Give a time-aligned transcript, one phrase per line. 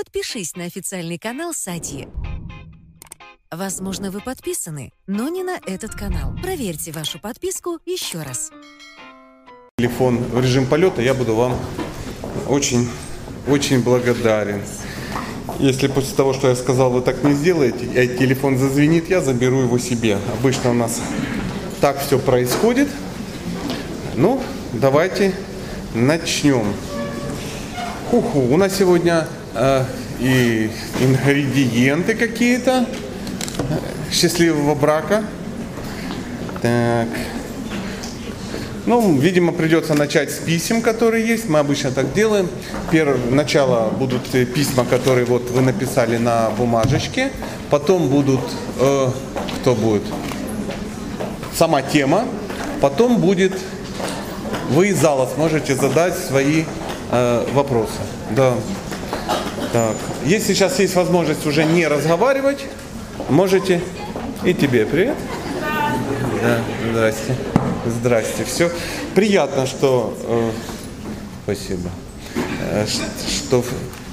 [0.00, 2.08] подпишись на официальный канал Сати.
[3.50, 6.34] Возможно, вы подписаны, но не на этот канал.
[6.42, 8.50] Проверьте вашу подписку еще раз.
[9.76, 11.54] телефон в режим полета, я буду вам
[12.48, 12.88] очень,
[13.46, 14.62] очень благодарен.
[15.58, 19.60] Если после того, что я сказал, вы так не сделаете, и телефон зазвенит, я заберу
[19.60, 20.16] его себе.
[20.32, 20.98] Обычно у нас
[21.82, 22.88] так все происходит.
[24.14, 24.42] Ну,
[24.72, 25.34] давайте
[25.92, 26.72] начнем.
[28.10, 29.28] Ху-ху, у нас сегодня
[29.60, 29.84] э,
[30.20, 32.86] и ингредиенты какие-то
[34.10, 35.22] счастливого брака.
[36.62, 37.08] Так.
[38.86, 41.48] Ну, видимо, придется начать с писем, которые есть.
[41.48, 42.48] Мы обычно так делаем.
[42.90, 47.30] Первое начало будут э, письма, которые вот вы написали на бумажечке.
[47.68, 48.40] Потом будут,
[48.78, 49.08] э,
[49.60, 50.02] кто будет?
[51.54, 52.24] Сама тема.
[52.80, 53.52] Потом будет,
[54.70, 56.64] вы из зала сможете задать свои
[57.12, 58.00] э, вопросы.
[58.34, 58.54] Да.
[59.72, 59.96] Так.
[60.24, 62.66] Если сейчас есть возможность уже не разговаривать,
[63.28, 63.80] можете.
[64.44, 65.16] И тебе привет.
[66.42, 67.36] Да, здрасте.
[67.86, 68.44] Здрасте.
[68.44, 68.70] Все.
[69.14, 70.16] Приятно, что...
[70.24, 70.50] э,
[71.44, 71.90] спасибо.
[72.72, 73.64] Э, что...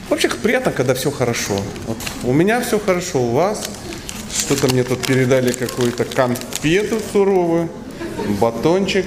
[0.10, 1.56] Вообще приятно, когда все хорошо.
[1.88, 3.68] Вот у меня все хорошо, у вас.
[4.32, 7.70] Что-то мне тут передали какую-то конфету суровую,
[8.40, 9.06] батончик.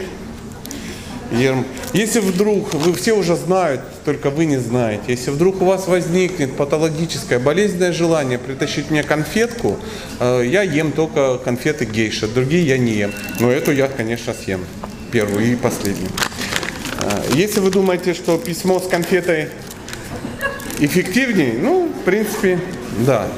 [1.33, 1.64] Ерм.
[1.92, 6.56] Если вдруг, вы все уже знают, только вы не знаете, если вдруг у вас возникнет
[6.56, 9.78] патологическое болезненное желание притащить мне конфетку,
[10.19, 13.12] э, я ем только конфеты гейша, другие я не ем.
[13.39, 14.64] Но эту я, конечно, съем.
[15.12, 16.11] Первую и последнюю.
[17.03, 19.48] Э, Если вы думаете, что письмо с конфетой
[20.81, 22.59] эффективнее, ну, в принципе,
[23.06, 23.28] да.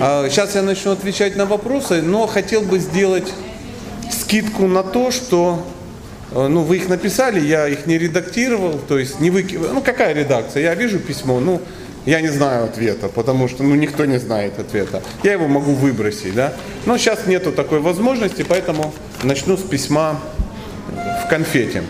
[0.00, 3.32] А Сейчас я начну отвечать на вопросы, но хотел бы сделать
[4.10, 5.64] скидку на то, что
[6.36, 9.72] ну, вы их написали, я их не редактировал, то есть не выкидывал.
[9.72, 10.62] Ну, какая редакция?
[10.62, 11.60] Я вижу письмо, ну,
[12.04, 15.02] я не знаю ответа, потому что, ну, никто не знает ответа.
[15.22, 16.52] Я его могу выбросить, да.
[16.84, 20.20] Но сейчас нету такой возможности, поэтому начну с письма
[21.24, 21.82] в конфете.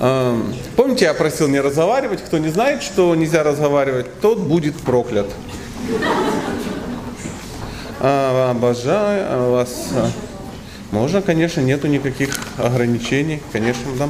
[0.00, 2.20] Эм, Помните, я просил не разговаривать?
[2.22, 5.30] Кто не знает, что нельзя разговаривать, тот будет проклят.
[8.00, 9.88] А, обожаю вас.
[10.94, 14.08] Можно, конечно, нету никаких ограничений, конечно, да.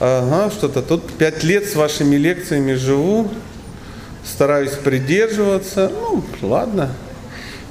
[0.00, 3.30] Ага, что-то тут пять лет с вашими лекциями живу,
[4.24, 5.88] стараюсь придерживаться.
[5.88, 6.90] Ну, ладно.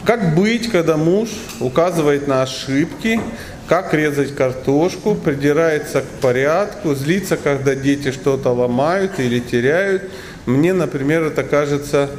[0.05, 1.27] Как быть, когда муж
[1.59, 3.19] указывает на ошибки,
[3.67, 10.03] как резать картошку, придирается к порядку, злится, когда дети что-то ломают или теряют.
[10.45, 12.09] Мне, например, это кажется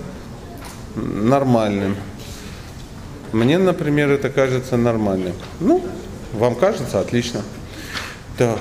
[0.97, 1.97] нормальным.
[3.33, 5.33] Мне, например, это кажется нормальным.
[5.61, 5.83] Ну,
[6.37, 7.43] вам кажется, отлично.
[8.39, 8.59] Так,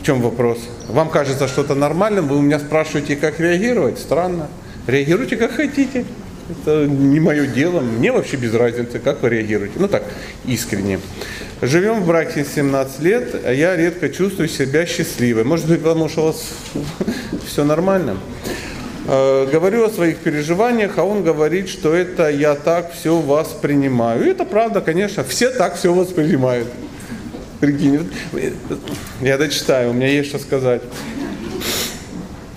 [0.00, 0.58] в чем вопрос?
[0.88, 3.98] Вам кажется что-то нормальным, вы у меня спрашиваете, как реагировать?
[3.98, 4.48] Странно.
[4.86, 6.04] Реагируйте как хотите.
[6.50, 7.80] Это не мое дело.
[7.80, 9.74] Мне вообще без разницы, как вы реагируете.
[9.78, 10.02] Ну так,
[10.46, 10.98] искренне.
[11.60, 15.44] Живем в браке 17 лет, а я редко чувствую себя счастливой.
[15.44, 16.42] Может быть, потому что у вас
[17.46, 18.16] все нормально.
[19.06, 24.24] Э, Говорю о своих переживаниях, а он говорит, что это я так все воспринимаю.
[24.24, 26.68] И это правда, конечно, все так все воспринимают.
[27.60, 28.08] Прикинь,
[29.20, 30.82] я дочитаю, у меня есть что сказать.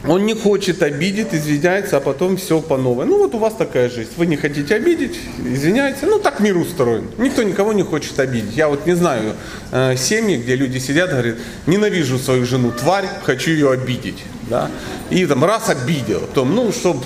[0.07, 3.05] Он не хочет обидеть, извиняется, а потом все по новой.
[3.05, 4.09] Ну вот у вас такая жизнь.
[4.17, 6.07] Вы не хотите обидеть, извиняете.
[6.07, 7.07] Ну так мир устроен.
[7.19, 8.55] Никто никого не хочет обидеть.
[8.55, 9.33] Я вот не знаю
[9.71, 11.35] э, семьи, где люди сидят, говорят,
[11.67, 14.23] ненавижу свою жену, тварь, хочу ее обидеть.
[14.49, 14.71] Да?
[15.11, 17.03] И там раз обидел, потом, ну, чтобы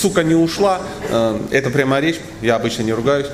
[0.00, 3.26] сука не ушла, э, это прямо речь, я обычно не ругаюсь,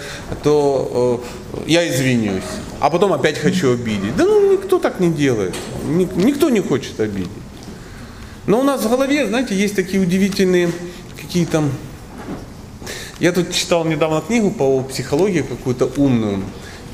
[0.42, 1.22] то
[1.54, 2.42] э, я извинюсь.
[2.80, 4.16] А потом опять хочу обидеть.
[4.16, 5.54] Да ну никто так не делает.
[5.84, 7.30] Ник- никто не хочет обидеть.
[8.46, 10.70] Но у нас в голове, знаете, есть такие удивительные
[11.20, 11.64] какие-то...
[13.18, 16.42] Я тут читал недавно книгу по психологии какую-то умную.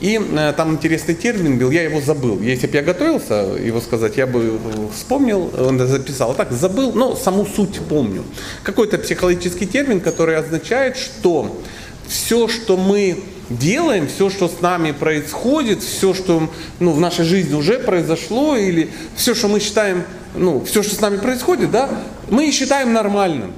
[0.02, 2.40] И э, там интересный термин был, я его забыл.
[2.40, 6.32] Если бы я готовился его сказать, я бы э, вспомнил, он записал.
[6.32, 8.24] А так забыл, но саму суть помню.
[8.64, 11.62] Какой-то психологический термин, который означает, что
[12.08, 16.50] все, что мы делаем, все, что с нами происходит, все, что
[16.80, 20.02] ну, в нашей жизни уже произошло, или все, что мы считаем,
[20.34, 21.88] ну, все, что с нами происходит, да,
[22.28, 23.52] мы считаем нормальным.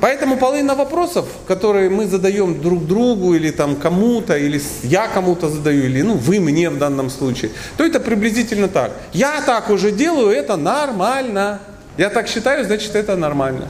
[0.00, 5.84] Поэтому половина вопросов, которые мы задаем друг другу или там кому-то, или я кому-то задаю,
[5.84, 8.92] или ну вы мне в данном случае, то это приблизительно так.
[9.12, 11.60] Я так уже делаю, это нормально.
[11.98, 13.68] Я так считаю, значит это нормально.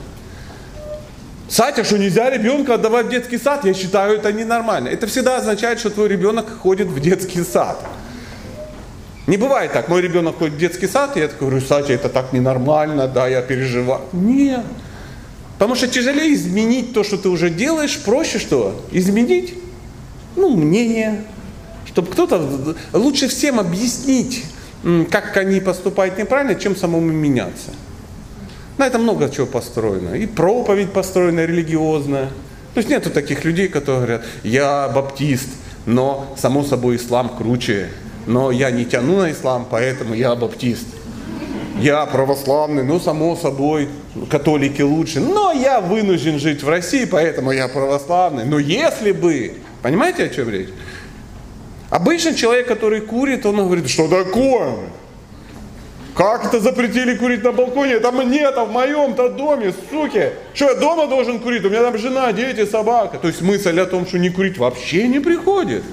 [1.49, 4.87] Сатя, что нельзя ребенка отдавать в детский сад, я считаю это ненормально.
[4.87, 7.77] Это всегда означает, что твой ребенок ходит в детский сад.
[9.27, 12.07] Не бывает так, мой ребенок ходит в детский сад, и я такой говорю, Сатя, это
[12.07, 14.01] так ненормально, да, я переживаю.
[14.13, 14.63] Нет.
[15.61, 18.83] Потому что тяжелее изменить то, что ты уже делаешь, проще что?
[18.91, 19.53] Изменить,
[20.35, 21.23] ну, мнение,
[21.85, 24.43] чтобы кто-то, лучше всем объяснить,
[25.11, 27.69] как они поступают неправильно, чем самому меняться.
[28.79, 30.15] На этом много чего построено.
[30.15, 32.29] И проповедь построена религиозная.
[32.73, 35.49] То есть нету таких людей, которые говорят, я баптист,
[35.85, 37.89] но само собой ислам круче.
[38.25, 40.87] Но я не тяну на ислам, поэтому я баптист.
[41.79, 43.89] Я православный, ну само собой,
[44.29, 45.19] католики лучше.
[45.19, 48.45] Но я вынужден жить в России, поэтому я православный.
[48.45, 50.69] Но если бы, понимаете, о чем речь?
[51.89, 54.75] Обычно человек, который курит, он говорит, что такое?
[56.13, 57.93] Как это запретили курить на балконе?
[57.93, 60.31] Это мне-то в моем-то доме, суки.
[60.53, 61.63] Что я дома должен курить?
[61.65, 63.17] У меня там жена, дети, собака.
[63.17, 65.83] То есть мысль о том, что не курить вообще не приходит.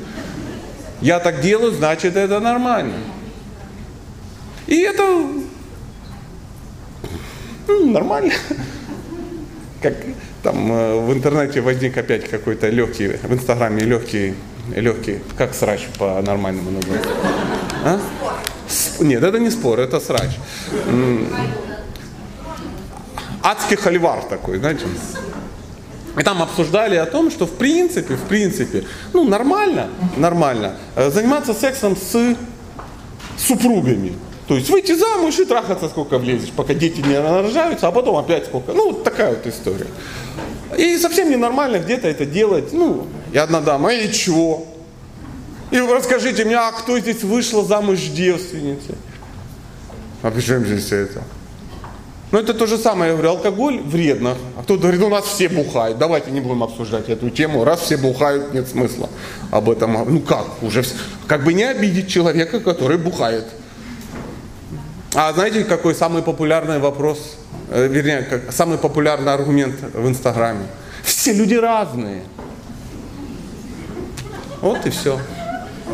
[1.01, 2.95] Я так делаю, значит это нормально.
[4.67, 5.25] И это
[7.69, 8.33] ну, нормально.
[9.83, 9.95] Как
[10.43, 14.35] там э, в интернете возник опять какой-то легкий, в инстаграме легкий,
[14.75, 17.11] легкий, как срач по-нормальному называется.
[17.85, 18.01] А?
[19.01, 20.31] Нет, это не спор, это срач.
[23.43, 24.87] Адский холивар такой, знаете.
[26.19, 31.55] И там обсуждали о том, что в принципе, в принципе, ну нормально, нормально э, заниматься
[31.55, 32.37] сексом с
[33.39, 34.15] супругами.
[34.49, 38.47] То есть выйти замуж и трахаться сколько влезешь, пока дети не рожаются, а потом опять
[38.47, 38.73] сколько.
[38.73, 39.87] Ну, вот такая вот история.
[40.77, 42.73] И совсем ненормально где-то это делать.
[42.73, 44.67] Ну, и одна дама, и чего?
[45.71, 48.95] И вы расскажите мне, а кто здесь вышла замуж девственницей?
[50.23, 51.23] А при чем здесь это?
[52.31, 54.35] Ну, это то же самое, я говорю, алкоголь вредно.
[54.57, 55.99] А кто-то говорит, у нас все бухают.
[55.99, 57.65] Давайте не будем обсуждать эту тему.
[57.65, 59.11] Раз все бухают, нет смысла
[59.51, 59.93] об этом.
[60.11, 60.85] Ну как, уже
[61.27, 63.45] как бы не обидеть человека, который бухает.
[65.15, 67.37] А знаете, какой самый популярный вопрос,
[67.71, 70.67] э, вернее, как, самый популярный аргумент в Инстаграме?
[71.03, 72.23] Все люди разные.
[74.61, 75.19] Вот и все.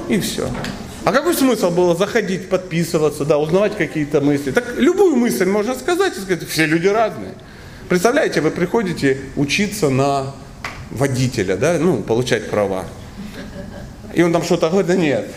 [0.08, 0.48] И все.
[1.04, 4.50] А какой смысл было заходить, подписываться, да, узнавать какие-то мысли?
[4.50, 7.34] Так любую мысль можно сказать и сказать, все люди разные.
[7.88, 10.34] Представляете, вы приходите учиться на
[10.90, 12.86] водителя, да, ну, получать права.
[14.14, 15.28] И он там что-то говорит, да нет.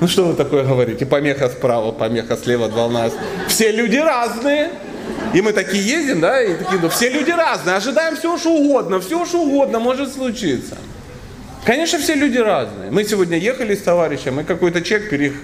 [0.00, 1.04] Ну что вы такое говорите?
[1.04, 3.10] Помеха справа, помеха слева, волна.
[3.48, 4.70] Все люди разные.
[5.34, 9.00] И мы такие ездим, да, и такие, ну все люди разные, ожидаем все, что угодно,
[9.00, 10.76] все, что угодно может случиться.
[11.64, 12.90] Конечно, все люди разные.
[12.90, 15.34] Мы сегодня ехали с товарищем, и какой-то человек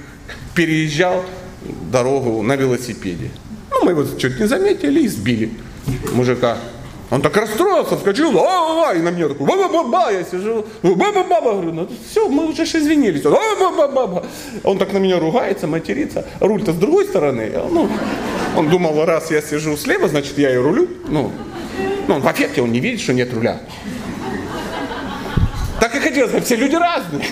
[0.55, 1.25] переезжал
[1.93, 3.31] дорогу на велосипеде.
[3.71, 5.51] Ну, мы его чуть не заметили и сбили
[6.13, 6.57] мужика.
[7.11, 10.25] Он так расстроился, вскочил, а, а, а, и на меня такой, ба ба ба я
[10.25, 14.25] сижу, ба ба ба говорю, ну все, мы уже извинились, а, ба ба ба
[14.65, 17.89] Он так на меня ругается, матерится, руль-то с другой стороны, ну,
[18.57, 21.31] он думал, раз я сижу слева, значит я и рулю, ну,
[22.09, 23.61] ну, он в эффекте, он не видит, что нет руля.
[25.81, 27.25] Так и хотелось бы, все люди разные.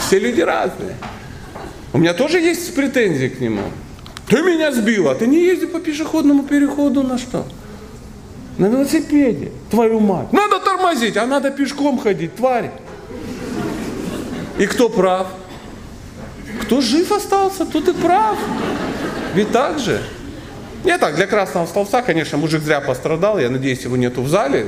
[0.00, 0.96] Все люди разные.
[1.92, 3.62] У меня тоже есть претензии к нему.
[4.28, 7.44] Ты меня сбил, а ты не езди по пешеходному переходу на что?
[8.60, 10.34] На велосипеде, твою мать.
[10.34, 12.70] Надо тормозить, а надо пешком ходить, тварь.
[14.58, 15.28] И кто прав?
[16.60, 18.36] Кто жив остался, тот и прав.
[19.34, 20.02] Ведь так же.
[20.84, 24.66] Не так, для красного столбца, конечно, мужик зря пострадал, я надеюсь, его нету в зале.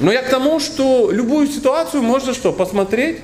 [0.00, 3.18] Но я к тому, что любую ситуацию можно что, посмотреть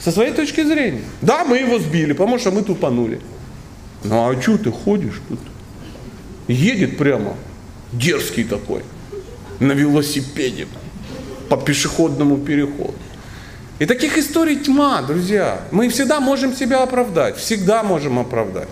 [0.00, 1.02] со своей точки зрения.
[1.20, 3.20] Да, мы его сбили, потому что мы тупанули.
[4.02, 5.40] Ну а что ты ходишь тут?
[6.48, 7.36] Едет прямо,
[7.92, 8.82] дерзкий такой,
[9.60, 10.66] на велосипеде,
[11.48, 12.94] по пешеходному переходу.
[13.78, 15.60] И таких историй тьма, друзья.
[15.70, 18.68] Мы всегда можем себя оправдать, всегда можем оправдать.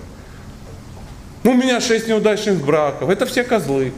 [1.43, 3.93] Ну, у меня шесть неудачных браков, это все козлы.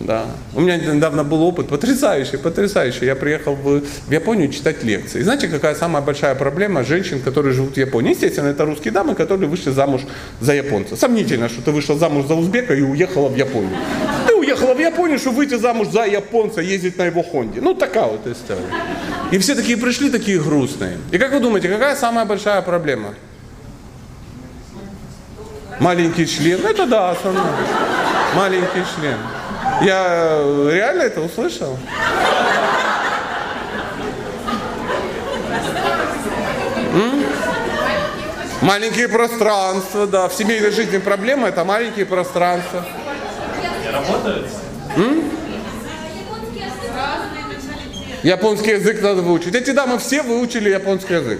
[0.00, 0.26] Да.
[0.54, 3.06] У меня недавно был опыт потрясающий, потрясающий.
[3.06, 5.20] Я приехал в, Японию читать лекции.
[5.20, 8.10] И знаете, какая самая большая проблема женщин, которые живут в Японии?
[8.10, 10.02] Естественно, это русские дамы, которые вышли замуж
[10.40, 10.96] за японца.
[10.96, 13.76] Сомнительно, что ты вышла замуж за узбека и уехала в Японию.
[14.26, 17.60] Ты уехала в Японию, чтобы выйти замуж за японца, ездить на его Хонде.
[17.60, 18.66] Ну, такая вот история.
[19.32, 20.98] И все такие пришли, такие грустные.
[21.10, 23.14] И как вы думаете, какая самая большая проблема?
[25.80, 26.64] Маленький член?
[26.64, 27.44] Это да, основное.
[28.34, 29.18] Маленький член.
[29.82, 30.38] Я
[30.70, 31.78] реально это услышал?
[36.94, 37.24] М?
[38.62, 40.28] Маленькие пространства, да.
[40.28, 42.84] В семейной жизни проблема это маленькие пространства.
[43.84, 44.48] Не работают?
[44.96, 45.30] М?
[48.22, 49.54] Японский язык надо выучить.
[49.54, 51.38] Эти дамы все выучили японский язык.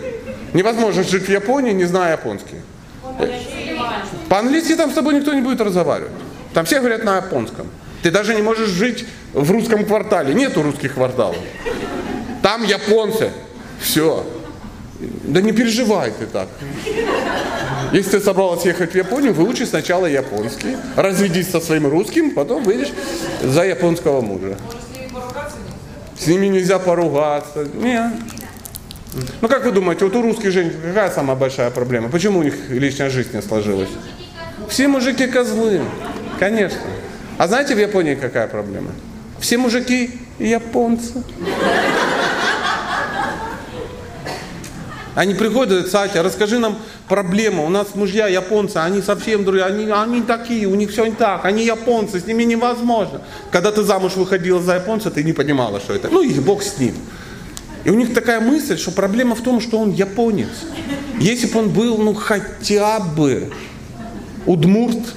[0.52, 2.60] Невозможно жить в Японии, не зная японский.
[4.28, 6.12] По-английски там с тобой никто не будет разговаривать.
[6.52, 7.68] Там все говорят на японском.
[8.06, 10.32] Ты даже не можешь жить в русском квартале.
[10.32, 11.38] Нету русских кварталов.
[12.40, 13.32] Там японцы.
[13.80, 14.24] Все.
[15.24, 16.46] Да не переживай ты так.
[17.90, 22.92] Если ты собралась ехать в Японию, выучи сначала японский, разведись со своим русским, потом выйдешь
[23.42, 24.56] за японского мужа.
[26.16, 27.66] С ними нельзя поругаться.
[27.74, 28.12] Нет.
[29.40, 32.08] Ну как вы думаете, вот у русских женщин какая самая большая проблема?
[32.08, 33.90] Почему у них личная жизнь не сложилась?
[34.68, 35.80] Все мужики козлы,
[36.38, 36.78] конечно.
[37.38, 38.92] А знаете в Японии какая проблема?
[39.38, 41.22] Все мужики японцы.
[45.14, 46.78] Они приходят и Сатя, расскажи нам
[47.08, 47.64] проблему.
[47.64, 51.46] У нас мужья японцы, они совсем другие, они, они такие, у них все не так,
[51.46, 53.22] они японцы, с ними невозможно.
[53.50, 56.08] Когда ты замуж выходила за японца, ты не понимала, что это.
[56.10, 56.94] Ну и бог с ним.
[57.84, 60.48] И у них такая мысль, что проблема в том, что он японец.
[61.18, 63.52] Если бы он был, ну, хотя бы
[64.44, 65.14] удмурт,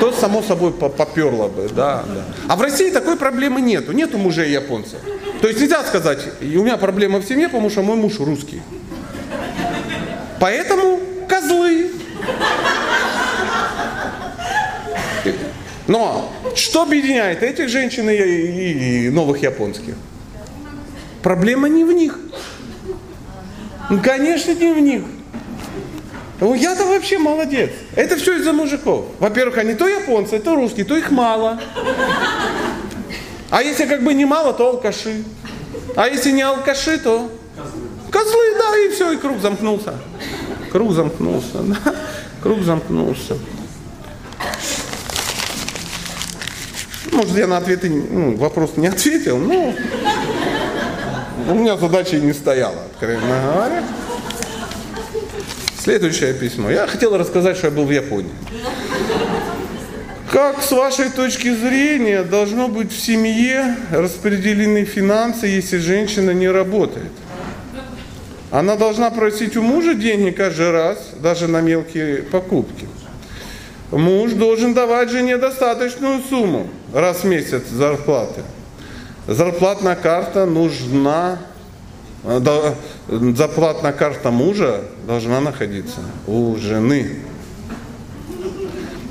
[0.00, 2.24] то само собой поперло бы, да, да.
[2.48, 4.98] А в России такой проблемы нету, нету мужей японцев.
[5.40, 8.62] То есть нельзя сказать, у меня проблема в семье, потому что мой муж русский.
[10.40, 11.90] Поэтому козлы.
[15.86, 19.94] Но что объединяет этих женщин и, новых японских?
[21.22, 22.18] Проблема не в них.
[24.02, 25.02] Конечно, не в них.
[26.38, 27.70] Ну, я-то вообще молодец.
[27.94, 29.06] Это все из-за мужиков.
[29.18, 31.58] Во-первых, они то японцы, то русские, то их мало.
[33.50, 35.24] А если как бы не мало, то алкаши.
[35.94, 37.30] А если не алкаши, то
[38.10, 39.94] козлы, да, и все, и круг замкнулся.
[40.72, 41.94] Круг замкнулся, да,
[42.42, 43.38] круг замкнулся.
[47.12, 49.72] Может, я на ответы, ну, вопрос не ответил, но
[51.48, 53.84] у меня задача не стояла, откровенно говоря.
[55.86, 56.68] Следующее письмо.
[56.68, 58.32] Я хотел рассказать, что я был в Японии.
[60.32, 67.12] Как с вашей точки зрения должно быть в семье распределены финансы, если женщина не работает?
[68.50, 72.88] Она должна просить у мужа деньги каждый раз, даже на мелкие покупки.
[73.92, 78.42] Муж должен давать жене достаточную сумму раз в месяц зарплаты.
[79.28, 81.38] Зарплатная карта нужна
[83.08, 87.10] Зарплатная карта мужа должна находиться у жены.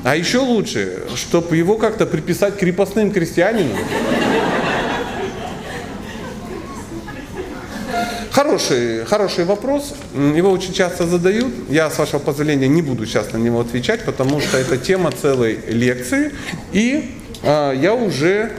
[0.04, 3.78] А еще лучше, чтобы его как-то приписать крепостным крестьянинам.
[8.32, 9.96] Хороший, хороший вопрос.
[10.14, 11.54] Его очень часто задают.
[11.70, 15.58] Я, с вашего позволения, не буду сейчас на него отвечать, потому что это тема целой
[15.70, 16.34] лекции.
[16.74, 18.52] И э, я уже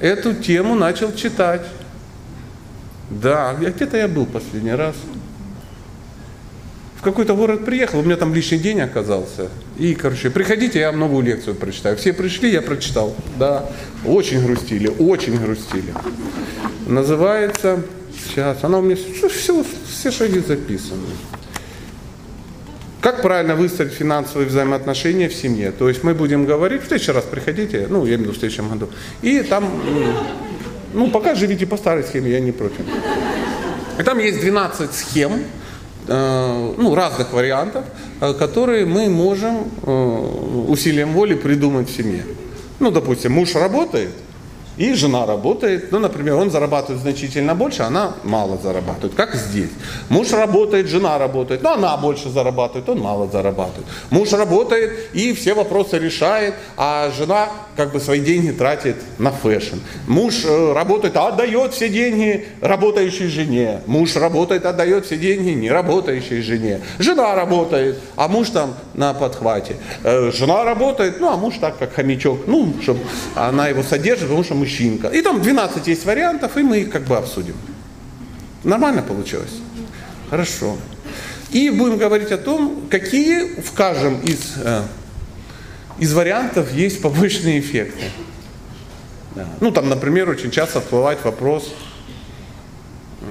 [0.00, 1.62] эту тему начал читать.
[3.10, 4.94] Да, где-то я был последний раз.
[7.00, 9.48] В какой-то город приехал, у меня там лишний день оказался.
[9.78, 11.96] И, короче, приходите, я вам новую лекцию прочитаю.
[11.96, 13.16] Все пришли, я прочитал.
[13.38, 13.70] Да,
[14.04, 15.94] очень грустили, очень грустили.
[16.86, 17.82] Называется,
[18.14, 21.06] сейчас, она у меня, все, все шаги записаны.
[23.00, 25.72] Как правильно выстроить финансовые взаимоотношения в семье?
[25.72, 28.38] То есть мы будем говорить, в следующий раз приходите, ну, я имею в виду в
[28.38, 28.90] следующем году,
[29.22, 29.64] и там
[30.92, 32.80] ну, пока живите по старой схеме, я не против.
[33.98, 35.44] И там есть 12 схем,
[36.08, 37.84] э, ну, разных вариантов,
[38.20, 42.24] э, которые мы можем э, усилием воли придумать в семье.
[42.78, 44.10] Ну, допустим, муж работает,
[44.80, 49.68] и жена работает, ну, например, он зарабатывает значительно больше, она мало зарабатывает, как здесь.
[50.08, 53.86] Муж работает, жена работает, но она больше зарабатывает, он мало зарабатывает.
[54.08, 59.76] Муж работает и все вопросы решает, а жена как бы свои деньги тратит на fashion.
[60.06, 63.82] Муж э, работает, а отдает все деньги работающей жене.
[63.86, 66.80] Муж работает, отдает все деньги не работающей жене.
[66.98, 69.76] Жена работает, а муж там на подхвате.
[70.04, 73.00] Э, жена работает, ну, а муж так, как хомячок, ну, чтобы
[73.34, 75.08] она его содержит, потому что муж мужчинка.
[75.08, 77.54] И там 12 есть вариантов, и мы их как бы обсудим.
[78.64, 79.52] Нормально получилось?
[80.28, 80.76] Хорошо.
[81.50, 84.82] И будем говорить о том, какие в каждом из, э,
[85.98, 88.04] из вариантов есть побочные эффекты.
[89.34, 89.46] Да.
[89.60, 91.72] Ну, там, например, очень часто всплывает вопрос
[93.22, 93.24] э,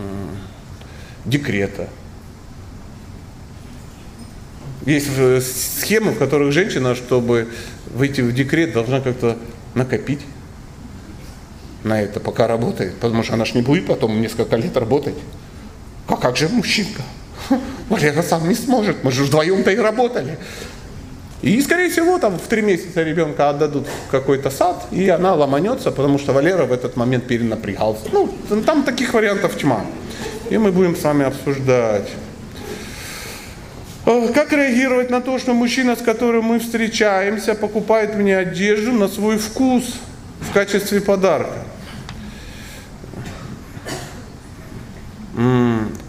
[1.26, 1.88] декрета.
[4.86, 7.48] Есть э, схемы, в которых женщина, чтобы
[7.94, 9.38] выйти в декрет, должна как-то
[9.76, 10.22] накопить
[11.84, 15.16] на это, пока работает, потому что она ж не будет потом несколько лет работать.
[16.08, 17.04] А как же мужчинка?
[17.90, 20.38] Валера сам не сможет, мы же вдвоем-то и работали.
[21.42, 25.92] И, скорее всего, там в три месяца ребенка отдадут в какой-то сад, и она ломанется,
[25.92, 28.10] потому что Валера в этот момент перенапрягался.
[28.12, 28.30] Ну,
[28.66, 29.86] там таких вариантов тьма.
[30.50, 32.10] И мы будем с вами обсуждать.
[34.06, 39.08] Э, Как реагировать на то, что мужчина, с которым мы встречаемся, покупает мне одежду на
[39.08, 39.94] свой вкус
[40.42, 41.64] в качестве подарка?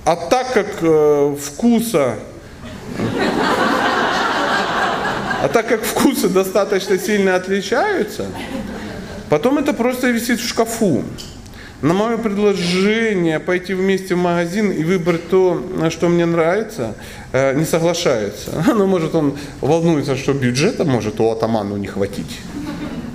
[0.05, 2.17] А так как э, вкуса
[5.43, 8.27] а так как вкусы достаточно сильно отличаются,
[9.31, 11.03] потом это просто висит в шкафу.
[11.81, 16.95] На мое предложение пойти вместе в магазин и выбрать то, что мне нравится,
[17.33, 18.51] э, не соглашается.
[18.75, 22.41] Ну, может, он волнуется, что бюджета может у атаману не хватить.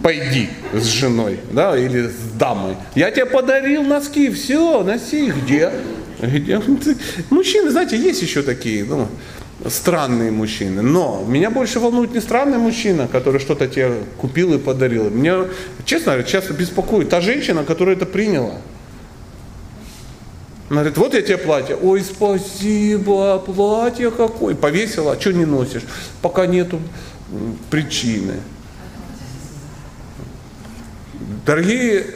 [0.06, 2.76] Пойди с женой, да, или с дамой.
[2.94, 5.32] Я тебе подарил носки, все, носи.
[5.32, 5.72] Где?
[6.22, 6.62] Где?
[7.32, 9.08] Мужчины, знаете, есть еще такие, ну,
[9.68, 10.84] странные мужчины.
[10.84, 15.10] Но меня больше волнует не странный мужчина, который что-то тебе купил и подарил.
[15.10, 15.46] Меня,
[15.86, 18.62] честно говоря, часто беспокоит та женщина, которая это приняла.
[20.70, 21.76] Она говорит, вот я тебе платье.
[21.82, 24.54] Ой, спасибо, платье какое.
[24.54, 25.84] Повесила, а что не носишь?
[26.22, 26.80] Пока нету
[27.72, 28.36] причины.
[31.46, 32.08] Дорогие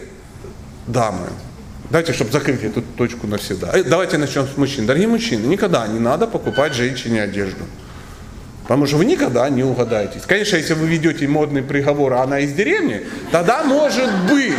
[0.87, 1.27] дамы,
[1.89, 3.69] давайте, чтобы закрыть эту точку навсегда.
[3.73, 4.87] Э, Давайте начнем с мужчин.
[4.87, 7.63] Дорогие мужчины, никогда не надо покупать женщине одежду.
[8.63, 10.23] Потому что вы никогда не угадаетесь.
[10.27, 14.53] Конечно, если вы ведете модный приговор, а она из деревни, тогда может быть.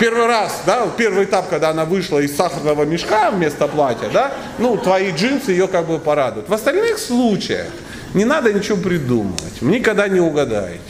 [0.00, 4.76] Первый раз, да, первый этап, когда она вышла из сахарного мешка вместо платья, да, ну,
[4.76, 6.48] твои джинсы ее как бы порадуют.
[6.48, 7.68] В остальных случаях
[8.12, 9.60] не надо ничего придумывать.
[9.60, 10.80] Вы никогда не угадаете.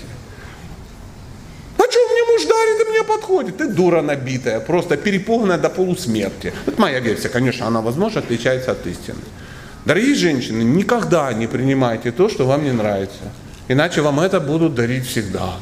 [1.77, 3.57] А что мне муж дарит и мне подходит?
[3.57, 6.53] Ты дура набитая, просто переполненная до полусмерти.
[6.67, 9.19] Это моя версия, конечно, она, возможно, отличается от истины.
[9.85, 13.33] Дорогие женщины, никогда не принимайте то, что вам не нравится.
[13.69, 15.55] Иначе вам это будут дарить всегда.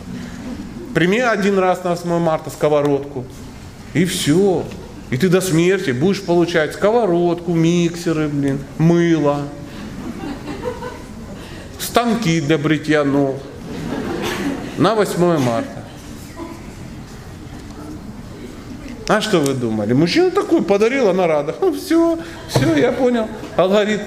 [0.95, 3.25] Прими один раз на 8 марта сковородку,
[3.95, 4.65] и все.
[5.11, 9.43] И ты до смерти будешь получать сковородку, миксеры, блин, мыло,
[11.79, 13.37] станки для бритья ног
[14.79, 15.82] на 8 марта.
[19.09, 19.93] А что вы думали?
[19.93, 21.55] Мужчина такой подарил, она рада.
[21.61, 23.29] Ну, все, все, я понял.
[23.57, 24.03] Алгоритм.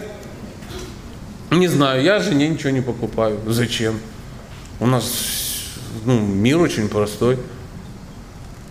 [1.51, 3.39] Не знаю, я жене ничего не покупаю.
[3.47, 3.99] Зачем?
[4.79, 5.05] У нас
[6.05, 7.37] ну, мир очень простой.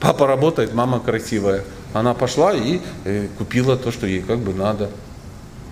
[0.00, 1.64] Папа работает, мама красивая.
[1.92, 4.90] Она пошла и э, купила то, что ей как бы надо.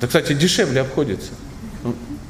[0.00, 1.32] Да, кстати, дешевле обходится.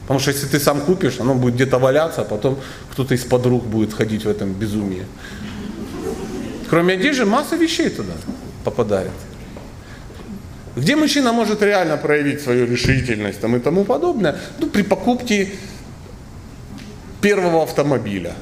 [0.02, 2.58] Потому что если ты сам купишь, оно будет где-то валяться, а потом
[2.90, 5.06] кто-то из подруг будет ходить в этом безумии.
[6.72, 8.14] Кроме одежды, масса вещей туда
[8.64, 9.11] попадает.
[10.74, 14.37] Где мужчина может реально проявить свою решительность там, и тому подобное?
[14.58, 15.50] Ну, при покупке
[17.20, 18.32] первого автомобиля.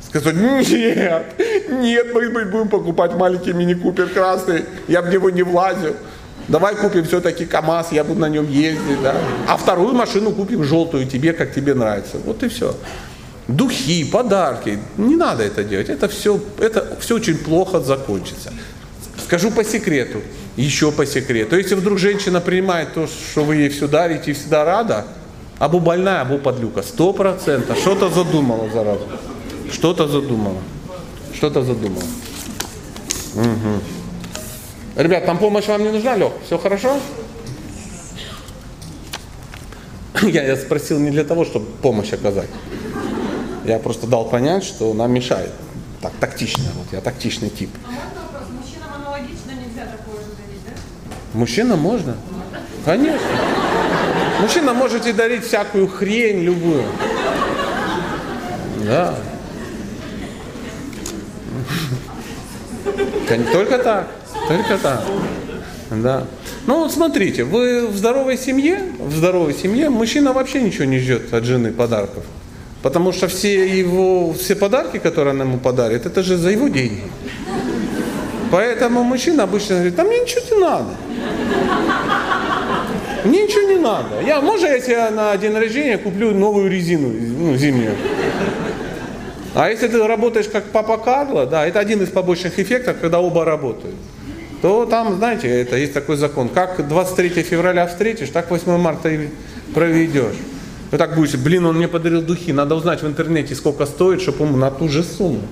[0.00, 1.24] Сказать, нет,
[1.70, 5.96] нет, мы будем покупать маленький мини-купер красный, я в него не влазил.
[6.46, 9.16] Давай купим все-таки КАМАЗ, я буду на нем ездить, да.
[9.48, 12.18] А вторую машину купим желтую тебе, как тебе нравится.
[12.24, 12.76] Вот и все.
[13.50, 14.78] Духи, подарки.
[14.96, 15.88] Не надо это делать.
[15.88, 18.52] Это все, это все очень плохо закончится.
[19.24, 20.22] Скажу по секрету,
[20.56, 21.56] еще по секрету.
[21.56, 25.06] Если вдруг женщина принимает то, что вы ей все дарите и всегда рада,
[25.58, 26.82] або больная, або подлюка.
[26.82, 27.76] Сто процентов.
[27.78, 29.04] Что-то задумала зараза.
[29.72, 30.58] Что-то задумала.
[31.34, 32.04] Что-то задумала.
[33.34, 33.80] Мгм.
[34.96, 36.32] Ребят, там помощь вам не нужна, Лех?
[36.46, 36.98] Все хорошо?
[40.22, 42.48] Я, я спросил не для того, чтобы помощь оказать.
[43.64, 45.50] Я просто дал понять, что нам мешает.
[46.00, 46.64] Так, тактично.
[46.76, 47.70] Вот я тактичный тип.
[47.86, 48.48] А можно вопрос?
[48.50, 51.38] Мужчинам аналогично нельзя такое же дарить, да?
[51.38, 52.16] Мужчина можно?
[52.84, 53.28] Конечно.
[54.40, 56.84] Мужчина можете дарить всякую хрень, любую.
[58.86, 59.14] Да.
[63.52, 64.08] Только так.
[64.48, 65.04] Только так.
[65.90, 66.24] Да.
[66.66, 71.32] Ну вот смотрите, вы в здоровой семье, в здоровой семье мужчина вообще ничего не ждет
[71.34, 72.24] от жены подарков.
[72.82, 77.02] Потому что все его, все подарки, которые она ему подарит, это же за его деньги.
[78.50, 80.90] Поэтому мужчина обычно говорит, а мне ничего не надо.
[83.24, 84.20] Мне ничего не надо.
[84.26, 87.94] Я, можно я себе на день рождения куплю новую резину, ну, зимнюю?
[89.54, 93.44] А если ты работаешь как папа Карло, да, это один из побочных эффектов, когда оба
[93.44, 93.96] работают,
[94.62, 96.48] то там, знаете, это есть такой закон.
[96.48, 99.28] Как 23 февраля встретишь, так 8 марта и
[99.74, 100.36] проведешь.
[100.90, 104.44] Вы так будете, блин, он мне подарил духи, надо узнать в интернете, сколько стоит, чтобы
[104.44, 105.46] ему на ту же сумму.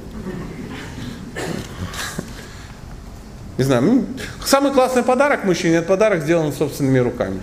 [3.56, 4.04] Не знаю, ну,
[4.44, 7.40] самый классный подарок мужчине, это подарок сделан собственными руками.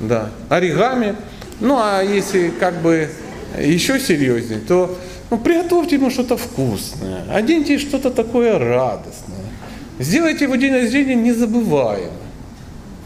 [0.00, 1.16] Да, оригами.
[1.60, 3.08] Ну, а если как бы
[3.58, 4.98] еще серьезнее, то
[5.30, 9.38] ну, приготовьте ему что-то вкусное, оденьте что-то такое радостное.
[9.98, 12.21] Сделайте его день рождения незабываемым.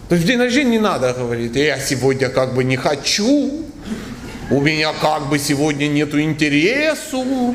[0.09, 3.65] То есть в день рождения не надо говорить, я сегодня как бы не хочу,
[4.51, 7.55] у меня как бы сегодня нету интересу.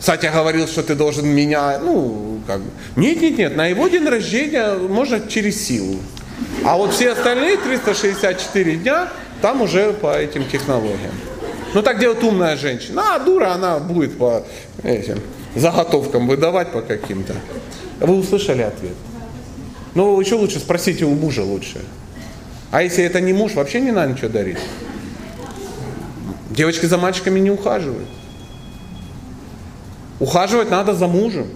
[0.00, 2.70] Сатя говорил, что ты должен меня, ну, как бы.
[2.96, 5.98] Нет, нет, нет, на его день рождения можно через силу.
[6.64, 11.12] А вот все остальные 364 дня, там уже по этим технологиям.
[11.74, 13.14] Ну так делает умная женщина.
[13.14, 14.46] А дура, она будет по
[14.82, 15.20] этим
[15.54, 17.34] заготовкам выдавать по каким-то.
[18.00, 18.94] Вы услышали ответ?
[19.94, 21.80] Ну, еще лучше спросите у мужа лучше.
[22.70, 24.58] А если это не муж, вообще не надо ничего дарить.
[26.50, 28.08] Девочки за мальчиками не ухаживают.
[30.20, 31.46] Ухаживать надо за мужем,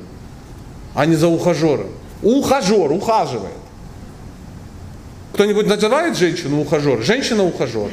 [0.94, 1.88] а не за ухажером.
[2.22, 3.52] Ухажер ухаживает.
[5.34, 7.02] Кто-нибудь называет женщину ухажер?
[7.02, 7.90] Женщина ухажер.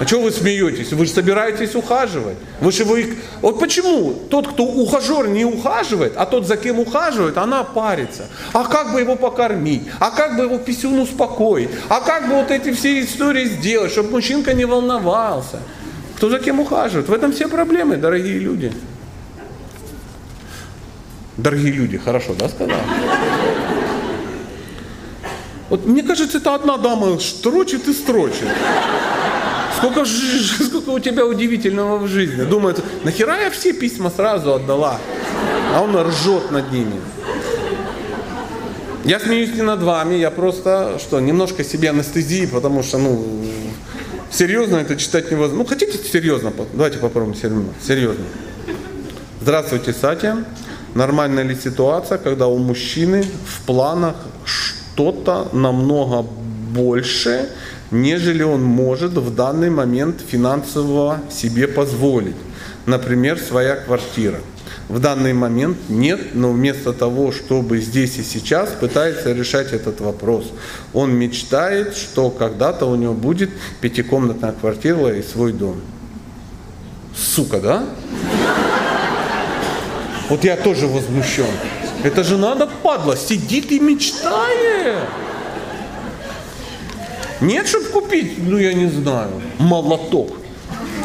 [0.00, 0.92] А чего вы смеетесь?
[0.92, 2.38] Вы же собираетесь ухаживать.
[2.62, 3.18] Вы же вы...
[3.42, 8.28] Вот почему тот, кто ухажер, не ухаживает, а тот, за кем ухаживает, она парится.
[8.54, 9.82] А как бы его покормить?
[9.98, 11.68] А как бы его писюн успокоить?
[11.90, 15.58] А как бы вот эти все истории сделать, чтобы мужчинка не волновался?
[16.16, 17.06] Кто за кем ухаживает?
[17.06, 18.72] В этом все проблемы, дорогие люди.
[21.36, 22.80] Дорогие люди, хорошо, да, сказал?
[25.68, 28.48] Вот мне кажется, это одна дама строчит и строчит.
[29.80, 30.04] Сколько,
[30.64, 32.44] сколько у тебя удивительного в жизни.
[32.44, 34.98] Думает, нахера я все письма сразу отдала?
[35.74, 37.00] А он ржет над ними.
[39.04, 43.24] Я смеюсь не над вами, я просто, что, немножко себе анестезии, потому что, ну,
[44.30, 45.58] серьезно это читать невозможно.
[45.58, 46.52] Ну, хотите серьезно?
[46.74, 47.72] Давайте попробуем серьезно.
[47.82, 48.24] серьезно.
[49.40, 50.44] Здравствуйте, Сатя.
[50.94, 57.48] Нормальная ли ситуация, когда у мужчины в планах что-то намного больше,
[57.90, 62.36] нежели он может в данный момент финансово себе позволить.
[62.86, 64.40] Например, своя квартира.
[64.88, 70.50] В данный момент нет, но вместо того, чтобы здесь и сейчас пытается решать этот вопрос.
[70.92, 73.50] Он мечтает, что когда-то у него будет
[73.80, 75.80] пятикомнатная квартира и свой дом.
[77.16, 77.84] Сука, да?
[80.28, 81.46] Вот я тоже возмущен.
[82.02, 84.98] Это же надо, падла, сидит и мечтает.
[87.40, 90.36] Нет, чтобы купить, ну я не знаю, молоток,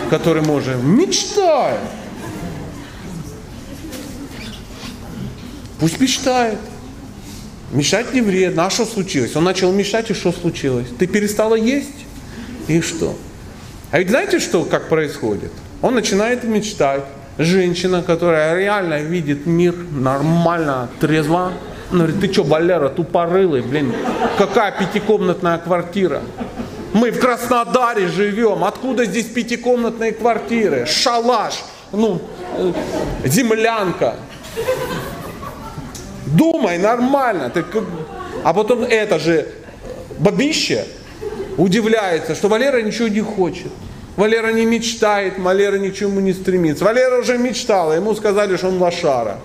[0.10, 0.82] который может.
[0.84, 1.80] Мечтает.
[5.80, 6.58] Пусть мечтает.
[7.71, 8.65] Мечтать не вредно.
[8.65, 9.36] А что случилось?
[9.36, 10.88] Он начал мечтать, и что случилось?
[10.98, 12.06] Ты перестала есть?
[12.67, 13.17] И что?
[13.91, 15.52] А ведь знаете, что, как происходит?
[15.82, 17.04] Он начинает мечтать.
[17.38, 21.52] Женщина, которая реально видит мир нормально, трезво,
[21.96, 23.94] он говорит, ты что, Валера, тупорылый, блин,
[24.38, 26.22] какая пятикомнатная квартира?
[26.94, 30.86] Мы в Краснодаре живем, откуда здесь пятикомнатные квартиры?
[30.86, 31.56] Шалаш,
[31.92, 32.22] ну,
[32.58, 32.74] э,
[33.26, 34.16] землянка.
[36.26, 37.50] Думай нормально.
[37.50, 37.84] Ты как...
[38.44, 39.48] А потом это же
[40.20, 40.86] бабище
[41.58, 43.72] удивляется, что Валера ничего не хочет.
[44.18, 46.86] Валера не мечтает, Валера ни к чему не стремится.
[46.86, 49.40] Валера уже мечтал, ему сказали, что он лошара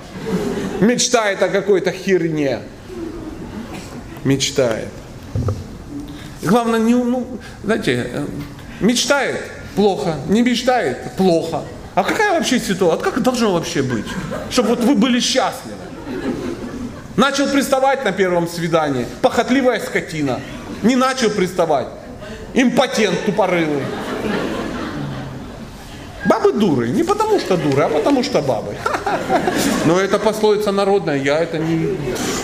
[0.81, 2.61] мечтает о какой-то херне.
[4.25, 4.89] Мечтает.
[6.43, 7.27] Главное, не, ну,
[7.63, 8.27] знаете, э,
[8.81, 9.41] мечтает
[9.77, 11.63] плохо, не мечтает плохо.
[11.95, 13.11] А какая вообще ситуация?
[13.11, 14.07] Как должно вообще быть?
[14.51, 15.77] Чтобы вот вы были счастливы.
[17.17, 19.07] Начал приставать на первом свидании.
[19.21, 20.41] Похотливая скотина.
[20.83, 21.89] Не начал приставать.
[22.55, 23.83] Импотент тупорылый.
[26.27, 26.89] Бабы дуры.
[26.89, 28.77] Не потому что дуры, а потому что бабы.
[29.87, 31.17] Но это пословица народная.
[31.17, 31.97] Я это не,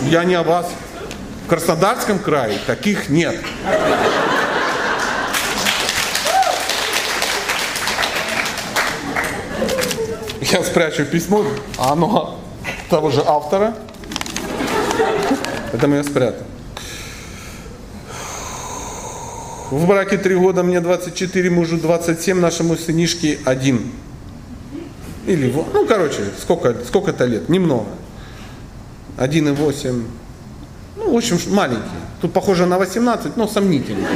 [0.09, 0.67] я не о вас.
[1.45, 3.35] В Краснодарском крае таких нет.
[10.41, 11.43] Я спрячу письмо,
[11.77, 12.39] а оно
[12.89, 13.75] того же автора.
[15.73, 16.45] Это я спрятал.
[19.69, 23.91] В браке три года, мне 24, мужу 27, нашему сынишке один.
[25.25, 27.87] Или, ну, короче, сколько, сколько-то лет, немного.
[29.17, 30.03] 1,8.
[30.95, 31.83] Ну, в общем, маленький.
[32.21, 34.07] Тут похоже на 18, но сомнительно.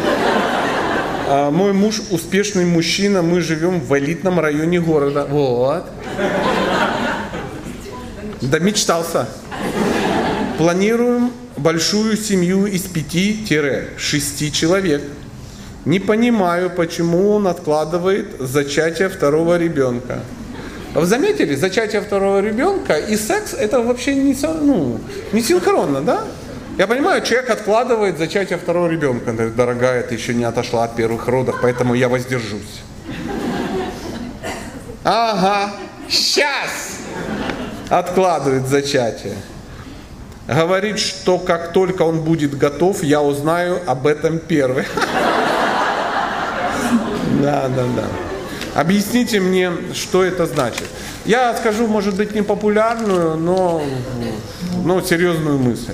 [1.27, 5.25] А мой муж успешный мужчина, мы живем в элитном районе города.
[5.25, 5.85] Вот.
[8.39, 9.27] Да мечтался.
[10.57, 15.01] Планируем большую семью из 5-6 человек.
[15.85, 20.19] Не понимаю, почему он откладывает зачатие второго ребенка.
[20.93, 24.99] Вы заметили, зачатие второго ребенка и секс это вообще не, ну,
[25.31, 26.23] не синхронно, да?
[26.77, 29.33] Я понимаю, человек откладывает зачатие второго ребенка.
[29.33, 32.81] Дорогая, ты еще не отошла от первых родов, поэтому я воздержусь.
[35.03, 35.71] Ага,
[36.07, 36.99] сейчас
[37.89, 39.35] откладывает зачатие.
[40.47, 44.85] Говорит, что как только он будет готов, я узнаю об этом первый.
[47.41, 48.79] Да, да, да.
[48.79, 50.87] Объясните мне, что это значит.
[51.25, 53.83] Я скажу, может быть, непопулярную, но,
[54.83, 55.93] но серьезную мысль.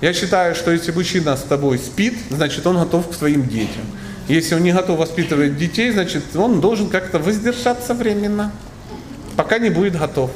[0.00, 3.82] Я считаю, что если мужчина с тобой спит, значит он готов к своим детям.
[4.28, 8.52] Если он не готов воспитывать детей, значит он должен как-то воздержаться временно,
[9.36, 10.30] пока не будет готов.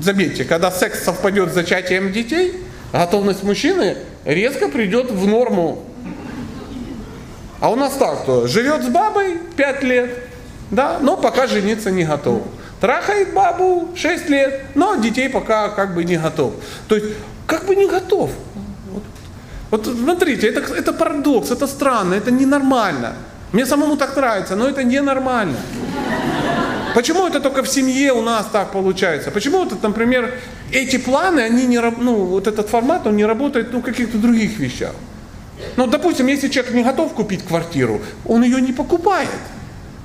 [0.00, 2.54] Заметьте, когда секс совпадет с зачатием детей,
[2.92, 5.84] готовность мужчины резко придет в норму.
[7.64, 10.10] А у нас так, кто живет с бабой 5 лет,
[10.70, 12.42] да, но пока жениться не готов.
[12.78, 16.52] Трахает бабу 6 лет, но детей пока как бы не готов.
[16.88, 18.30] То есть как бы не готов.
[18.92, 19.02] Вот,
[19.70, 23.14] вот смотрите, это, это парадокс, это странно, это ненормально.
[23.52, 25.56] Мне самому так нравится, но это ненормально.
[26.94, 29.30] Почему это только в семье у нас так получается?
[29.30, 30.34] Почему, вот, например,
[30.70, 34.58] эти планы, они не, ну, вот этот формат, он не работает ну, в каких-то других
[34.58, 34.92] вещах?
[35.76, 39.28] Ну, допустим, если человек не готов купить квартиру, он ее не покупает.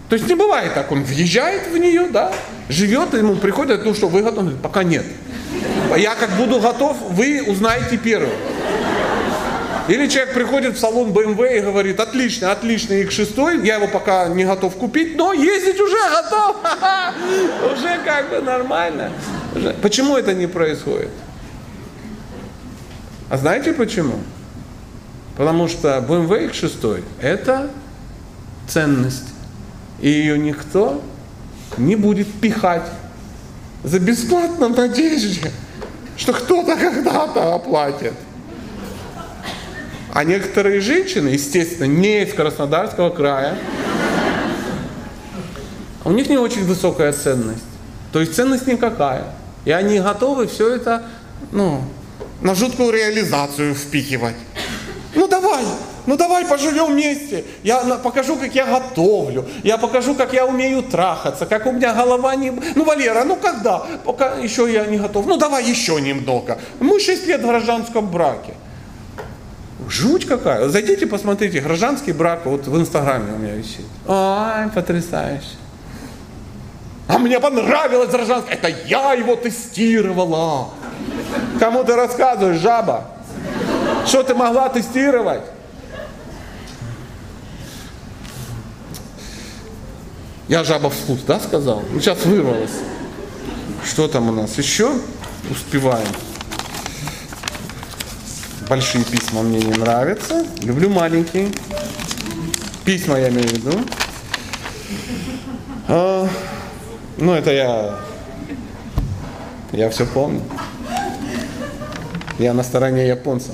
[0.10, 2.34] То есть не бывает так, он въезжает в нее, да,
[2.68, 4.56] живет, ему приходят, ну что, вы готовы?
[4.56, 5.06] Пока нет.
[5.96, 8.32] Я как буду готов, вы узнаете первым.
[9.88, 14.46] Или человек приходит в салон BMW и говорит, отлично, отлично, X6, я его пока не
[14.46, 16.58] готов купить, но ездить уже готов,
[17.74, 19.12] уже как бы нормально.
[19.82, 21.10] Почему это не происходит?
[23.30, 24.20] А знаете почему?
[25.40, 27.70] Потому что BMW X6 это
[28.68, 29.24] ценность.
[30.02, 31.02] И ее никто
[31.78, 32.86] не будет пихать
[33.86, 35.50] за бесплатно в надежде,
[36.18, 38.16] что кто-то когда-то оплатит.
[40.14, 43.58] А некоторые женщины, естественно, не из Краснодарского края,
[46.04, 47.64] у них не очень высокая ценность.
[48.12, 49.24] То есть ценность никакая.
[49.64, 51.04] И они готовы все это
[51.54, 51.82] ну,
[52.42, 54.36] на жуткую реализацию впихивать.
[55.16, 55.64] Ну давай,
[56.06, 57.44] ну давай поживем вместе.
[57.64, 59.46] Я покажу, как я готовлю.
[59.64, 62.52] Я покажу, как я умею трахаться, как у меня голова не...
[62.52, 63.80] Ну, Валера, ну когда?
[64.06, 65.26] Пока еще я не готов.
[65.26, 66.60] Ну давай еще немного.
[66.80, 68.54] Мы 6 лет в гражданском браке.
[69.88, 70.70] Жуть какая.
[70.70, 73.86] Зайдите, посмотрите, гражданский брак вот в Инстаграме у меня висит.
[74.08, 75.58] Ай, потрясающе.
[77.08, 78.54] А мне понравилось гражданский.
[78.54, 80.70] Это я его тестировала.
[81.60, 83.06] Кому ты рассказываешь, жаба?
[84.10, 85.44] Что ты могла тестировать?
[90.48, 91.84] Я жаба вкус, да, сказал?
[91.92, 92.80] Ну, сейчас вырвалось.
[93.86, 94.92] Что там у нас еще?
[95.52, 96.08] Успеваем.
[98.68, 100.44] Большие письма мне не нравятся.
[100.64, 101.52] Люблю маленькие.
[102.86, 103.80] Письма я имею в виду.
[105.88, 106.28] А,
[107.18, 108.00] ну, это я...
[109.72, 110.42] Я все помню.
[112.40, 113.54] Я на стороне японцев.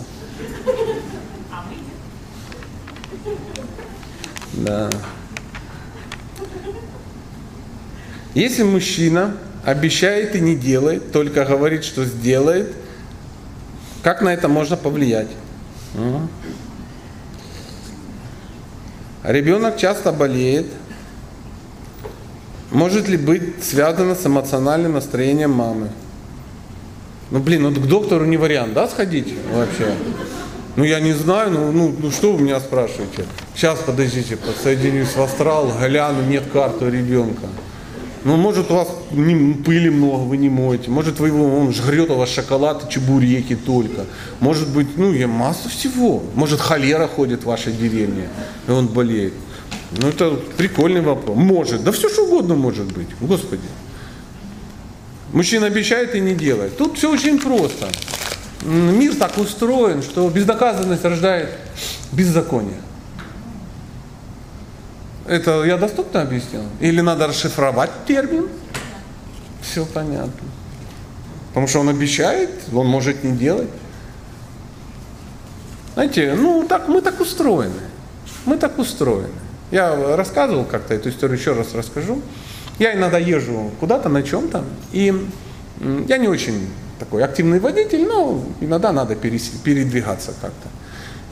[4.66, 4.90] Да.
[8.34, 12.74] Если мужчина обещает и не делает, только говорит, что сделает–
[14.06, 15.30] как на это можно повлиять?
[19.24, 20.68] Ребенок часто болеет.
[22.70, 25.90] Может ли быть связано с эмоциональным настроением мамы?
[27.32, 29.96] Ну блин, ну к доктору не вариант, да, сходить вообще?
[30.76, 33.26] Ну я не знаю, ну, ну, ну что вы меня спрашиваете?
[33.56, 37.48] Сейчас, подождите, подсоединюсь в астрал, гляну, нет карты ребенка.
[38.26, 40.90] Ну, может, у вас не, пыли много, вы не моете.
[40.90, 44.06] Может, вы его, он жрет у вас шоколад и чебуреки только.
[44.42, 46.22] Может быть, ну, я масса всего.
[46.34, 48.28] Может, холера ходит в вашей деревне,
[48.68, 49.34] и он болеет.
[49.92, 51.38] Ну, это прикольный вопрос.
[51.38, 51.84] Может.
[51.84, 53.08] Да все что угодно может быть.
[53.22, 53.68] Господи.
[55.32, 56.78] Мужчина обещает и не делает.
[56.78, 57.88] Тут все очень просто.
[58.64, 61.52] Мир так устроен, что бездоказанность рождает
[62.12, 62.82] беззаконие.
[65.28, 66.62] Это я доступно объяснил?
[66.80, 68.48] Или надо расшифровать термин?
[69.62, 70.32] Все понятно.
[71.50, 73.70] Потому что он обещает, он может не делать.
[75.94, 77.82] Знаете, ну так мы так устроены.
[78.46, 79.30] Мы так устроены.
[79.72, 82.22] Я рассказывал как-то эту историю, еще раз расскажу.
[82.78, 85.28] Я иногда езжу куда-то на чем-то, и
[86.08, 90.70] я не очень такой активный водитель, но иногда надо передвигаться как-то.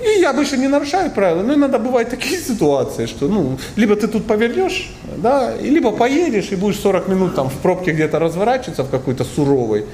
[0.03, 4.07] И я обычно не нарушаю правила, но иногда бывают такие ситуации, что ну, либо ты
[4.07, 8.89] тут повернешь, да, либо поедешь и будешь 40 минут там в пробке где-то разворачиваться в
[8.89, 9.85] какой-то суровой.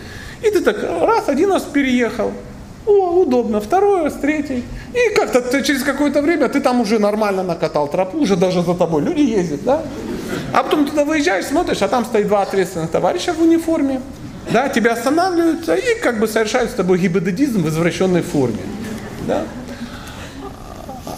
[0.42, 2.32] И ты так раз, один раз переехал,
[2.86, 4.64] о, удобно, второй раз, третий.
[4.94, 9.04] И как-то через какое-то время ты там уже нормально накатал тропу, уже даже за тобой
[9.04, 9.84] люди ездят, да?
[10.54, 14.02] А потом туда выезжаешь, смотришь, а там стоит два ответственных товарища в униформе.
[14.52, 18.60] да, тебя останавливаются и как бы совершают с тобой гибридизм в извращенной форме.
[19.28, 19.44] Да?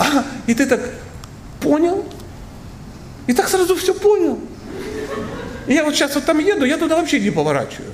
[0.02, 0.82] А, И ты так
[1.60, 2.04] понял,
[3.28, 4.40] и так сразу все понял.
[5.68, 7.92] И я вот сейчас вот там еду, я туда вообще не поворачиваю.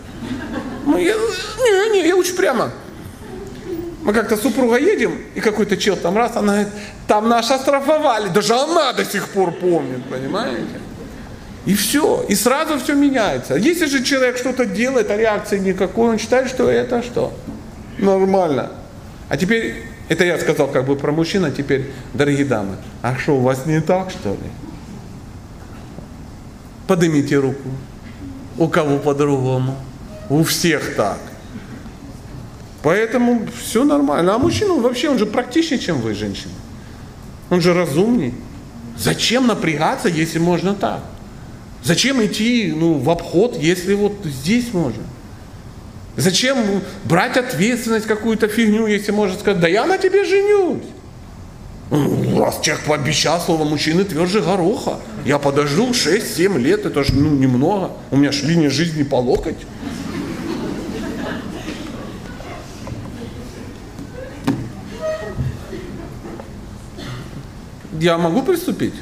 [0.86, 2.72] Ну, я, не, не, я лучше прямо.
[4.04, 6.74] Мы как-то с супругой едем, и какой-то чел там раз, она говорит,
[7.08, 8.30] там нас оштрафовали.
[8.30, 10.80] Даже она до сих пор помнит, понимаете?
[11.66, 13.56] И все, и сразу все меняется.
[13.56, 17.34] Если же человек что-то делает, а реакции никакой, он считает, что это что?
[17.98, 18.72] Нормально.
[19.28, 23.38] А теперь, это я сказал как бы про мужчин, а теперь, дорогие дамы, а что,
[23.38, 24.50] у вас не так, что ли?
[26.88, 27.70] Поднимите руку.
[28.58, 29.76] У кого по-другому?
[30.30, 31.20] У всех так.
[32.82, 34.36] Поэтому все нормально.
[34.36, 36.54] А мужчина он вообще, он же практичнее, чем вы, женщина.
[37.50, 38.34] Он же разумней.
[38.98, 41.02] Зачем напрягаться, если можно так?
[41.84, 45.04] Зачем идти ну, в обход, если вот здесь можно?
[46.18, 50.84] Зачем брать ответственность какую-то фигню, если можно сказать, да я на тебе женюсь.
[51.92, 54.98] Ну, Раз человек пообещал слово мужчины тверже гороха.
[55.26, 57.92] Я подожду 6-7 лет, это же ну, немного.
[58.10, 59.58] У меня ж линия жизни по локоть.
[68.00, 68.96] Я могу приступить?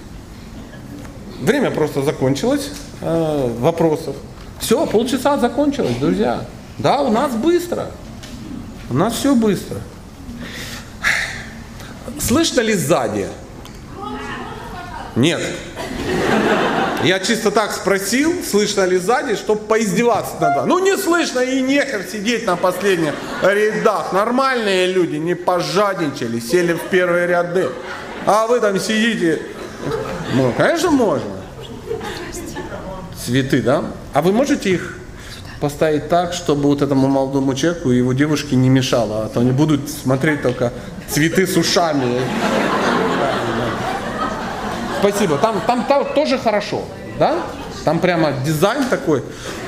[1.40, 4.18] Время просто закончилось э, вопросов.
[4.60, 6.46] Все, полчаса закончилось, друзья.
[6.78, 7.92] Да, у нас быстро.
[8.90, 9.78] У нас все быстро.
[12.20, 13.28] Слышно ли сзади?
[15.16, 15.42] Нет.
[17.04, 20.66] Я чисто так спросил, слышно ли сзади, чтобы поиздеваться надо.
[20.66, 24.12] Ну не слышно и нехер сидеть на последних рядах.
[24.12, 27.70] Нормальные люди не пожадничали, сели в первые ряды.
[28.26, 29.42] А вы там сидите.
[30.34, 31.30] Ну, конечно, можно.
[33.24, 33.86] Цветы, да?
[34.14, 34.98] А вы можете их
[35.60, 39.90] поставить так, чтобы вот этому молодому человеку его девушке не мешало, а то они будут
[39.90, 40.72] смотреть только
[41.08, 42.22] цветы с ушами.
[45.00, 45.38] Спасибо.
[45.38, 46.84] Там, там, там тоже хорошо,
[47.20, 47.36] да?
[47.84, 49.22] Там прямо дизайн такой,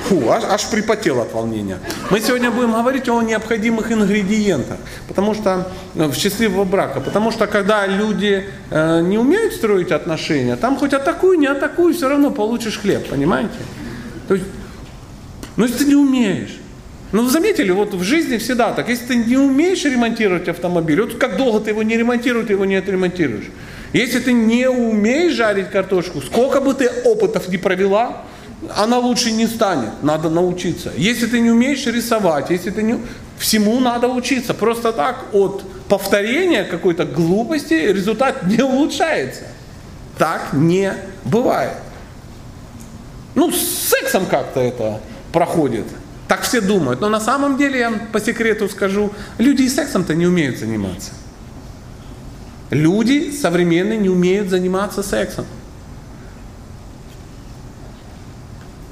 [0.06, 1.78] фу, аж, аж припотел от волнения.
[2.10, 7.46] Мы сегодня будем говорить о необходимых ингредиентах, потому что э, в счастливого брака, потому что
[7.46, 12.80] когда люди э, не умеют строить отношения, там хоть атакуй, не атакуй, все равно получишь
[12.80, 13.60] хлеб, понимаете?
[14.28, 14.48] То есть,
[15.58, 16.58] ну если ты не умеешь,
[17.12, 21.16] ну вы заметили, вот в жизни всегда так, если ты не умеешь ремонтировать автомобиль, вот
[21.16, 23.46] как долго ты его не ремонтируешь, ты его не отремонтируешь.
[23.94, 28.24] Если ты не умеешь жарить картошку, сколько бы ты опытов не провела,
[28.76, 30.04] она лучше не станет.
[30.04, 30.92] Надо научиться.
[30.98, 33.00] Если ты не умеешь рисовать, если ты не...
[33.38, 34.54] Всему надо учиться.
[34.54, 39.44] Просто так от повторения какой-то глупости результат не улучшается.
[40.18, 40.94] Так не
[41.24, 41.78] бывает.
[43.36, 45.00] Ну, с сексом как-то это
[45.38, 45.86] проходит.
[46.28, 47.00] Так все думают.
[47.00, 51.12] Но на самом деле, я по секрету скажу, люди и сексом-то не умеют заниматься.
[52.72, 55.46] Люди современные не умеют заниматься сексом.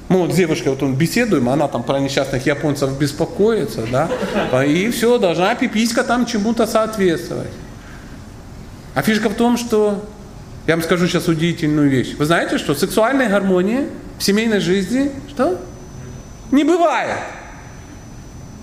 [0.08, 4.88] Мы вот с девушкой вот он беседуем, она там про несчастных японцев беспокоится, да, и
[4.92, 7.50] все, должна пиписька там чему-то соответствовать.
[8.94, 10.08] А фишка в том, что,
[10.68, 12.14] я вам скажу сейчас удивительную вещь.
[12.16, 15.58] Вы знаете, что сексуальная гармония в семейной жизни, что?
[16.50, 17.18] Не бывает.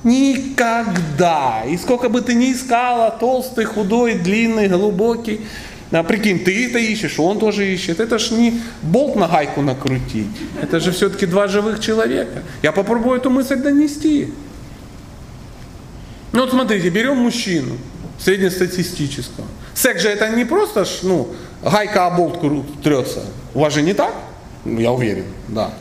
[0.04, 1.64] Никогда.
[1.68, 5.42] И сколько бы ты ни искала, толстый, худой, длинный, глубокий,
[5.92, 8.00] а прикинь, ты это ищешь, он тоже ищет.
[8.00, 10.28] Это ж не болт на гайку накрутить.
[10.62, 12.42] Это же все-таки два живых человека.
[12.64, 14.34] Я попробую эту мысль донести.
[16.32, 17.78] Ну вот смотрите, берем мужчину
[18.20, 19.46] среднестатистического.
[19.76, 21.28] Секс же это не просто, ж, ну,
[21.62, 22.40] гайка о болт
[22.82, 23.24] трется.
[23.54, 24.14] У вас же не так?
[24.66, 25.74] Ну, Я уверен, да.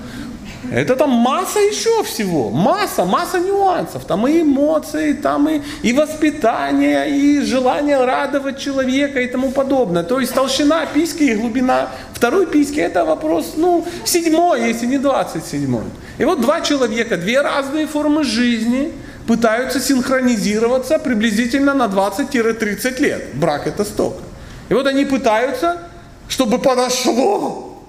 [0.70, 4.04] Это там масса еще всего, масса, масса нюансов.
[4.04, 10.04] Там и эмоции, там и, и воспитание, и желание радовать человека и тому подобное.
[10.04, 15.44] То есть толщина письки и глубина второй письки это вопрос, ну, седьмой, если не двадцать
[15.46, 15.84] седьмой.
[16.18, 18.92] И вот два человека, две разные формы жизни
[19.26, 23.34] пытаются синхронизироваться приблизительно на 20-30 лет.
[23.34, 24.22] Брак это столько.
[24.68, 25.88] И вот они пытаются,
[26.28, 27.82] чтобы подошло.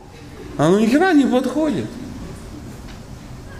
[0.58, 1.86] А ну ни хера не подходит.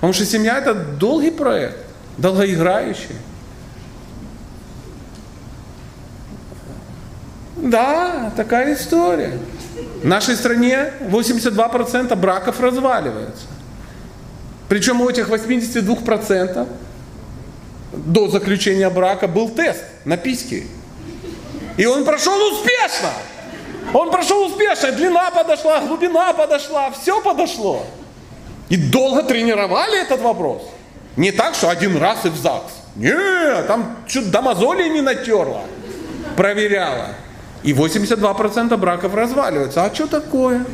[0.04, 1.78] Потому что семья это долгий проект,
[2.18, 3.16] долгоиграющий.
[7.56, 9.40] Да, такая история.
[10.02, 13.46] В нашей стране 82% браков разваливаются.
[14.68, 16.68] Причем у этих 82%
[17.94, 20.68] до заключения брака был тест на письки.
[21.78, 23.12] И он прошел успешно.
[23.94, 24.92] Он прошел успешно.
[24.92, 27.86] Длина подошла, глубина подошла, все подошло.
[28.74, 30.64] И долго тренировали этот вопрос.
[31.16, 32.72] Не так, что один раз и в ЗАГС.
[32.96, 35.62] Не, там что-то до мозолей не натерла.
[36.36, 37.10] Проверяла.
[37.62, 39.84] И 82% браков разваливаются.
[39.84, 40.66] А что такое?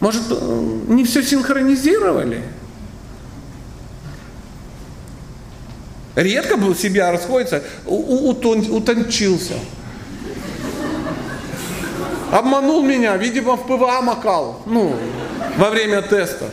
[0.00, 2.42] Может, э, не все синхронизировали?
[6.14, 9.56] Редко был себя расходится, утон, утончился.
[12.32, 14.96] Обманул меня, видимо, в ПВА макал, ну,
[15.58, 16.46] во время теста.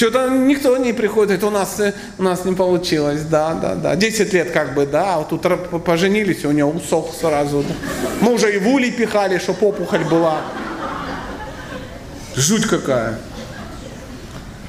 [0.00, 3.96] Что-то никто не приходит, у нас, э, у нас не получилось, да, да, да.
[3.96, 7.62] Десять лет как бы, да, вот тут поженились, у него усох сразу.
[7.68, 7.74] Да.
[8.22, 10.40] Мы уже и в улей пихали, чтобы опухоль была.
[12.34, 13.18] Жуть какая.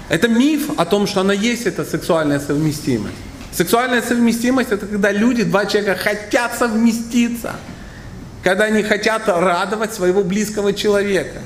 [0.10, 3.16] Это миф о том, что она есть, это сексуальная совместимость.
[3.54, 7.56] Сексуальная совместимость это когда люди, два человека хотят совместиться.
[8.44, 11.40] Когда они хотят радовать своего близкого человека.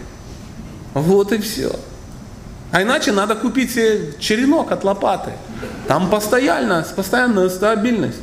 [0.96, 1.80] Вот и все.
[2.76, 5.32] А иначе надо купить себе черенок от лопаты.
[5.88, 8.20] Там постоянно, постоянная стабильность.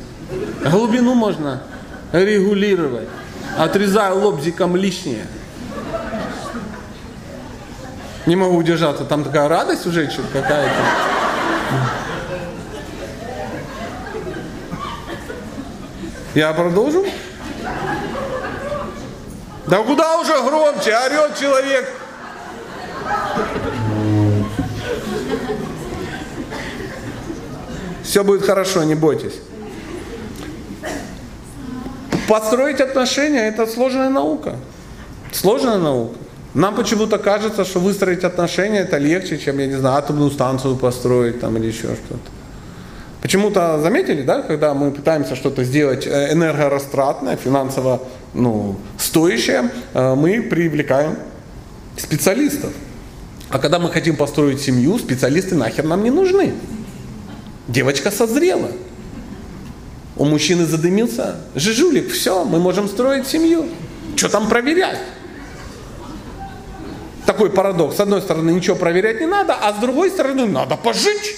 [0.63, 1.63] Глубину можно
[2.11, 3.09] регулировать.
[3.57, 5.25] Отрезаю лобзиком лишнее.
[8.27, 9.05] Не могу удержаться.
[9.05, 10.69] Там такая радость у женщин какая-то.
[16.35, 17.07] Я продолжу?
[19.65, 21.89] Да куда уже громче, орет человек.
[28.13, 29.33] Все будет хорошо, не бойтесь.
[32.27, 34.57] Построить отношения– это сложная наука.
[35.31, 36.13] Сложная наука.
[36.53, 41.39] Нам почему-то кажется, что выстроить отношения это легче, чем, я не знаю, атомную станцию построить
[41.39, 42.29] там или еще что-то.
[43.23, 47.99] Почему-то заметили, да, когда мы пытаемся что-то сделать э, энергорастратное, финансово
[48.35, 51.17] ну, стоящее, э, мы привлекаем
[51.97, 52.73] специалистов.
[53.49, 56.53] А когда мы хотим построить семью, специалисты нахер нам не нужны.
[57.67, 58.71] Девочка созрела.
[60.15, 63.67] У мужчины задымился жижулик, все, мы можем строить семью.
[64.15, 64.99] Что там проверять?
[67.25, 67.95] Такой парадокс.
[67.95, 71.35] С одной стороны, ничего проверять не надо, а с другой стороны, надо пожить.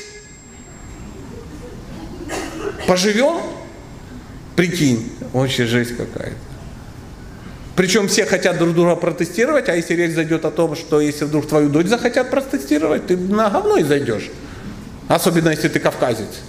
[2.88, 3.42] Поживем?
[4.56, 6.36] Прикинь, вообще жесть какая-то.
[7.76, 11.48] Причем все хотят друг друга протестировать, а если речь зайдет о том, что если вдруг
[11.48, 14.30] твою дочь захотят протестировать, ты на говно и зайдешь.
[15.08, 16.42] Особенно если ты кавказец.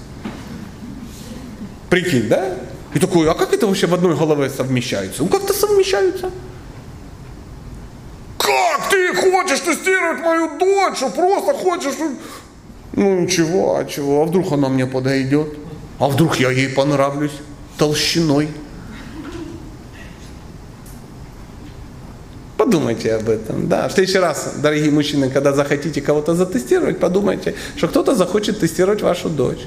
[1.91, 2.57] Прикинь, да?
[2.95, 5.23] И такой, а как это вообще в одной голове совмещается?
[5.23, 6.31] Ну как-то совмещаются.
[8.39, 10.97] Как ты хочешь тестировать мою дочь?
[10.97, 11.95] Что просто хочешь...
[12.93, 14.23] Ну ничего, а чего?
[14.23, 15.59] А вдруг она мне подойдет?
[15.99, 17.33] А вдруг я ей понравлюсь
[17.77, 18.49] толщиной?
[22.57, 23.69] Подумайте об этом.
[23.69, 23.89] Да.
[23.89, 29.29] В следующий раз, дорогие мужчины, когда захотите кого-то затестировать, подумайте, что кто-то захочет тестировать вашу
[29.29, 29.67] дочь.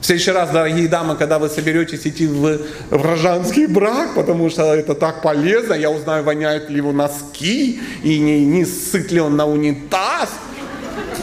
[0.00, 2.58] В следующий раз, дорогие дамы, когда вы соберетесь идти в
[2.90, 8.44] гражданский брак, потому что это так полезно, я узнаю, воняют ли его носки, и не,
[8.44, 10.28] не сыт ли он на унитаз.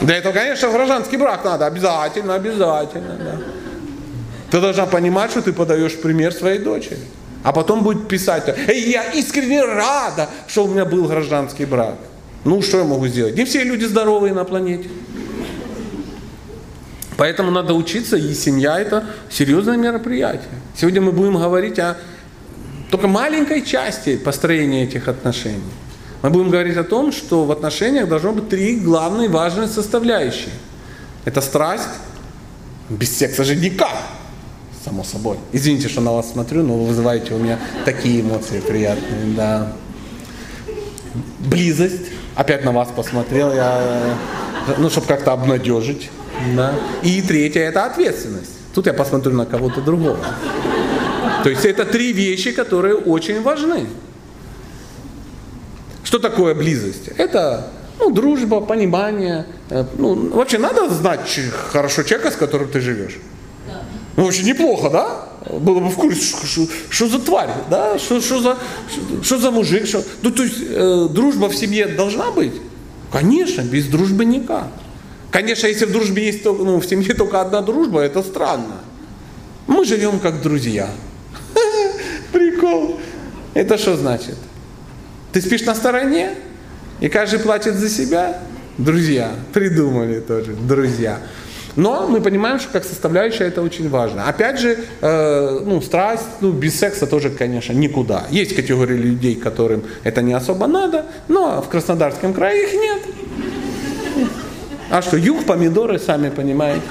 [0.00, 3.16] Для этого, конечно, в гражданский брак надо, обязательно, обязательно.
[3.18, 3.38] Да.
[4.50, 6.98] Ты должна понимать, что ты подаешь пример своей дочери.
[7.42, 11.96] А потом будет писать, Эй, я искренне рада, что у меня был гражданский брак.
[12.44, 13.36] Ну, что я могу сделать?
[13.36, 14.88] Не все люди здоровые на планете.
[17.16, 20.48] Поэтому надо учиться, и семья это серьезное мероприятие.
[20.76, 21.96] Сегодня мы будем говорить о
[22.90, 25.62] только маленькой части построения этих отношений.
[26.22, 30.52] Мы будем говорить о том, что в отношениях должно быть три главные важные составляющие.
[31.24, 31.88] Это страсть,
[32.88, 33.96] без секса же никак,
[34.84, 35.38] само собой.
[35.52, 39.72] Извините, что на вас смотрю, но вы вызываете у меня такие эмоции приятные, да.
[41.40, 44.16] Близость, опять на вас посмотрел, я,
[44.78, 46.10] ну, чтобы как-то обнадежить.
[46.56, 46.74] Да.
[47.02, 48.52] И третье– это ответственность.
[48.74, 50.18] Тут я посмотрю на кого-то другого.
[51.42, 53.86] То есть это три вещи, которые очень важны.
[56.04, 57.08] Что такое близость?
[57.16, 57.68] Это
[57.98, 59.46] ну, дружба, понимание.
[59.70, 61.20] Э, ну, вообще надо знать
[61.70, 63.18] хорошо человека, с которым ты живешь.
[64.16, 65.28] Ну, очень неплохо, да?
[65.58, 67.98] Было бы в курсе, что, за тварь, да?
[67.98, 68.58] Что, за,
[69.22, 69.86] что, за мужик?
[69.86, 70.02] Что...
[70.22, 72.52] Ну, то есть э, дружба в семье должна быть?
[73.10, 74.68] Конечно, без дружбы никак.
[75.30, 78.80] Конечно, если в дружбе есть только, ну, в семье только одна дружба, это странно.
[79.66, 80.90] Мы живем как друзья.
[82.32, 83.00] Прикол.
[83.54, 84.36] Это что значит?
[85.32, 86.34] Ты спишь на стороне,
[87.00, 88.42] и каждый платит за себя?
[88.78, 89.34] Друзья.
[89.52, 90.52] Придумали тоже.
[90.52, 91.20] Друзья.
[91.76, 94.28] Но мы понимаем, что как составляющая это очень важно.
[94.28, 98.24] Опять же, э, ну, страсть, ну, без секса тоже, конечно, никуда.
[98.30, 103.02] Есть категории людей, которым это не особо надо, но в Краснодарском крае их нет.
[104.90, 106.82] А что, юг, помидоры, сами понимаете.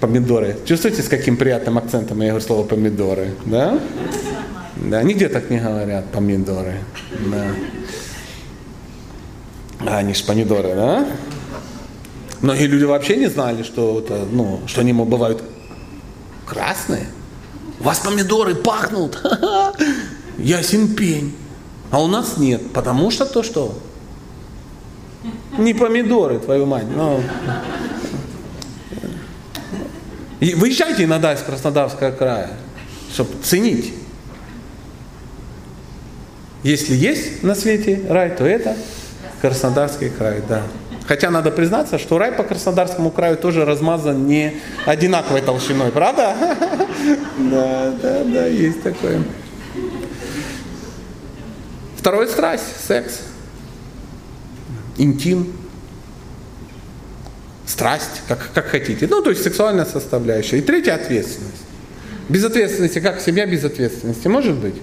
[0.00, 0.56] Помидоры.
[0.66, 3.30] Чувствуете, с каким приятным акцентом я говорю слово помидоры?
[3.46, 3.78] Да?
[4.76, 6.74] Да, нигде так не говорят помидоры.
[7.30, 7.46] Да.
[9.86, 11.06] А они ж помидоры, да?
[12.42, 15.42] Многие люди вообще не знали, что, это, ну, что они бывают
[16.46, 17.06] красные.
[17.78, 19.22] У вас помидоры пахнут.
[20.38, 21.36] Ясен пень.
[21.90, 23.78] А у нас нет, потому что то что?
[25.58, 26.86] Не помидоры, твою мать.
[26.94, 27.20] Но...
[30.38, 32.52] И выезжайте иногда из Краснодарского края,
[33.12, 33.92] чтобы ценить.
[36.62, 38.76] Если есть на свете рай, то это
[39.42, 40.62] Краснодарский край, да.
[41.06, 44.54] Хотя надо признаться, что рай по Краснодарскому краю тоже размазан не
[44.86, 46.36] одинаковой толщиной, правда?
[47.38, 49.22] Да, да, да, есть такое.
[51.96, 53.20] Второй страсть– секс.
[54.98, 55.52] Интим.
[57.66, 59.06] Страсть, как, как хотите.
[59.06, 60.58] Ну, то есть сексуальная составляющая.
[60.58, 61.62] И третья– ответственность.
[62.28, 64.74] Без ответственности, как семья без ответственности, может быть?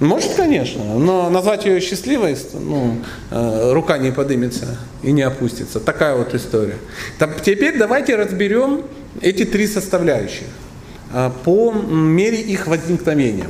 [0.00, 2.98] Может, конечно, но назвать ее счастливой, ну,
[3.30, 5.80] э, рука не поднимется и не опустится.
[5.80, 6.76] Такая вот история.
[7.44, 8.84] Теперь давайте разберем
[9.20, 10.46] эти три составляющие
[11.12, 13.48] э, по мере их возникновения.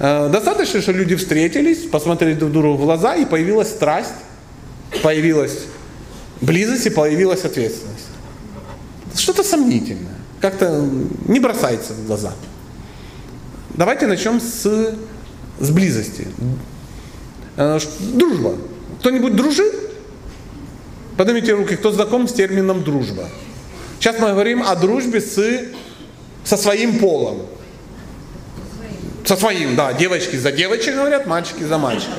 [0.00, 4.14] Э, достаточно, что люди встретились, посмотрели друг другу в глаза, и появилась страсть,
[5.00, 5.58] появилась
[6.40, 8.08] близость и появилась ответственность.
[9.16, 10.84] Что-то сомнительное, как-то
[11.28, 12.32] не бросается в глаза.
[13.74, 14.96] Давайте начнем с
[15.58, 16.26] с близости.
[17.56, 18.56] Дружба.
[19.00, 19.74] Кто-нибудь дружит?
[21.16, 23.28] Поднимите руки, кто знаком с термином дружба.
[23.98, 25.40] Сейчас мы говорим о дружбе с,
[26.44, 27.42] со своим полом.
[29.24, 29.92] Со своим, да.
[29.92, 32.18] Девочки за девочек говорят, мальчики за мальчиков.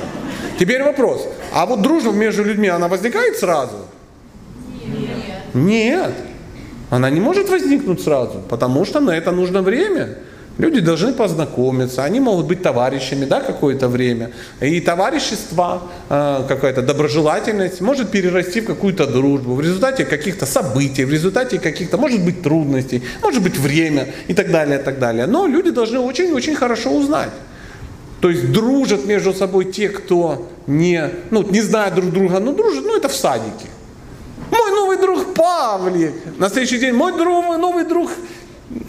[0.57, 1.27] Теперь вопрос.
[1.53, 3.85] А вот дружба между людьми, она возникает сразу?
[4.85, 5.53] Нет.
[5.53, 6.13] Нет.
[6.89, 10.17] Она не может возникнуть сразу, потому что на это нужно время.
[10.57, 14.31] Люди должны познакомиться, они могут быть товарищами да, какое-то время.
[14.61, 21.11] И товарищество, э, какая-то доброжелательность может перерасти в какую-то дружбу в результате каких-то событий, в
[21.11, 25.25] результате каких-то, может быть, трудностей, может быть, время и так далее, и так далее.
[25.25, 27.31] Но люди должны очень-очень хорошо узнать.
[28.21, 32.85] То есть дружат между собой те, кто не, ну, не знает друг друга, но дружат,
[32.85, 33.67] ну это в садике.
[34.51, 36.13] Мой новый друг Павлик.
[36.37, 38.09] На следующий день мой друг, новый друг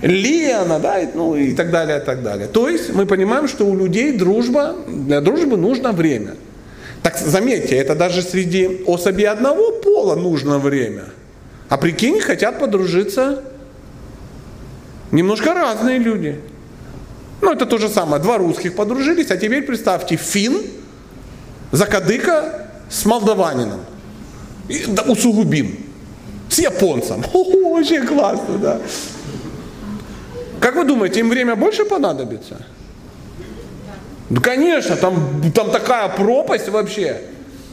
[0.03, 2.49] Лена, да, ну и так далее, и так далее.
[2.49, 6.37] То есть мы понимаем, что у людей дружба, для дружбы нужно время.
[7.03, 11.05] Так заметьте, это даже среди особей одного пола нужно время.
[11.69, 13.43] А прикинь, хотят подружиться
[15.11, 16.41] немножко разные люди.
[17.43, 18.23] Ну, это то же самое.
[18.23, 20.63] Два русских подружились, а теперь представьте, фин,
[21.71, 23.81] закадыка с молдаванином.
[24.69, 25.77] И, да, усугубим.
[26.49, 27.23] С японцем.
[27.33, 28.81] О, очень классно, да.
[30.61, 32.65] Как вы думаете, им время больше понадобится?
[34.29, 37.21] Ну, конечно, там, там такая пропасть вообще.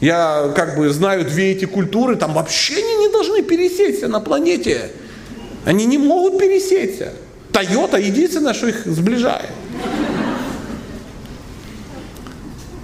[0.01, 4.91] Я как бы знаю две эти культуры, там вообще они не должны пересечься на планете.
[5.65, 7.13] Они не могут пересечься.
[7.51, 9.49] Тойота единственное, что их сближает.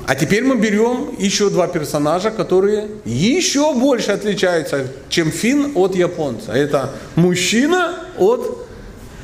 [0.08, 6.54] А теперь мы берем еще два персонажа, которые еще больше отличаются, чем фин от японца.
[6.54, 8.69] Это мужчина от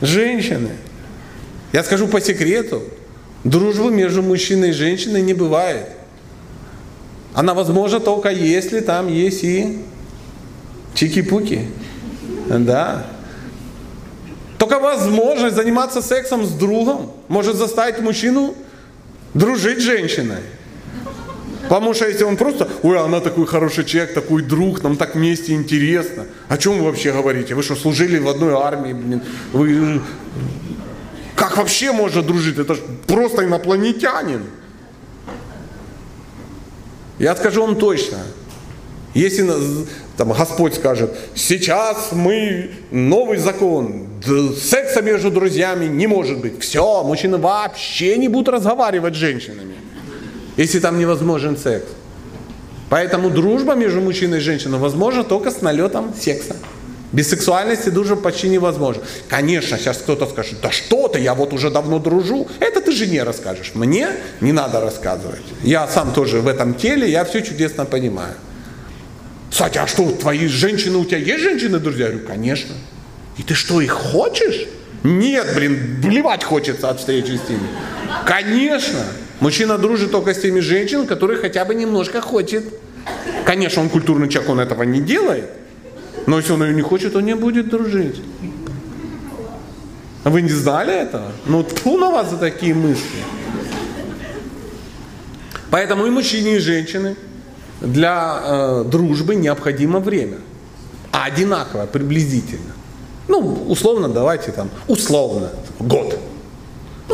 [0.05, 0.71] Женщины.
[1.73, 2.83] Я скажу по секрету,
[3.43, 5.87] дружбы между мужчиной и женщиной не бывает.
[7.33, 9.79] Она возможна только если там есть и
[10.93, 11.67] чики-пуки.
[12.47, 13.07] Да.
[14.57, 18.55] Только возможность заниматься сексом с другом может заставить мужчину
[19.33, 20.41] дружить с женщиной.
[21.69, 25.53] Потому что если он просто, ой, она такой хороший человек, такой друг, нам так вместе
[25.53, 26.25] интересно.
[26.47, 27.55] О чем вы вообще говорите?
[27.55, 29.21] Вы что, служили в одной армии, блин?
[29.51, 30.01] Вы...
[31.35, 32.57] Как вообще можно дружить?
[32.57, 34.43] Это же просто инопланетянин.
[37.19, 38.19] Я скажу вам точно.
[39.13, 39.49] Если
[40.17, 44.07] там, Господь скажет, сейчас мы новый закон,
[44.61, 46.61] секса между друзьями не может быть.
[46.61, 49.75] Все, мужчины вообще не будут разговаривать с женщинами
[50.57, 51.85] если там невозможен секс.
[52.89, 56.55] Поэтому дружба между мужчиной и женщиной возможна только с налетом секса.
[57.11, 59.01] Без сексуальности дружба почти невозможно.
[59.29, 62.47] Конечно, сейчас кто-то скажет, да что ты, я вот уже давно дружу.
[62.59, 63.71] Это ты жене расскажешь.
[63.73, 64.09] Мне
[64.41, 65.45] не надо рассказывать.
[65.63, 68.33] Я сам тоже в этом теле, я все чудесно понимаю.
[69.49, 72.07] Кстати, а что, твои женщины, у тебя есть женщины, друзья?
[72.07, 72.75] Я говорю, конечно.
[73.37, 74.67] И ты что, их хочешь?
[75.03, 77.67] Нет, блин, блевать хочется от встречи с ними.
[78.25, 79.05] Конечно.
[79.39, 82.63] Мужчина дружит только с теми женщинами, которые хотя бы немножко хочет
[83.45, 85.49] Конечно, он культурный человек, он этого не делает,
[86.25, 88.21] но если он ее не хочет, он не будет дружить.
[90.23, 91.31] Вы не знали этого?
[91.45, 93.19] Ну, тьфу на вас за такие мысли.
[95.69, 97.15] Поэтому и мужчине, и женщины
[97.81, 100.37] для э, дружбы необходимо время.
[101.11, 102.73] А одинаково, приблизительно.
[103.27, 106.17] Ну, условно, давайте там, условно, год.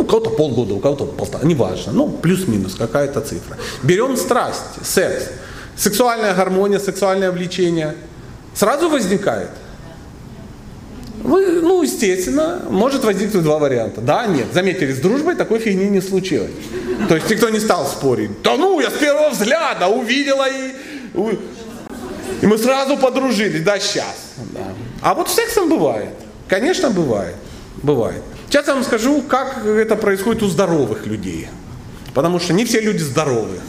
[0.02, 1.92] Ну, у кого-то полгода, у кого-то полтора, неважно.
[1.92, 3.58] Ну, плюс-минус какая-то цифра.
[3.84, 5.26] Берем страсть, секс.
[5.78, 7.94] Сексуальная гармония, сексуальное влечение
[8.56, 9.50] сразу возникает.
[11.24, 14.02] Вы, ну, естественно, может возникнуть два варианта.
[14.02, 14.48] Да, нет.
[14.54, 16.50] Заметили, с дружбой такой фигни не случилось.
[17.08, 18.42] То есть никто не стал спорить.
[18.42, 20.74] Да ну, я с первого взгляда увидела и...
[22.42, 24.16] И мы сразу подружились, да, сейчас.
[24.52, 24.62] Да.
[25.04, 26.10] А вот с сексом бывает.
[26.48, 27.36] Конечно, бывает.
[27.84, 28.24] Бывает.
[28.52, 31.48] Сейчас я вам скажу, как это происходит у здоровых людей.
[32.14, 33.62] Потому что не все люди здоровы.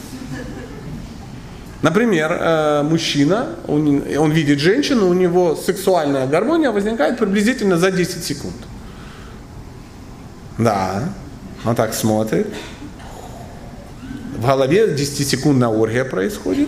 [1.81, 8.55] Например, э, мужчина, он видит женщину, у него сексуальная гармония возникает приблизительно за 10 секунд.
[10.57, 11.13] Да,
[11.63, 12.47] он так смотрит.
[14.35, 16.67] В голове 10-секундная оргия происходит.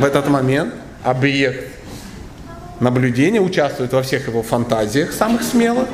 [0.00, 0.72] В этот момент
[1.04, 1.74] объект
[2.80, 5.88] наблюдения участвует во всех его фантазиях самых смелых.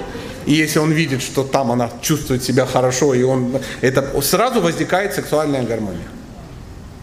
[0.47, 5.15] И если он видит, что там она чувствует себя хорошо, и он, это сразу возникает
[5.15, 6.09] сексуальная гармония.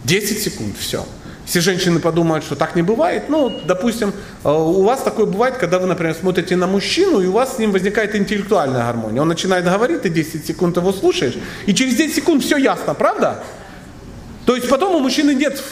[0.04, 1.04] 10 секунд, все.
[1.46, 4.12] Все женщины подумают, что так не бывает, ну, допустим,
[4.42, 7.58] э, у вас такое бывает, когда вы, например, смотрите на мужчину, и у вас с
[7.58, 9.22] ним возникает интеллектуальная гармония.
[9.22, 11.34] Он начинает говорить, ты 10 секунд его слушаешь,
[11.66, 13.44] и через 10 секунд все ясно, правда?
[14.44, 15.62] То есть потом у мужчины нет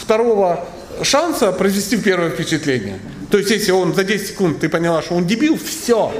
[0.00, 0.66] второго
[1.02, 2.98] шанса произвести первое впечатление.
[3.30, 6.12] То есть если он за 10 секунд ты поняла, что он дебил, все.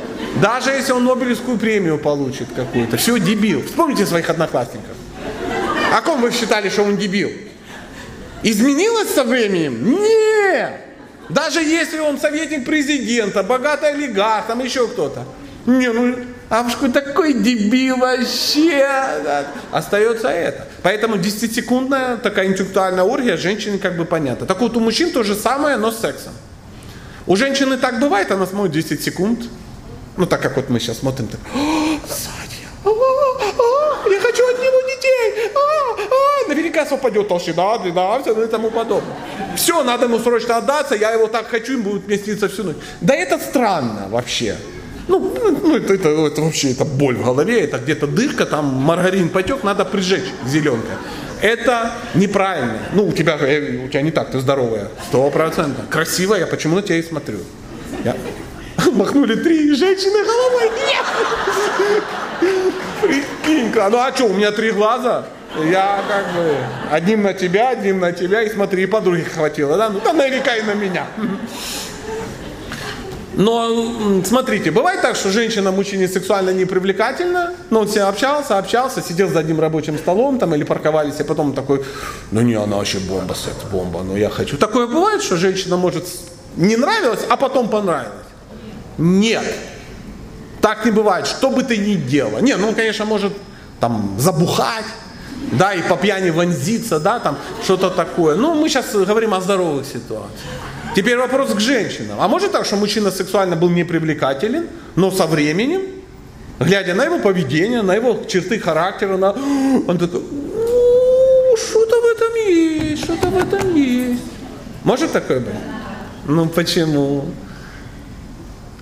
[0.42, 3.64] Даже если он Нобелевскую премию получит какую-то, все, дебил.
[3.64, 4.96] Вспомните своих одноклассников.
[5.96, 7.30] О ком вы считали, что он дебил?
[8.42, 9.90] Изменилось со временем?
[9.90, 10.72] Нет!
[11.28, 15.24] Даже если он советник президента, богатый олигарх, там еще кто-то.
[15.66, 16.16] Не, ну,
[16.48, 18.80] Авушка такой дебил вообще.
[19.22, 19.46] Да.
[19.70, 20.66] Остается это.
[20.82, 24.46] Поэтому 10-секундная такая интеллектуальная оргия женщине как бы понятно.
[24.46, 26.32] Так вот у мужчин то же самое, но с сексом.
[27.28, 29.40] У женщины так бывает, она смотрит 10 секунд.
[30.16, 31.40] Ну так как вот мы сейчас смотрим, так,
[32.08, 32.66] сзади,
[34.10, 35.60] я хочу от него детей, а,
[36.00, 39.14] а, наверняка совпадет толщина, длина, все и тому подобное.
[39.56, 42.76] Все, надо ему срочно отдаться, я его так хочу, им будет вместиться всю ночь.
[43.02, 44.56] Да это странно вообще.
[45.06, 48.64] Ну, ну, ну это, это, это вообще это боль в голове, это где-то дырка, там
[48.64, 50.96] маргарин потек, надо прижечь зеленкой.
[51.40, 52.78] Это неправильно.
[52.92, 54.88] Ну, у тебя, э, у тебя не так, ты здоровая.
[55.08, 55.88] Сто процентов.
[55.88, 57.38] Красивая, я почему на тебя и смотрю.
[58.04, 58.16] Я...
[58.92, 60.70] Махнули три женщины головой.
[60.86, 61.04] Нет!
[63.02, 63.88] Прикинь-ка.
[63.90, 65.26] Ну а что, у меня три глаза?
[65.64, 66.56] Я как бы
[66.90, 69.88] одним на тебя, одним на тебя, и смотри, и подруги хватило, да?
[69.88, 71.06] Ну, наверняка и на меня.
[73.38, 79.00] Но смотрите, бывает так, что женщина мужчине сексуально непривлекательна, но он с ней общался, общался,
[79.00, 81.84] сидел за одним рабочим столом там или парковались, и потом такой,
[82.32, 84.56] ну не, она вообще бомба, секс-бомба, но я хочу.
[84.56, 86.04] Такое бывает, что женщина может
[86.56, 88.26] не нравилась, а потом понравилась?
[88.98, 89.44] Нет.
[90.60, 92.40] Так не бывает, что бы ты ни делал.
[92.42, 93.32] Не, ну, конечно, может
[93.78, 94.86] там забухать,
[95.52, 98.34] да, и по пьяни вонзиться, да, там что-то такое.
[98.34, 100.42] Ну, мы сейчас говорим о здоровых ситуациях.
[100.94, 102.20] Теперь вопрос к женщинам.
[102.20, 105.82] А может так, что мужчина сексуально был непривлекателен, но со временем,
[106.58, 109.30] глядя на его поведение, на его черты характера, на...
[109.88, 110.22] он такой,
[111.56, 114.22] что-то в этом есть, что-то в этом есть.
[114.84, 115.54] Может такое быть?
[116.26, 117.26] Ну почему?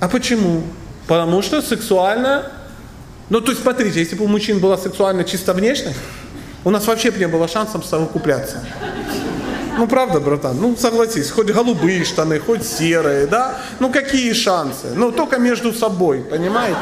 [0.01, 0.63] А почему?
[1.07, 2.51] Потому что сексуально...
[3.29, 5.99] Ну то есть смотрите, если бы у мужчин была сексуально чисто внешность,
[6.65, 8.65] у нас вообще бы не было шансов совокупляться.
[9.79, 13.59] Ну правда, братан, ну согласись, хоть голубые штаны, хоть серые, да?
[13.79, 14.89] Ну какие шансы?
[14.95, 16.79] Ну только между собой, понимаете?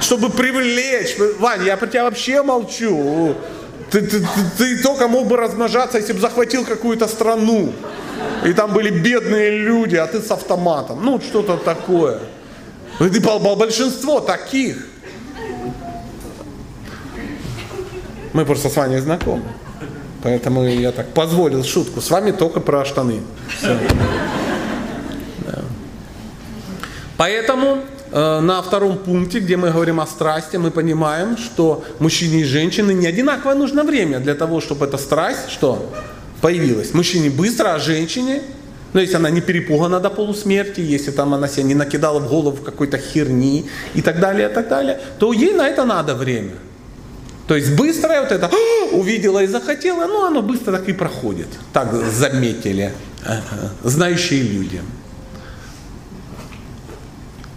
[0.00, 1.16] Чтобы привлечь.
[1.38, 3.34] Ваня, я про тебя вообще молчу.
[3.90, 4.26] Ты, ты, ты,
[4.58, 7.72] ты только мог бы размножаться, если бы захватил какую-то страну.
[8.44, 11.04] И там были бедные люди, а ты с автоматом.
[11.04, 12.20] Ну, что-то такое.
[13.00, 13.20] И
[13.56, 14.86] большинство таких.
[18.32, 19.42] Мы просто с вами знакомы.
[20.22, 22.00] Поэтому я так позволил шутку.
[22.00, 23.20] С вами только про штаны.
[23.56, 23.78] Все.
[25.46, 25.62] Да.
[27.16, 27.78] Поэтому
[28.12, 32.94] э, на втором пункте, где мы говорим о страсти, мы понимаем, что мужчине и женщине
[32.94, 35.90] не одинаково нужно время для того, чтобы эта страсть что,
[36.40, 36.92] появилась.
[36.92, 38.42] Мужчине быстро, а женщине,
[38.92, 42.58] ну если она не перепугана до полусмерти, если там она себя не накидала в голову
[42.62, 46.52] какой-то херни и так далее, и так далее, то ей на это надо время.
[47.50, 51.48] То есть быстрое вот это «А, увидела и захотела, ну оно быстро так и проходит.
[51.72, 52.92] Так заметили
[53.82, 54.80] знающие люди.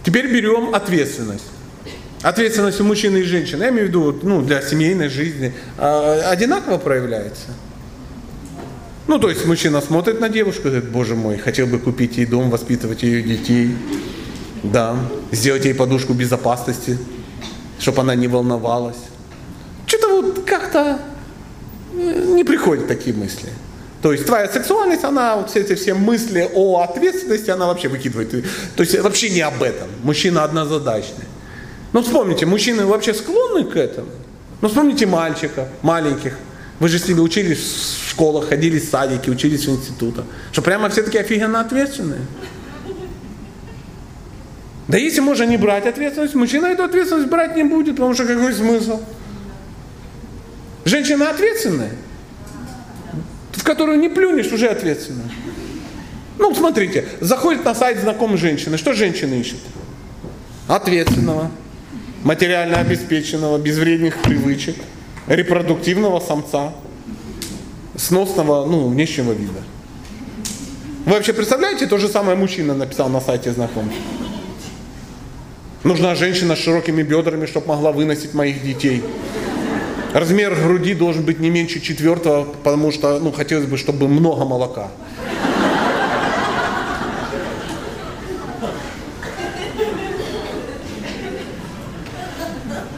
[0.04, 1.44] Теперь берем ответственность.
[2.22, 6.78] Ответственность у мужчины и женщины, я имею в виду ну, для семейной жизни, а, одинаково
[6.78, 7.52] проявляется.
[9.06, 12.26] Ну, то есть мужчина смотрит на девушку и говорит, боже мой, хотел бы купить ей
[12.26, 13.76] дом, воспитывать ее детей,
[14.64, 14.96] да,
[15.30, 16.98] сделать ей подушку безопасности,
[17.78, 19.13] чтобы она не волновалась.
[20.22, 20.98] Вот как-то
[21.92, 23.48] э, не приходят такие мысли.
[24.02, 28.30] То есть твоя сексуальность, она вот все эти все мысли о ответственности, она вообще выкидывает.
[28.76, 29.88] То есть вообще не об этом.
[30.02, 31.24] Мужчина однозадачный.
[31.94, 34.10] Ну вспомните, мужчины вообще склонны к этому.
[34.60, 36.34] Ну вспомните мальчиков, маленьких.
[36.80, 40.26] Вы же с ними учились в школах, ходили в садики, учились в институтах.
[40.52, 42.20] Что прямо все таки офигенно ответственные.
[44.86, 48.52] Да если можно не брать ответственность, мужчина эту ответственность брать не будет, потому что какой
[48.52, 49.00] смысл?
[50.84, 51.92] Женщина ответственная,
[53.52, 55.30] в которую не плюнешь, уже ответственная.
[56.38, 58.76] Ну, смотрите, заходит на сайт знакомой женщины.
[58.76, 59.60] Что женщина ищет?
[60.68, 61.50] Ответственного,
[62.22, 64.76] материально обеспеченного, без вредных привычек,
[65.26, 66.74] репродуктивного самца,
[67.96, 69.62] сносного, ну, внешнего вида.
[71.06, 73.92] Вы вообще представляете, то же самое мужчина написал на сайте знакомых?
[75.82, 79.02] Нужна женщина с широкими бедрами, чтобы могла выносить моих детей.
[80.14, 84.88] Размер груди должен быть не меньше четвертого, потому что ну, хотелось бы, чтобы много молока.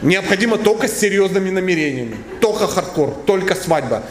[0.03, 2.17] Необходимо только с серьезными намерениями.
[2.39, 4.03] Только хардкор, только свадьба.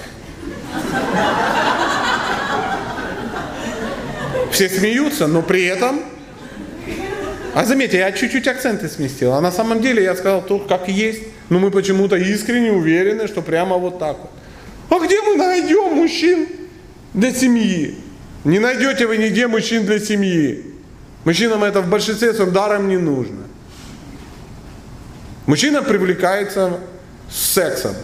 [4.51, 6.01] Все смеются, но при этом
[7.55, 9.33] а заметьте, я чуть-чуть акценты сместил.
[9.33, 11.23] А на самом деле я сказал то, как есть.
[11.49, 14.31] Но мы почему-то искренне уверены, что прямо вот так вот.
[14.89, 16.47] А где мы найдем мужчин
[17.15, 17.97] для семьи?
[18.45, 20.65] Не найдете вы нигде мужчин для семьи.
[21.25, 23.45] Мужчинам это в большинстве своем даром не нужно.
[25.47, 26.81] Мужчина привлекается
[27.31, 27.95] сексом.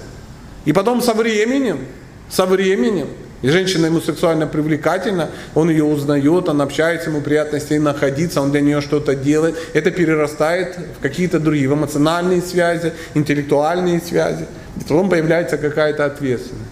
[0.65, 1.87] И потом со временем,
[2.29, 3.09] со временем
[3.43, 8.41] и женщина ему сексуально привлекательна, он ее узнает, он общается, ему приятно с ней находиться,
[8.41, 9.57] он для нее что-то делает.
[9.75, 14.47] Это перерастает в какие-то другие, в эмоциональные связи, интеллектуальные связи.
[14.77, 16.71] И потом появляется какая-то ответственность.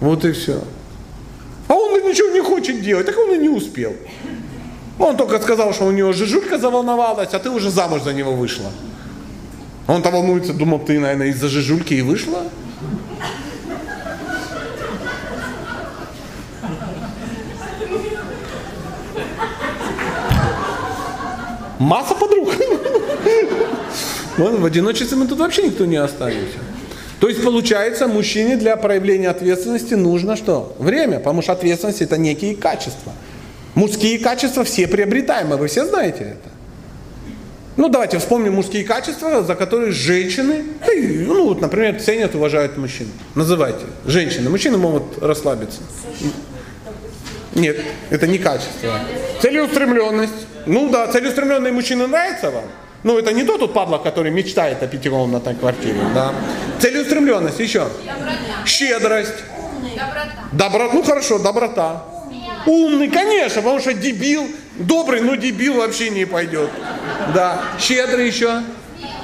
[0.00, 0.62] Вот и все.
[1.68, 3.94] А он ничего не хочет делать, так он и не успел.
[4.98, 8.72] Он только сказал, что у него жижулька заволновалась, а ты уже замуж за него вышла.
[9.86, 12.42] Он-то волнуется, думал, ты, наверное, из-за жижульки и вышла.
[21.78, 22.54] Масса подруг.
[24.36, 26.58] В одиночестве мы тут вообще никто не останется.
[27.20, 30.76] То есть получается, мужчине для проявления ответственности нужно что?
[30.78, 33.12] Время, потому что ответственность это некие качества.
[33.74, 36.50] Мужские качества все приобретаемы, вы все знаете это.
[37.76, 40.64] Ну давайте вспомним мужские качества, за которые женщины,
[41.26, 43.06] ну вот, например, ценят, уважают мужчин.
[43.36, 43.84] Называйте.
[44.04, 44.50] Женщины.
[44.50, 45.80] Мужчины могут расслабиться.
[47.54, 48.90] Нет, это не качество.
[49.40, 50.46] Целеустремленность.
[50.68, 52.64] Ну да, целеустремленные мужчины нравятся вам?
[53.02, 56.34] Ну, это не тот тут падла, который мечтает о пятикомнатной квартире, да.
[56.78, 57.88] Целеустремленность, еще.
[58.04, 58.66] Доброта.
[58.66, 59.34] Щедрость.
[59.96, 60.32] Доброта.
[60.52, 62.04] Добро, ну хорошо, доброта.
[62.66, 64.46] Умный, конечно, потому что дебил,
[64.76, 66.70] добрый, но дебил вообще не пойдет.
[67.34, 67.62] Да.
[67.80, 68.62] Щедрый еще.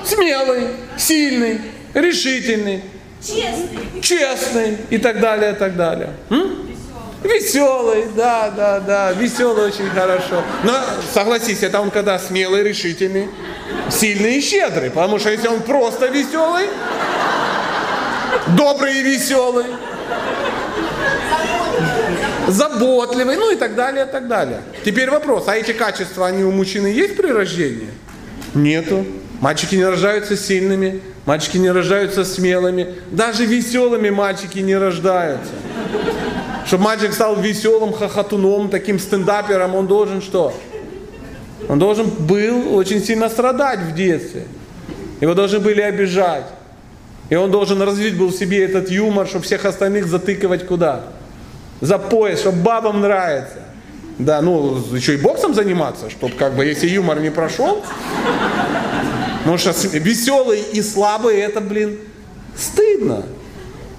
[0.05, 1.61] Смелый, сильный,
[1.93, 2.83] решительный.
[3.21, 4.03] Честный.
[4.03, 6.11] Честный и так далее, и так далее.
[6.31, 6.74] М?
[7.25, 10.43] Веселый, да, да, да, веселый очень хорошо.
[10.63, 10.75] Но
[11.13, 13.31] согласись, это он когда смелый, решительный,
[13.91, 14.91] сильный и щедрый.
[14.91, 16.69] Потому что если он просто веселый,
[18.49, 19.65] добрый и веселый,
[22.47, 24.61] заботливый, ну и так далее, и так далее.
[24.85, 27.89] Теперь вопрос, а эти качества, они у мужчины есть при рождении?
[28.53, 29.07] Нету.
[29.41, 35.53] Мальчики не рождаются сильными, мальчики не рождаются смелыми, даже веселыми мальчики не рождаются.
[36.67, 40.55] Чтобы мальчик стал веселым хохотуном, таким стендапером, он должен что?
[41.69, 44.47] Он должен был очень сильно страдать в детстве.
[45.21, 46.47] Его должны были обижать.
[47.31, 51.05] И он должен развить был в себе этот юмор, чтобы всех остальных затыкивать куда?
[51.81, 53.61] За пояс, чтобы бабам нравится.
[54.19, 57.83] Да, ну, еще и боксом заниматься, чтобы как бы, если юмор не прошел,
[59.39, 61.99] потому что веселый и слабый, это, блин,
[62.57, 63.25] стыдно.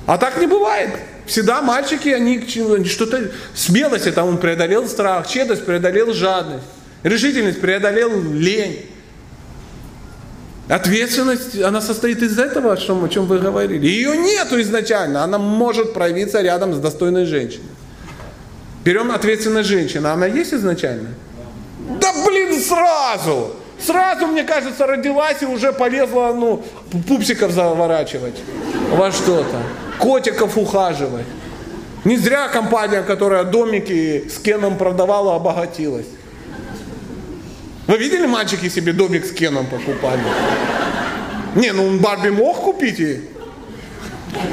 [0.06, 0.92] А так не бывает.
[1.26, 2.46] Всегда мальчики, они
[2.86, 6.66] что-то, смелость, это он преодолел страх, честность преодолел жадность,
[7.04, 8.86] решительность преодолел лень.
[10.68, 13.86] Ответственность, она состоит из этого, о чем, о чем вы говорили.
[13.86, 17.70] Ее нету изначально, она может проявиться рядом с достойной женщиной.
[18.84, 21.10] Берем ответственность женщины, она есть изначально?
[22.00, 23.56] Да блин, сразу!
[23.86, 26.64] Сразу, мне кажется, родилась и уже полезла, ну,
[27.08, 28.36] пупсиков заворачивать
[28.92, 29.62] во что-то.
[30.00, 31.26] Котиков ухаживать.
[32.04, 36.08] Не зря компания, которая домики с Кеном продавала, обогатилась.
[37.86, 40.22] Вы видели, мальчики себе домик с Кеном покупали?
[41.56, 43.22] Не, ну Барби мог купить и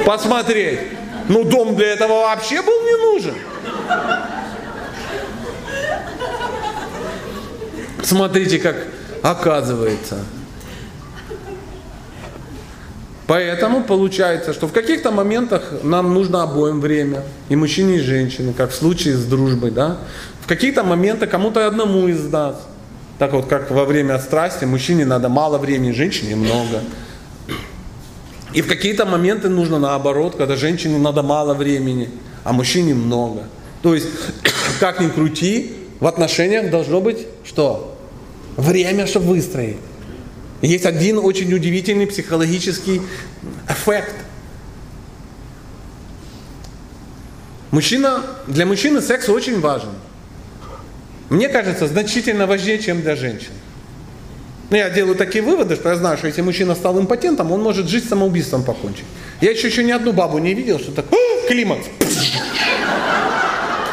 [0.04, 0.80] посмотреть.
[1.28, 3.34] Ну дом для этого вообще был не нужен.
[8.02, 8.76] Смотрите, как
[9.22, 10.18] оказывается.
[13.26, 18.72] Поэтому получается, что в каких-то моментах нам нужно обоим время, и мужчине, и женщине, как
[18.72, 19.98] в случае с дружбой, да.
[20.40, 22.56] В какие-то моменты кому-то одному из нас.
[23.18, 26.82] Так вот, как во время страсти, мужчине надо мало времени, женщине много.
[28.52, 32.10] И в какие-то моменты нужно наоборот, когда женщине надо мало времени,
[32.44, 33.44] а мужчине много.
[33.82, 34.08] То есть,
[34.80, 37.91] как ни крути, в отношениях должно быть что?
[38.56, 39.78] Время, чтобы выстроить.
[40.60, 43.02] Есть один очень удивительный психологический
[43.68, 44.14] эффект.
[47.70, 49.90] Мужчина, для мужчины секс очень важен.
[51.30, 53.52] Мне кажется, значительно важнее, чем для женщин.
[54.68, 57.88] Ну, я делаю такие выводы, что я знаю, что если мужчина стал импотентом, он может
[57.88, 59.04] жить самоубийством покончить.
[59.40, 61.06] Я еще, еще ни одну бабу не видел, что так,
[61.48, 61.86] климакс.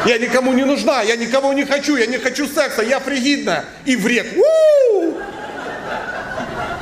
[0.06, 3.64] Я никому не нужна, я никого не хочу, я не хочу секса, я фригидная.
[3.84, 4.26] И вред.
[4.34, 5.14] У-у-у!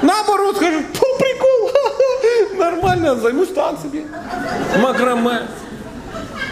[0.02, 0.80] Наоборот, скажу,
[1.18, 1.70] прикол,
[2.58, 4.06] нормально, займусь танцами,
[4.80, 5.48] макраме.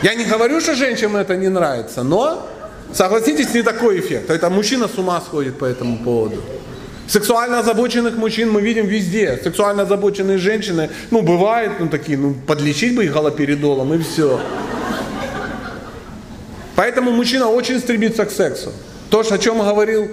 [0.03, 2.47] Я не говорю, что женщинам это не нравится, но,
[2.93, 4.31] согласитесь, не такой эффект.
[4.31, 6.43] Это мужчина с ума сходит по этому поводу.
[7.07, 9.39] Сексуально озабоченных мужчин мы видим везде.
[9.43, 14.41] Сексуально озабоченные женщины, ну, бывают, ну, такие, ну, подлечить бы их галоперидолом и все.
[16.77, 18.71] Поэтому мужчина очень стремится к сексу.
[19.11, 20.11] То, о чем говорил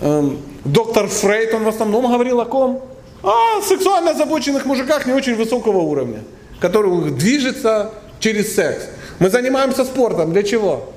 [0.00, 2.82] эм, доктор Фрейд, он в основном говорил о ком?
[3.22, 6.20] О сексуально озабоченных мужиках не очень высокого уровня,
[6.60, 7.90] которые движется
[8.20, 8.84] через секс.
[9.18, 10.32] Мы занимаемся спортом.
[10.32, 10.92] Для чего?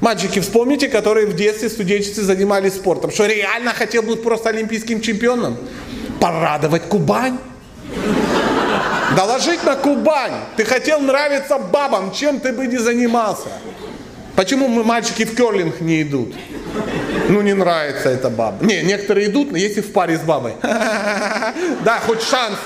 [0.00, 3.10] Мальчики, вспомните, которые в детстве, студенчестве занимались спортом.
[3.10, 5.56] Что реально хотел быть просто олимпийским чемпионом?
[6.20, 7.38] Порадовать Кубань.
[9.16, 10.34] Доложить на Кубань.
[10.56, 13.48] Ты хотел нравиться бабам, чем ты бы не занимался.
[14.36, 16.34] Почему мы, мальчики, в керлинг не идут?
[17.30, 18.62] Ну, не нравится эта баба.
[18.62, 20.52] Не, некоторые идут, но если в паре с бабой.
[21.84, 22.58] Да, хоть шанс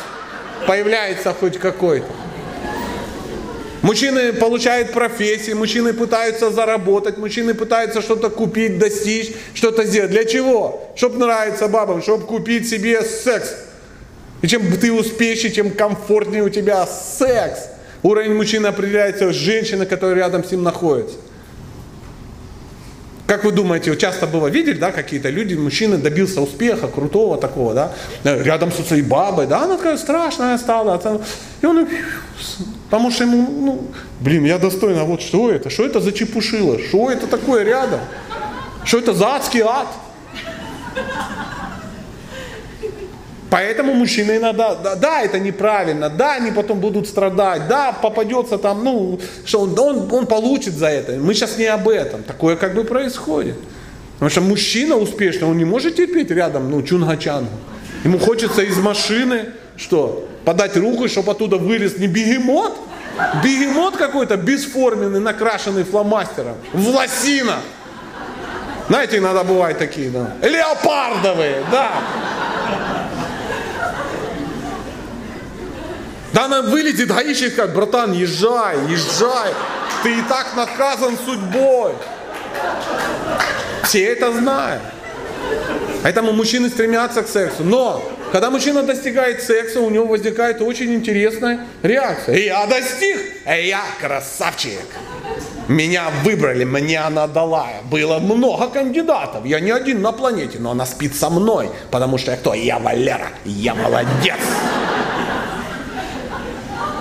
[0.67, 2.07] появляется хоть какой-то.
[3.83, 10.11] Мужчины получают профессии, мужчины пытаются заработать, мужчины пытаются что-то купить, достичь, что-то сделать.
[10.11, 10.91] Для чего?
[10.97, 13.55] Чтобы нравиться бабам, чтобы купить себе секс.
[14.43, 17.69] И чем ты успешнее, чем комфортнее у тебя секс.
[18.03, 21.17] Уровень мужчины определяется женщина, которая рядом с ним находится.
[23.31, 27.93] Как вы думаете, часто было, видели, да, какие-то люди, мужчины добился успеха, крутого такого, да,
[28.25, 31.01] рядом со своей бабой, да, она такая страшная стала,
[31.63, 31.87] и он,
[32.91, 33.85] потому что ему, ну,
[34.19, 38.01] блин, я достойна, вот что это, что это за чепушило, что это такое рядом,
[38.85, 39.87] что это за адский ад.
[43.51, 48.85] Поэтому мужчины иногда, да, да, это неправильно, да, они потом будут страдать, да, попадется там,
[48.85, 51.13] ну, что он, он, он получит за это.
[51.13, 52.23] Мы сейчас не об этом.
[52.23, 53.57] Такое как бы происходит.
[54.15, 57.49] Потому что мужчина успешный, он не может терпеть рядом, ну, чунга-чангу.
[58.05, 59.47] Ему хочется из машины,
[59.77, 62.77] что, подать руку, чтобы оттуда вылез не бегемот,
[63.43, 67.57] бегемот какой-то бесформенный, накрашенный фломастером, власина.
[68.89, 71.93] Знаете, иногда бывают такие, да, леопардовые, да.
[76.33, 79.53] Да она вылетит, гаишник скажет, братан, езжай, езжай,
[80.03, 81.93] ты и так наказан судьбой.
[83.85, 84.83] Все это знают.
[86.03, 87.65] Поэтому мужчины стремятся к сексу.
[87.65, 88.03] Но,
[88.33, 92.37] когда мужчина достигает секса, у него возникает очень интересная реакция.
[92.37, 94.81] Я достиг, я красавчик.
[95.69, 97.67] Меня выбрали, мне она дала.
[97.91, 99.45] Было много кандидатов.
[99.45, 101.71] Я не один на планете, но она спит со мной.
[101.91, 102.55] Потому что я кто?
[102.55, 103.29] Я Валера.
[103.45, 104.39] Я молодец.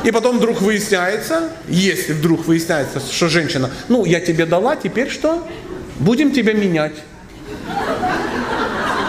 [0.04, 5.46] И потом вдруг выясняется, если вдруг выясняется, что женщина, ну, я тебе дала, теперь что?
[6.00, 6.96] Будем тебя менять.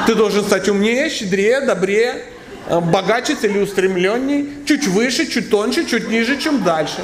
[0.07, 2.25] Ты должен стать умнее, щедрее, добрее,
[2.69, 7.01] э, богаче, целеустремленней, чуть выше, чуть тоньше, чуть ниже, чем дальше.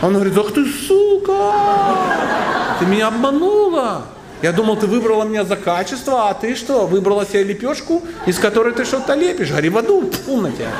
[0.00, 1.52] Он говорит, ах ты сука,
[2.78, 4.06] ты меня обманула.
[4.40, 8.72] Я думал, ты выбрала меня за качество, а ты что, выбрала себе лепешку, из которой
[8.72, 9.50] ты что-то лепишь?
[9.50, 10.70] Гори в аду, фу на тебя.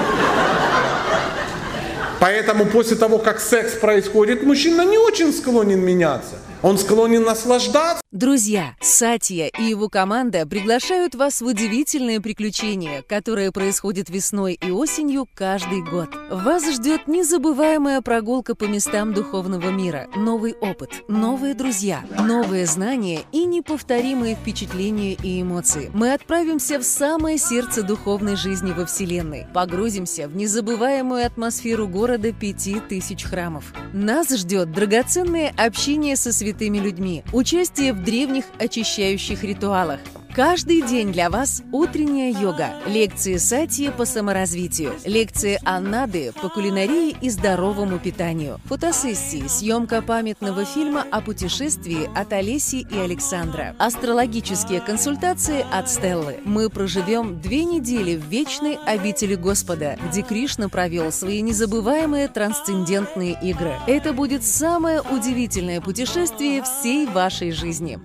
[2.21, 6.37] Поэтому после того, как секс происходит, мужчина не очень склонен меняться.
[6.63, 8.03] Он склонен наслаждаться.
[8.11, 15.29] Друзья, Сатья и его команда приглашают вас в удивительное приключение, которое происходит весной и осенью
[15.35, 16.09] каждый год.
[16.31, 23.45] Вас ждет незабываемая прогулка по местам духовного мира, новый опыт, новые друзья, новые знания и
[23.45, 25.93] неповторимые впечатления и эмоции.
[25.95, 32.81] Мы отправимся в самое сердце духовной жизни во Вселенной, погрузимся в незабываемую атмосферу города пяти
[32.81, 33.73] тысяч храмов.
[33.93, 36.48] Нас ждет драгоценное общение со святыми
[36.81, 40.01] людьми, участие в древних очищающих ритуалах.
[40.39, 47.29] Каждый день для вас утренняя йога, лекции Сатьи по саморазвитию, лекции Аннады по кулинарии и
[47.29, 55.91] здоровому питанию, фотосессии, съемка памятного фильма о путешествии от Олеси и Александра, астрологические консультации от
[55.91, 56.37] Стеллы.
[56.45, 63.75] Мы проживем две недели в вечной обители Господа, где Кришна провел свои незабываемые трансцендентные игры.
[63.89, 67.99] Это будет самое удивительное путешествие всей вашей жизни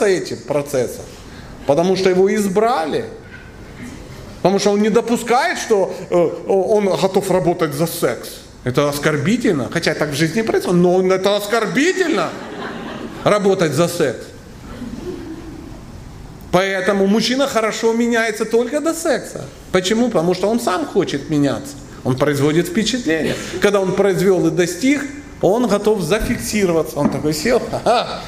[0.00, 1.04] этим процессом,
[1.66, 3.04] потому что его избрали,
[4.40, 6.14] потому что он не допускает, что э,
[6.48, 8.28] он готов работать за секс.
[8.64, 12.30] Это оскорбительно, хотя так в жизни происходит, но это оскорбительно
[13.22, 14.24] работать за секс.
[16.52, 19.44] Поэтому мужчина хорошо меняется только до секса.
[19.72, 20.08] Почему?
[20.08, 21.74] Потому что он сам хочет меняться.
[22.04, 23.36] Он производит впечатление.
[23.60, 25.02] Когда он произвел и достиг,
[25.40, 26.98] он готов зафиксироваться.
[26.98, 28.20] Он такой сел, ха-ха,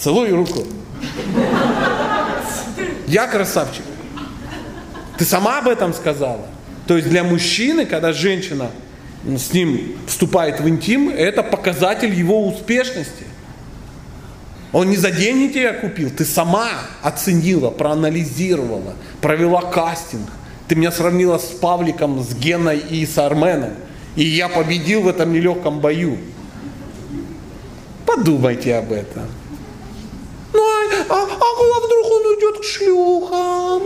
[0.00, 0.64] целую руку.
[3.06, 3.84] Я красавчик.
[5.18, 6.46] Ты сама об этом сказала.
[6.86, 8.70] То есть для мужчины, когда женщина
[9.24, 13.24] с ним вступает в интим, это показатель его успешности.
[14.72, 16.68] Он не за деньги тебя купил, ты сама
[17.02, 20.28] оценила, проанализировала, провела кастинг.
[20.68, 23.72] Ты меня сравнила с Павликом, с Геной и с Арменом.
[24.14, 26.18] И я победил в этом нелегком бою.
[28.06, 29.24] Подумайте об этом.
[30.52, 30.60] Ну,
[31.08, 33.82] а, а, а вдруг он уйдет к шлюхам?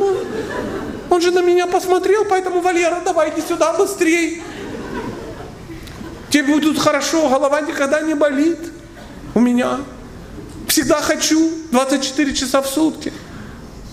[1.11, 4.43] Он же на меня посмотрел, поэтому, Валера, давай иди сюда быстрей.
[6.31, 8.59] Тебе будет хорошо, голова никогда не болит.
[9.35, 9.81] У меня.
[10.67, 13.13] Всегда хочу 24 часа в сутки.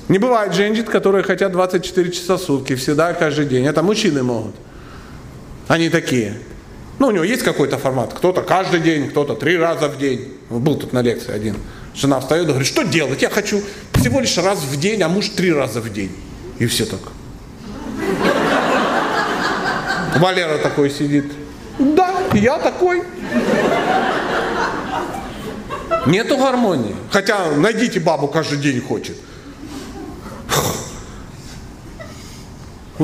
[0.10, 3.66] Не бывает женщин, которые хотят 24 часа в сутки, всегда, каждый день.
[3.66, 4.56] Это мужчины могут.
[5.68, 6.40] Они такие.
[7.00, 8.14] Ну, у него есть какой-то формат.
[8.14, 10.34] Кто-то каждый день, кто-то три раза в день.
[10.50, 11.56] Был тут на лекции один.
[11.94, 13.22] Жена встает и говорит, что делать?
[13.22, 13.62] Я хочу
[13.94, 16.12] всего лишь раз в день, а муж три раза в день.
[16.60, 17.00] И все так.
[20.18, 21.26] Валера такой сидит.
[21.80, 23.04] Да, я такой.
[26.06, 26.96] Нету гармонии.
[27.12, 29.18] Хотя найдите бабу каждый день хочет.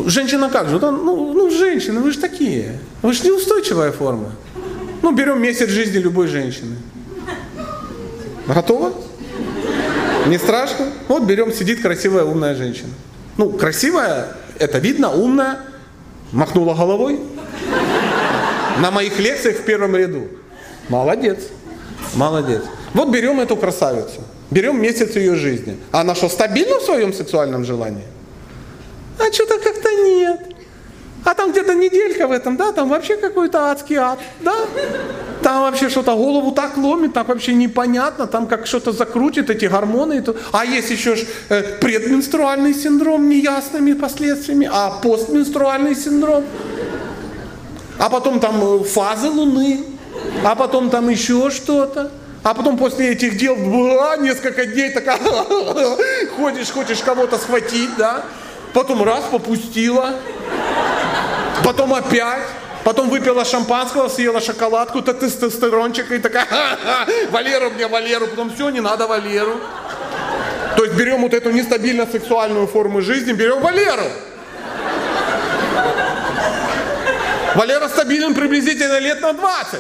[0.06, 0.80] Женщина как же?
[0.80, 2.80] Ну, ну, женщины, вы же такие.
[3.02, 4.32] Вы же неустойчивая форма.
[5.02, 6.76] Ну, берем месяц жизни любой женщины.
[8.48, 8.94] Готово?
[10.28, 10.88] Не страшно?
[11.08, 12.90] Вот берем, сидит красивая умная женщина.
[13.38, 15.60] Ну, красивая, это видно, умная,
[16.32, 17.20] махнула головой.
[18.80, 20.28] На моих лекциях в первом ряду.
[20.90, 21.40] Молодец,
[22.16, 22.62] молодец.
[22.94, 25.78] Вот берем эту красавицу, берем месяц ее жизни.
[25.92, 28.06] Она что, стабильна в своем сексуальном желании?
[29.20, 30.47] А что-то как-то нет.
[31.28, 34.56] А там где-то неделька в этом, да, там вообще какой-то адский ад, да?
[35.44, 40.24] Там вообще что-то голову так ломит, так вообще непонятно, там как что-то закрутит эти гормоны.
[40.54, 46.46] А есть еще ж э, предменструальный синдром неясными последствиями, а постменструальный синдром.
[48.00, 49.84] А потом там э, фазы Луны,
[50.46, 52.10] а потом там еще что-то.
[52.44, 55.20] А потом после этих дел была, несколько дней такая,
[56.38, 58.24] ходишь, хочешь кого-то схватить, да?
[58.74, 60.14] Потом раз попустила,
[61.64, 62.48] потом опять.
[62.84, 68.70] Потом выпила шампанского, съела шоколадку, так тестостерончик и такая, ха-ха, Валеру мне, Валеру, потом все,
[68.70, 69.60] не надо Валеру.
[70.78, 74.10] То есть берем вот эту нестабильно сексуальную форму жизни, берем Валеру.
[77.56, 79.80] Валера стабилен приблизительно лет на 20.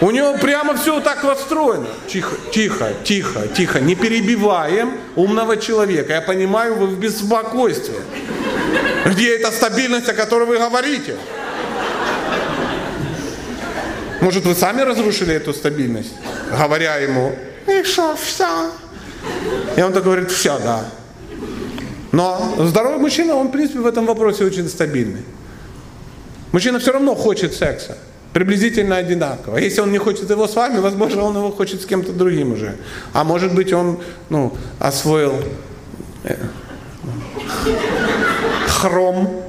[0.00, 1.86] У него прямо все так настроено.
[2.08, 3.80] Тихо, тихо, тихо, тихо.
[3.80, 6.14] Не перебиваем умного человека.
[6.14, 7.96] Я понимаю, вы в беспокойстве.
[9.06, 11.16] Где эта стабильность, о которой вы говорите?
[14.20, 16.12] Может, вы сами разрушили эту стабильность,
[16.50, 17.34] говоря ему,
[17.68, 18.70] и что, все?
[19.76, 20.86] И он так говорит, все, да.
[22.12, 25.22] Но здоровый мужчина, он, в принципе, в этом вопросе очень стабильный.
[26.52, 27.98] Мужчина все равно хочет секса.
[28.32, 29.58] Приблизительно одинаково.
[29.58, 32.76] Если он не хочет его с вами, возможно, он его хочет с кем-то другим уже.
[33.12, 35.34] А может быть, он ну, освоил
[36.24, 36.36] э,
[38.78, 39.42] хром.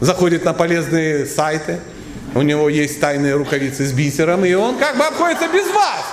[0.00, 1.80] Заходит на полезные сайты.
[2.34, 6.04] У него есть тайные рукавицы с бисером, и он как бы обходится без вас.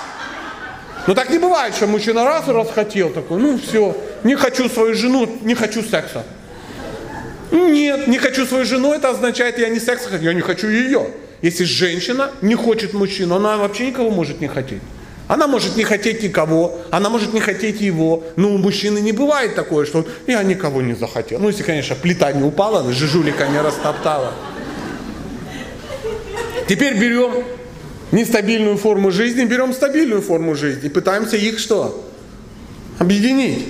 [1.06, 4.68] Но так не бывает, что мужчина раз и раз хотел такой, ну все, не хочу
[4.68, 6.24] свою жену, не хочу секса.
[7.50, 11.08] Нет, не хочу свою жену, это означает, я не секс хочу, я не хочу ее.
[11.40, 14.82] Если женщина не хочет мужчину, она вообще никого может не хотеть.
[15.30, 18.24] Она может не хотеть никого, она может не хотеть его.
[18.34, 21.38] Но у мужчины не бывает такое, что я никого не захотел.
[21.38, 24.32] Ну, если, конечно, плита не упала, жижулика не растоптала.
[26.68, 27.44] Теперь берем
[28.10, 30.86] нестабильную форму жизни, берем стабильную форму жизни.
[30.86, 32.04] И пытаемся их что?
[32.98, 33.68] Объединить.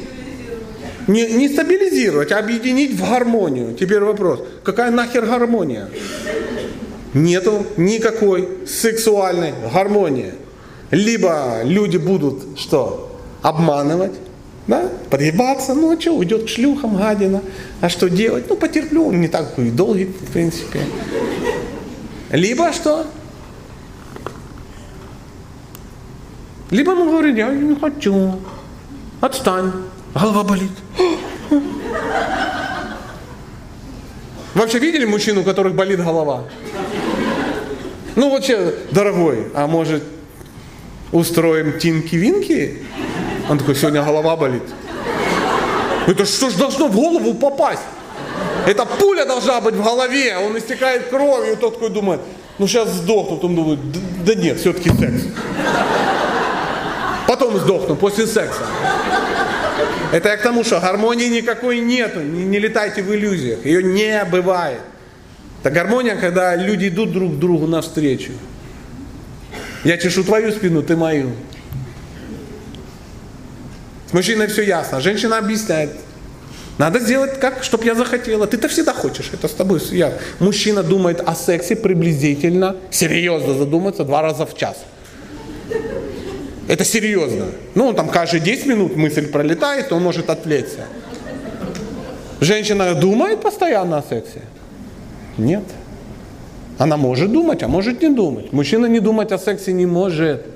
[1.09, 3.75] Не, не стабилизировать, а объединить в гармонию.
[3.75, 5.91] Теперь вопрос, какая нахер гармония?
[7.13, 10.33] Нету никакой сексуальной гармонии.
[10.91, 13.17] Либо люди будут что?
[13.43, 14.13] Обманывать,
[14.67, 14.89] да?
[15.09, 17.43] подъебаться, ну а что, уйдет к шлюхам, гадина.
[17.81, 18.47] А что делать?
[18.49, 20.81] Ну потерплю, он не такой долгий, в принципе.
[22.31, 23.07] Либо что?
[26.71, 28.41] Либо он говорит, я не хочу,
[29.21, 29.73] отстань,
[30.15, 30.71] голова болит.
[34.55, 36.45] Вообще видели мужчину, у которых болит голова?
[38.15, 40.03] Ну вообще, дорогой, а может
[41.13, 42.83] устроим тинки-винки?
[43.49, 44.63] Он такой, сегодня голова болит.
[46.07, 47.83] Это что ж должно в голову попасть?
[48.67, 52.21] Эта пуля должна быть в голове, он истекает кровью, тот такой думает,
[52.59, 53.79] ну сейчас сдохнут, он думает,
[54.25, 55.23] да нет, все-таки секс.
[57.27, 58.63] Потом сдохну, после секса.
[60.13, 64.25] Это я к тому, что гармонии никакой нету, не, не летайте в иллюзиях, ее не
[64.25, 64.81] бывает.
[65.63, 68.33] Это гармония, когда люди идут друг другу навстречу.
[69.85, 71.33] Я чешу твою спину, ты мою.
[74.11, 75.01] С мужчиной все ясно.
[75.01, 75.91] Женщина объясняет.
[76.79, 78.47] Надо сделать как, чтобы я захотела.
[78.47, 80.15] Ты-то всегда хочешь, это с тобой я.
[80.39, 84.79] Мужчина думает о сексе приблизительно, серьезно задуматься два раза в час.
[86.69, 87.47] Это серьезно.
[87.75, 90.87] Ну, там каждые 10 минут мысль пролетает, он может отвлечься.
[92.41, 94.41] Женщина думает постоянно о сексе?
[95.37, 95.65] Нет.
[96.81, 98.55] Она может думать, а может не думать.
[98.55, 100.47] Мужчина не думать о сексе не может.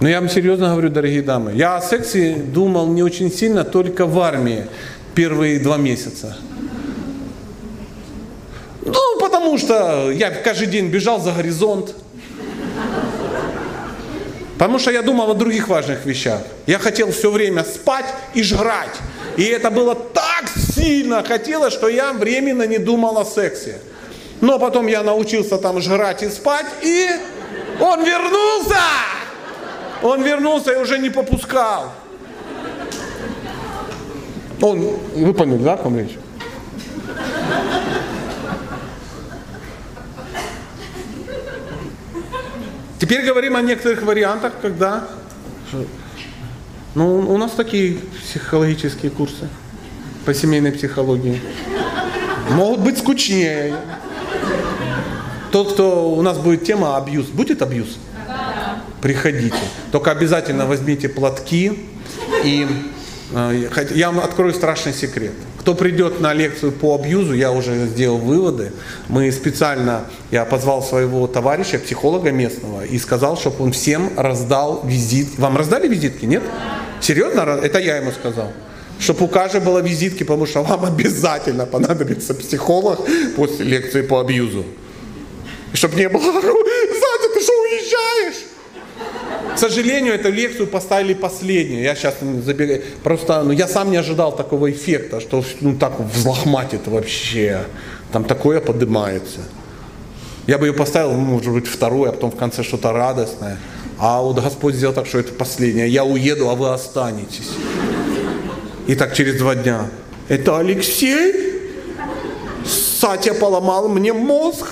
[0.00, 4.04] Но я вам серьезно говорю, дорогие дамы, я о сексе думал не очень сильно только
[4.04, 4.66] в армии
[5.14, 6.36] первые два месяца.
[8.82, 11.94] Ну, потому что я каждый день бежал за горизонт.
[14.58, 16.40] Потому что я думал о других важных вещах.
[16.66, 18.96] Я хотел все время спать и жрать.
[19.36, 23.78] И это было так сильно хотелось, что я временно не думал о сексе.
[24.44, 27.08] Но потом я научился там жрать и спать, и
[27.80, 28.78] он вернулся!
[30.02, 31.90] Он вернулся и уже не попускал.
[34.60, 35.98] Он, вы поняли, да, о ком?
[42.98, 45.08] Теперь говорим о некоторых вариантах, когда...
[46.94, 49.48] Ну, у нас такие психологические курсы
[50.26, 51.40] по семейной психологии.
[52.50, 53.74] Могут быть скучнее.
[55.54, 57.98] Тот, кто у нас будет тема абьюз, будет абьюз?
[59.00, 59.54] Приходите.
[59.92, 61.78] Только обязательно возьмите платки
[62.42, 62.66] и
[63.32, 65.34] э, я вам открою страшный секрет.
[65.60, 68.72] Кто придет на лекцию по абьюзу, я уже сделал выводы.
[69.06, 75.38] Мы специально, я позвал своего товарища, психолога местного, и сказал, чтобы он всем раздал визит.
[75.38, 76.42] Вам раздали визитки, нет?
[77.00, 77.42] Серьезно?
[77.62, 78.50] Это я ему сказал.
[78.98, 82.98] Чтобы у каждого была визитки, потому что вам обязательно понадобится психолог
[83.36, 84.64] после лекции по абьюзу.
[85.74, 88.44] Чтобы не было, Сатя, ты что, уезжаешь?
[89.54, 91.82] К сожалению, эту лекцию поставили последнюю.
[91.82, 92.14] Я сейчас
[92.44, 92.82] забегаю.
[93.02, 97.64] Просто ну, я сам не ожидал такого эффекта, что ну, так взлохматит вообще.
[98.12, 99.40] Там такое поднимается.
[100.46, 103.58] Я бы ее поставил, ну, может быть, вторую, а потом в конце что-то радостное.
[103.98, 105.88] А вот Господь сделал так, что это последнее.
[105.88, 107.50] Я уеду, а вы останетесь.
[108.86, 109.90] И так через два дня.
[110.28, 111.72] Это Алексей?
[112.64, 114.66] Сатя поломал мне мозг.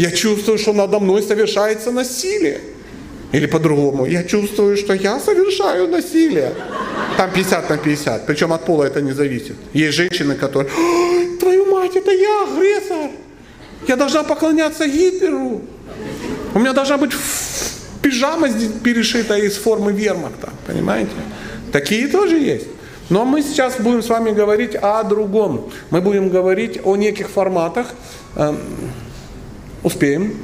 [0.00, 2.60] Я чувствую, что надо мной совершается насилие.
[3.32, 6.54] Или по-другому, я чувствую, что я совершаю насилие.
[7.18, 9.56] Там 50 на 50, причем от пола это не зависит.
[9.74, 10.70] Есть женщины, которые,
[11.38, 13.10] твою мать, это я, агрессор.
[13.88, 15.60] Я должна поклоняться Гитлеру.
[16.54, 17.12] У меня должна быть
[18.00, 18.48] пижама
[18.82, 21.10] перешита из формы вермахта, понимаете?
[21.72, 22.66] Такие тоже есть.
[23.10, 25.70] Но мы сейчас будем с вами говорить о другом.
[25.90, 27.88] Мы будем говорить о неких форматах.
[29.82, 30.36] Успеем.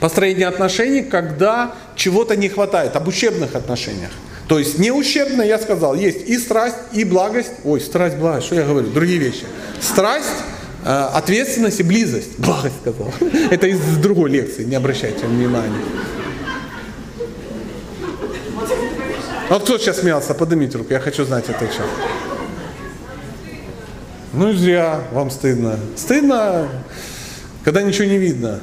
[0.00, 4.10] Построение отношений, когда чего-то не хватает, об ущербных отношениях.
[4.48, 7.52] То есть не ущербно, я сказал, есть и страсть, и благость.
[7.64, 8.88] Ой, страсть, благость, что я говорю?
[8.88, 9.44] Другие вещи.
[9.80, 10.28] Страсть,
[10.84, 12.30] э, ответственность и близость.
[12.38, 13.12] Благость сказал.
[13.50, 15.80] Это из другой лекции, не обращайте внимания.
[19.48, 20.34] Вот кто сейчас смеялся?
[20.34, 21.82] Поднимите руку, я хочу знать это еще.
[24.32, 25.78] Ну и зря, вам стыдно.
[25.96, 26.68] Стыдно,
[27.66, 28.60] когда ничего не видно.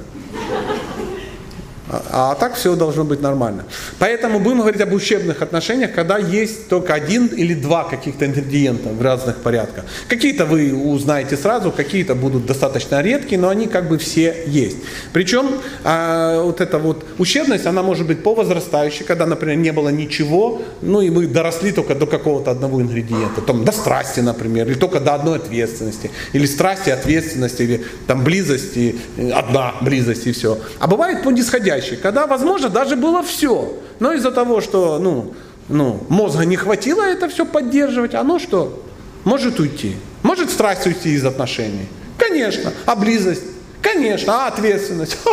[1.93, 3.65] А, а так все должно быть нормально.
[3.99, 9.01] Поэтому будем говорить об ущербных отношениях, когда есть только один или два каких-то ингредиента в
[9.01, 9.85] разных порядках.
[10.07, 14.77] Какие-то вы узнаете сразу, какие-то будут достаточно редкие, но они как бы все есть.
[15.11, 19.89] Причем а, вот эта вот ущербность, она может быть по возрастающей, когда, например, не было
[19.89, 24.75] ничего, ну и мы доросли только до какого-то одного ингредиента, там, до страсти, например, или
[24.75, 28.95] только до одной ответственности, или страсти, ответственности, или там близости,
[29.33, 30.57] одна близость и все.
[30.79, 33.73] А бывает по нисходящей настоящий, когда, возможно, даже было все.
[33.99, 35.33] Но из-за того, что ну,
[35.69, 38.83] ну, мозга не хватило это все поддерживать, оно что?
[39.23, 39.95] Может уйти.
[40.23, 41.87] Может страсть уйти из отношений.
[42.17, 42.71] Конечно.
[42.85, 43.43] А близость?
[43.81, 44.33] Конечно.
[44.33, 45.17] А ответственность?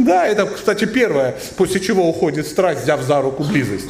[0.00, 3.88] Да, это, кстати, первое, после чего уходит страсть, взяв за руку близость.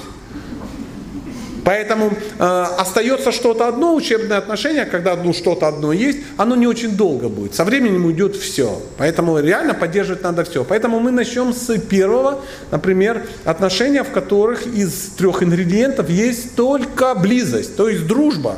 [1.65, 6.97] Поэтому э, остается что-то одно, учебное отношение, когда ну, что-то одно есть, оно не очень
[6.97, 7.55] долго будет.
[7.55, 8.83] Со временем уйдет все.
[8.99, 10.63] Поэтому реально поддерживать надо все.
[10.63, 17.77] Поэтому мы начнем с первого, например, отношения, в которых из трех ингредиентов есть только близость,
[17.77, 18.57] то есть дружба.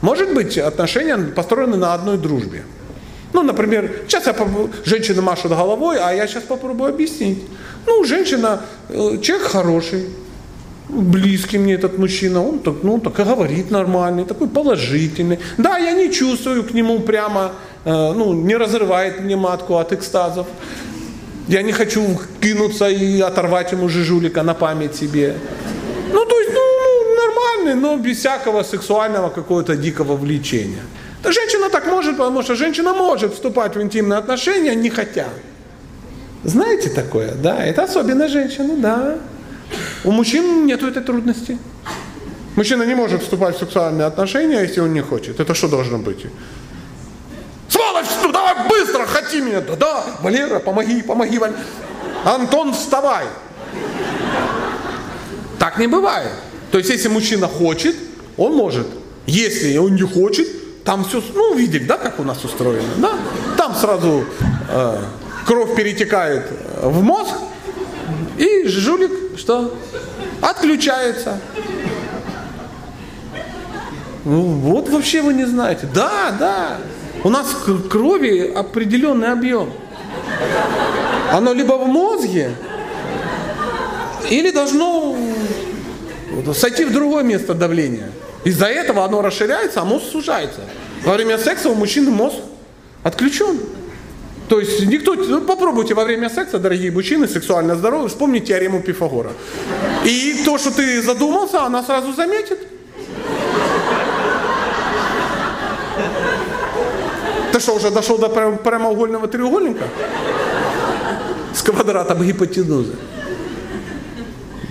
[0.00, 2.62] Может быть, отношения построены на одной дружбе.
[3.32, 4.36] Ну, например, сейчас я
[4.84, 7.42] женщина машет головой, а я сейчас попробую объяснить.
[7.84, 10.04] Ну, женщина, э, человек хороший,
[11.02, 15.38] близкий мне этот мужчина, он так, ну, так и говорит нормальный, такой положительный.
[15.58, 17.52] Да, я не чувствую к нему прямо,
[17.84, 20.46] э, ну, не разрывает мне матку от экстазов.
[21.48, 22.02] Я не хочу
[22.40, 25.34] кинуться и оторвать ему жижулика на память себе.
[26.12, 30.82] Ну, то есть, ну, ну нормальный, но без всякого сексуального какого-то дикого влечения.
[31.22, 35.26] Да женщина так может, потому что женщина может вступать в интимные отношения, не хотя.
[36.44, 37.64] Знаете такое, да?
[37.64, 39.16] Это особенно женщина, да.
[40.04, 41.58] У мужчин нет этой трудности.
[42.56, 45.40] Мужчина не может вступать в сексуальные отношения, если он не хочет.
[45.40, 46.26] Это что должно быть?
[47.68, 49.60] Сволочь, ну давай быстро, хоти меня.
[49.60, 51.58] Да, да, Валера, помоги, помоги, Валера.
[52.24, 53.26] Антон, вставай.
[55.58, 56.32] Так не бывает.
[56.70, 57.96] То есть, если мужчина хочет,
[58.36, 58.86] он может.
[59.26, 60.46] Если он не хочет,
[60.84, 63.12] там все, ну, видели, да, как у нас устроено, да?
[63.56, 64.24] Там сразу
[64.68, 64.98] э,
[65.46, 66.46] кровь перетекает
[66.82, 67.34] в мозг,
[68.36, 69.74] и жулик что?
[70.40, 71.38] Отключается.
[74.24, 75.88] Ну, вот вообще вы не знаете.
[75.92, 76.78] Да, да.
[77.22, 79.70] У нас в крови определенный объем.
[81.32, 82.54] Оно либо в мозге,
[84.30, 85.16] или должно
[86.54, 88.10] сойти в другое место давления.
[88.44, 90.60] Из-за этого оно расширяется, а мозг сужается.
[91.02, 92.36] Во время секса у мужчины мозг
[93.02, 93.58] отключен.
[94.48, 99.32] То есть никто, ну, попробуйте во время секса, дорогие мужчины, сексуально здоровы, вспомните теорему Пифагора.
[100.04, 102.58] И то, что ты задумался, она сразу заметит.
[107.52, 109.84] Ты что, уже дошел до прямоугольного треугольника?
[111.54, 112.96] С квадратом гипотенузы.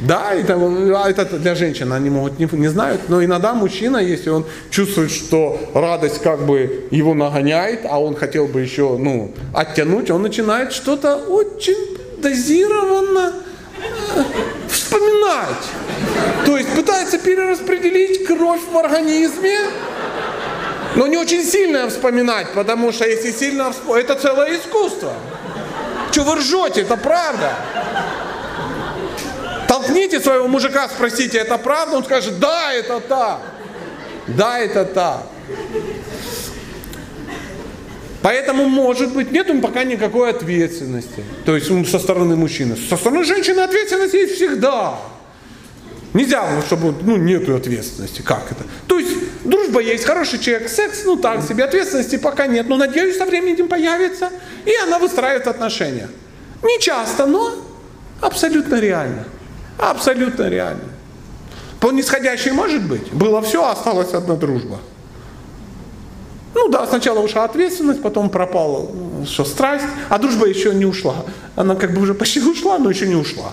[0.03, 4.31] Да, это, а это для женщин, они могут не, не знают, но иногда мужчина, если
[4.31, 10.11] он чувствует, что радость как бы его нагоняет, а он хотел бы еще ну, оттянуть,
[10.11, 13.33] он начинает что-то очень дозированно
[13.77, 14.23] э,
[14.67, 15.63] вспоминать.
[16.45, 19.57] То есть пытается перераспределить кровь в организме,
[20.95, 25.13] но не очень сильно вспоминать, потому что если сильно вспоминать, это целое искусство.
[26.11, 27.53] Что вы ржете, это правда.
[29.73, 31.97] Толкните своего мужика, спросите, это правда?
[31.97, 33.39] Он скажет, да, это так.
[34.27, 35.23] Да, это так.
[38.21, 41.23] Поэтому, может быть, нет пока никакой ответственности.
[41.43, 42.77] То есть со стороны мужчины.
[42.87, 44.93] Со стороны женщины ответственность есть всегда.
[46.13, 48.21] Нельзя, чтобы ну, нету ответственности.
[48.21, 48.63] Как это?
[48.87, 52.69] То есть дружба есть, хороший человек, секс, ну так себе, ответственности пока нет.
[52.69, 54.29] Но надеюсь, со временем появится.
[54.65, 56.09] И она выстраивает отношения.
[56.61, 57.55] Не часто, но
[58.21, 59.25] абсолютно реально.
[59.77, 60.83] Абсолютно реально.
[61.79, 63.11] По нисходящей может быть.
[63.11, 64.79] Было все, осталась одна дружба.
[66.55, 68.89] Ну да, сначала ушла ответственность, потом пропала
[69.25, 71.25] что, страсть, а дружба еще не ушла.
[71.55, 73.51] Она как бы уже почти ушла, но еще не ушла.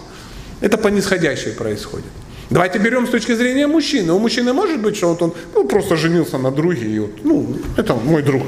[0.60, 2.06] Это по нисходящей происходит.
[2.50, 4.12] Давайте берем с точки зрения мужчины.
[4.12, 7.56] У мужчины может быть, что вот он ну, просто женился на друге, и вот, ну,
[7.76, 8.42] это мой друг.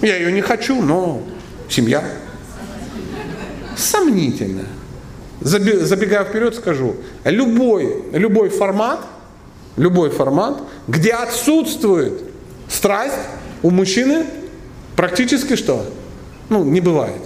[0.00, 1.22] Я ее не хочу, но
[1.68, 2.02] семья.
[3.76, 4.64] Сомнительно.
[5.44, 9.00] Забегая вперед, скажу, любой, любой формат,
[9.76, 12.22] любой формат, где отсутствует
[12.68, 13.18] страсть,
[13.62, 14.26] у мужчины
[14.96, 15.86] практически что?
[16.48, 17.22] Ну, не бывает.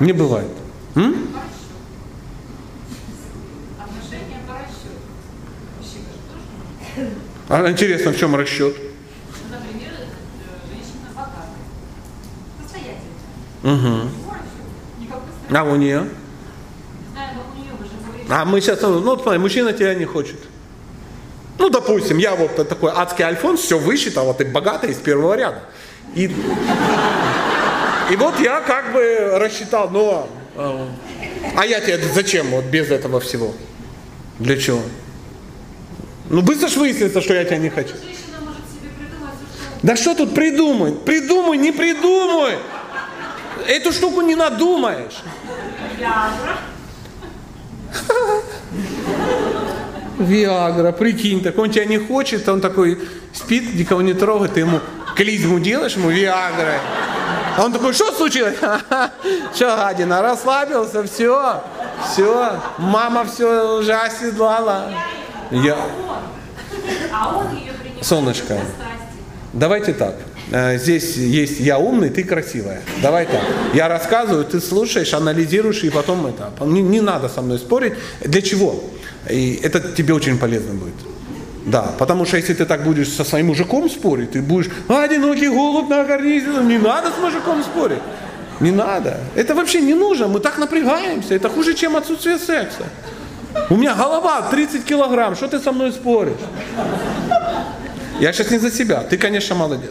[0.00, 0.50] Не бывает.
[0.96, 1.28] М?
[7.48, 8.74] А интересно, в чем расчет?
[9.50, 9.92] Например,
[10.68, 11.46] женщина богатая.
[12.60, 14.02] Состоятельная.
[14.02, 14.10] Угу.
[15.56, 16.00] А у нее?
[16.00, 18.06] Не знаю, но у нее вы же говорите.
[18.28, 20.36] А мы сейчас, ну вот смотри, мужчина тебя не хочет.
[21.58, 25.62] Ну, допустим, я вот такой адский альфонс, все высчитал, а ты богатый из первого ряда.
[26.14, 26.24] И,
[28.10, 30.28] и вот я как бы рассчитал, но...
[30.54, 30.86] э,
[31.56, 33.54] А я тебе зачем вот без этого всего?
[34.38, 34.80] Для чего?
[36.28, 37.94] Ну, быстро ж выяснится, что я тебя не хочу.
[39.82, 41.04] Да что тут придумать?
[41.04, 42.58] Придумай, не придумай!
[43.66, 45.22] Эту штуку не надумаешь.
[50.18, 50.92] Виагра.
[50.92, 52.98] Прикинь, так он тебя не хочет, он такой
[53.32, 54.80] спит, никого не трогает, ты ему
[55.14, 56.80] клизму делаешь, ему Виагра.
[57.56, 58.56] А он такой, что случилось?
[59.54, 61.62] Что, гадина, расслабился, все,
[62.04, 64.90] все, мама все уже оседлала.
[65.50, 65.76] Я...
[67.12, 67.42] А
[68.02, 68.58] Солнышко.
[69.52, 70.16] Давайте так.
[70.50, 72.80] Э, Здесь есть я умный, ты красивая.
[73.02, 73.42] Давай так.
[73.74, 76.52] Я рассказываю, ты слушаешь, анализируешь, и потом это.
[76.64, 77.94] Не, не надо со мной спорить.
[78.20, 78.82] Для чего?
[79.30, 80.94] И это тебе очень полезно будет.
[81.66, 85.88] Да, потому что если ты так будешь со своим мужиком спорить, ты будешь одинокий голубь
[85.88, 87.98] на карнизе, не надо с мужиком спорить.
[88.60, 89.18] Не надо.
[89.34, 90.28] Это вообще не нужно.
[90.28, 91.34] Мы так напрягаемся.
[91.34, 92.84] Это хуже, чем отсутствие секса.
[93.68, 95.34] У меня голова 30 килограмм.
[95.34, 96.38] Что ты со мной споришь?
[98.20, 99.02] Я сейчас не за себя.
[99.02, 99.90] Ты, конечно, молодец.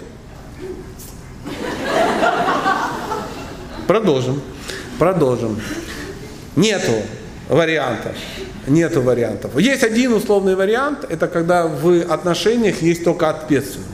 [3.88, 4.42] Продолжим.
[4.98, 5.60] Продолжим.
[6.56, 6.94] Нету
[7.50, 8.14] вариантов.
[8.68, 9.58] Нету вариантов.
[9.60, 13.92] Есть один условный вариант, это когда в отношениях есть только ответственность.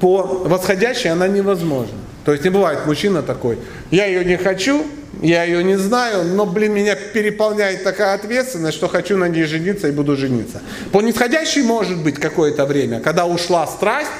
[0.00, 1.98] По восходящей она невозможна.
[2.24, 3.58] То есть не бывает мужчина такой,
[3.90, 4.84] я ее не хочу,
[5.22, 9.88] я ее не знаю, но, блин, меня переполняет такая ответственность, что хочу на ней жениться
[9.88, 10.60] и буду жениться.
[10.92, 14.10] По нисходящей может быть какое-то время, когда ушла страсть,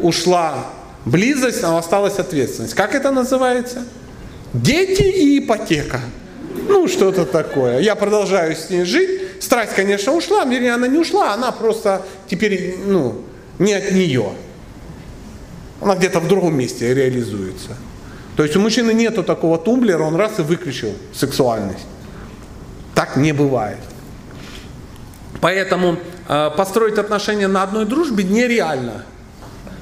[0.00, 0.66] ушла
[1.04, 2.74] близость, но осталась ответственность.
[2.74, 3.84] Как это называется?
[4.52, 6.00] Дети и ипотека.
[6.68, 7.80] Ну, что-то такое.
[7.80, 9.20] Я продолжаю с ней жить.
[9.40, 13.22] Страсть, конечно, ушла, вернее, она не ушла, она просто теперь, ну,
[13.58, 14.32] не от нее.
[15.80, 17.76] Она где-то в другом месте реализуется.
[18.36, 21.86] То есть у мужчины нету такого тумблера, он раз и выключил сексуальность.
[22.94, 23.78] Так не бывает.
[25.40, 25.96] Поэтому
[26.28, 29.04] э, построить отношения на одной дружбе нереально.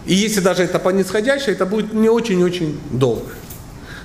[0.09, 3.31] И если даже это по нисходящей, это будет не очень-очень долго.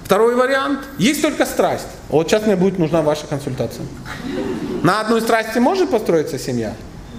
[0.03, 0.81] Второй вариант.
[0.97, 1.87] Есть только страсть.
[2.09, 3.85] Вот сейчас мне будет нужна ваша консультация.
[4.83, 6.75] На одной страсти может построиться семья?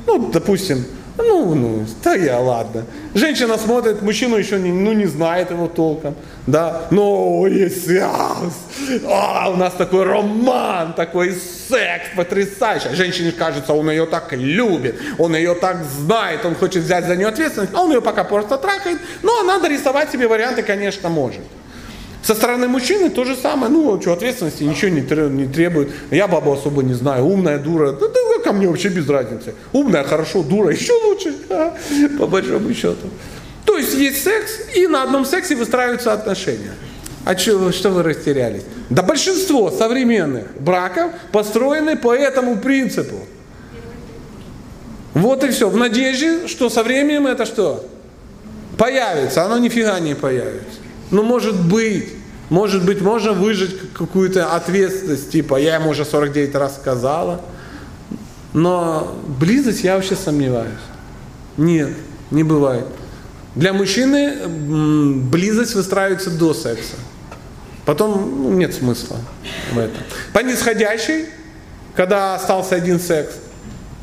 [0.06, 0.84] Ну, допустим,
[1.16, 2.84] ну, ну, да я, ладно.
[3.14, 6.16] Женщина смотрит, мужчину еще не, ну, не знает его толком,
[6.46, 8.54] да, но есть секс,
[9.06, 12.94] а, у нас такой роман, такой секс потрясающий.
[12.94, 17.28] Женщине кажется, он ее так любит, он ее так знает, он хочет взять за нее
[17.28, 21.42] ответственность, а он ее пока просто трахает, но надо рисовать себе варианты, конечно, может.
[22.24, 25.02] Со стороны мужчины то же самое, ну, что, ответственности ничего не,
[25.36, 25.90] не требует.
[26.10, 29.54] Я бабу особо не знаю, умная, дура, да, да ко мне вообще без разницы.
[29.72, 31.76] Умная, хорошо, дура, еще лучше, а,
[32.18, 33.10] по большому счету.
[33.66, 36.72] То есть есть секс, и на одном сексе выстраиваются отношения.
[37.26, 38.62] А чё, что вы растерялись?
[38.88, 43.16] Да большинство современных браков построены по этому принципу.
[45.14, 45.68] Вот и все.
[45.68, 47.84] В надежде, что со временем это что?
[48.76, 49.44] Появится.
[49.44, 50.83] Оно нифига не появится.
[51.10, 52.08] Ну, может быть.
[52.50, 57.40] Может быть, можно выжить какую-то ответственность, типа, я ему уже 49 раз сказала.
[58.52, 60.72] Но близость я вообще сомневаюсь.
[61.56, 61.90] Нет,
[62.30, 62.86] не бывает.
[63.54, 66.96] Для мужчины близость выстраивается до секса.
[67.84, 69.18] Потом ну, нет смысла
[69.72, 70.02] в этом.
[70.32, 71.26] По нисходящей,
[71.94, 73.34] когда остался один секс,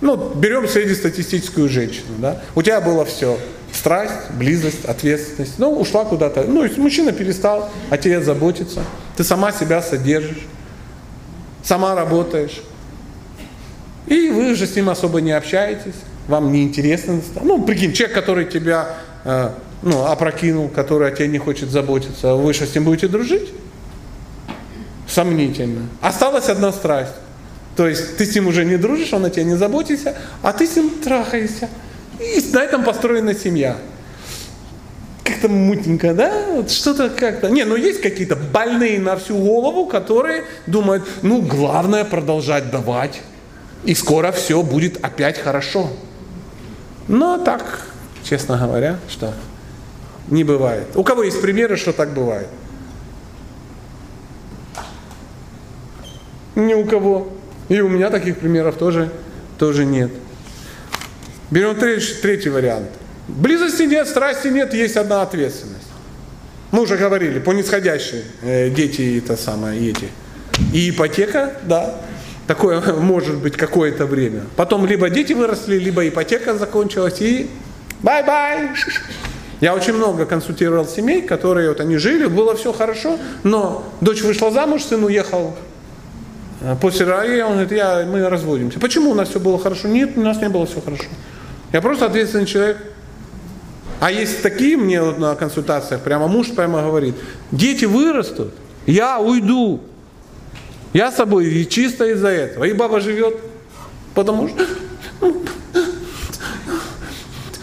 [0.02, 3.38] ну, берем среднестатистическую женщину, да, у тебя было все.
[3.74, 5.54] Страсть, близость, ответственность.
[5.58, 6.44] Ну, ушла куда-то.
[6.44, 8.84] Ну, и мужчина перестал о тебе заботиться.
[9.16, 10.46] Ты сама себя содержишь.
[11.64, 12.62] Сама работаешь.
[14.08, 15.96] И вы уже с ним особо не общаетесь.
[16.28, 17.22] Вам неинтересно.
[17.42, 22.54] Ну, прикинь, человек, который тебя э, ну, опрокинул, который о тебе не хочет заботиться, вы
[22.54, 23.50] что, с ним будете дружить?
[25.08, 25.88] Сомнительно.
[26.02, 27.14] Осталась одна страсть.
[27.76, 30.68] То есть ты с ним уже не дружишь, он о тебе не заботится, а ты
[30.68, 31.70] с ним трахаешься.
[32.22, 33.78] И на этом построена семья.
[35.24, 36.68] Как-то мутненько, да?
[36.68, 37.50] Что-то как-то.
[37.50, 43.22] Не, ну есть какие-то больные на всю голову, которые думают, ну главное продолжать давать.
[43.84, 45.90] И скоро все будет опять хорошо.
[47.08, 47.88] Но так,
[48.24, 49.34] честно говоря, что
[50.28, 50.88] не бывает.
[50.96, 52.48] У кого есть примеры, что так бывает?
[56.56, 57.30] Ни у кого.
[57.70, 59.10] И у меня таких примеров тоже,
[59.58, 60.12] тоже нет.
[61.52, 62.88] Берем третий, третий вариант.
[63.28, 65.88] Близости нет, страсти нет, есть одна ответственность.
[66.72, 70.08] Мы уже говорили, по нисходящей э, дети это самое, эти.
[70.74, 71.96] И ипотека, да,
[72.48, 74.44] такое может быть какое-то время.
[74.56, 77.50] Потом либо дети выросли, либо ипотека закончилась, и
[78.02, 78.70] bye-bye.
[79.60, 84.52] Я очень много консультировал семей, которые вот они жили, было все хорошо, но дочь вышла
[84.52, 85.54] замуж, сын уехал
[86.64, 88.80] а после рая, он говорит, я, мы разводимся.
[88.80, 89.88] Почему у нас все было хорошо?
[89.88, 91.06] Нет, у нас не было все хорошо.
[91.72, 92.78] Я просто ответственный человек.
[94.00, 97.16] А есть такие мне вот на консультациях, прямо муж прямо говорит,
[97.52, 98.54] дети вырастут,
[98.88, 99.82] я уйду.
[100.92, 102.66] Я с собой и чисто из-за этого.
[102.66, 103.38] И баба живет,
[104.16, 104.68] потому что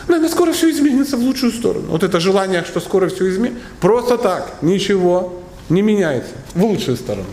[0.08, 1.86] наверное, скоро все изменится в лучшую сторону.
[1.88, 7.26] Вот это желание, что скоро все изменится, просто так, ничего не меняется в лучшую сторону.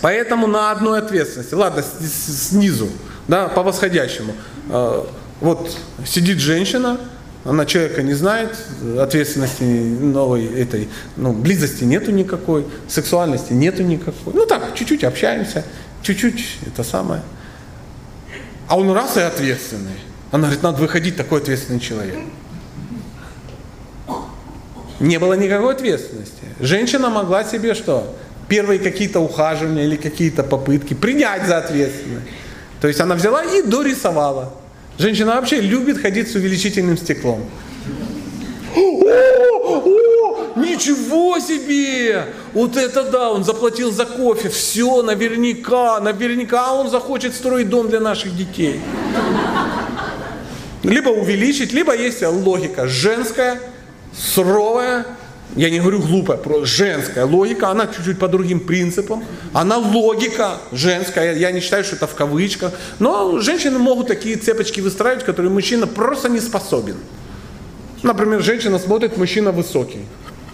[0.00, 2.88] Поэтому на одной ответственности, ладно, снизу,
[3.28, 4.34] да, по восходящему.
[4.68, 5.06] А,
[5.40, 6.98] вот сидит женщина,
[7.44, 8.56] она человека не знает,
[8.98, 14.34] ответственности новой этой, ну, близости нету никакой, сексуальности нету никакой.
[14.34, 15.64] Ну так, чуть-чуть общаемся,
[16.02, 17.22] чуть-чуть это самое.
[18.68, 19.96] А он раз и ответственный.
[20.32, 22.18] Она говорит, надо выходить, такой ответственный человек.
[24.98, 26.42] Не было никакой ответственности.
[26.58, 28.16] Женщина могла себе что?
[28.48, 32.26] первые какие-то ухаживания или какие-то попытки принять за ответственность.
[32.80, 34.52] То есть она взяла и дорисовала.
[34.98, 37.44] Женщина вообще любит ходить с увеличительным стеклом.
[38.74, 42.26] О, о, ничего себе!
[42.52, 44.48] Вот это да, он заплатил за кофе.
[44.48, 48.80] Все, наверняка, наверняка он захочет строить дом для наших детей.
[50.82, 53.60] Либо увеличить, либо есть логика женская,
[54.16, 55.06] суровая,
[55.54, 59.24] я не говорю глупая, просто женская логика, она чуть-чуть по другим принципам.
[59.52, 62.72] Она логика женская, я не считаю, что это в кавычках.
[62.98, 66.96] Но женщины могут такие цепочки выстраивать, которые мужчина просто не способен.
[68.02, 70.04] Например, женщина смотрит, мужчина высокий.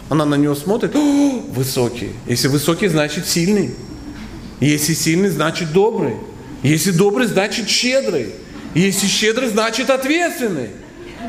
[0.09, 2.11] Она на него смотрит, О, высокий.
[2.27, 3.75] Если высокий, значит сильный.
[4.61, 6.15] Если сильный, значит добрый.
[6.63, 8.33] Если добрый, значит щедрый.
[8.75, 10.71] Если щедрый, значит ответственный.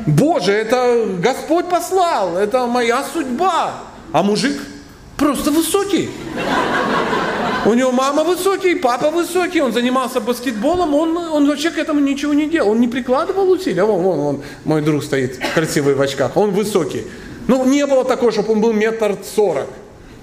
[0.05, 3.73] Боже, это Господь послал, это моя судьба.
[4.11, 4.61] А мужик
[5.17, 6.09] просто высокий.
[7.65, 12.33] У него мама высокий, папа высокий, он занимался баскетболом, он, он вообще к этому ничего
[12.33, 13.85] не делал, он не прикладывал усилия.
[13.85, 17.05] Вон, вон, вон, мой друг стоит, красивый в очках, он высокий.
[17.47, 19.69] Ну, не было такого, чтобы он был метр сорок,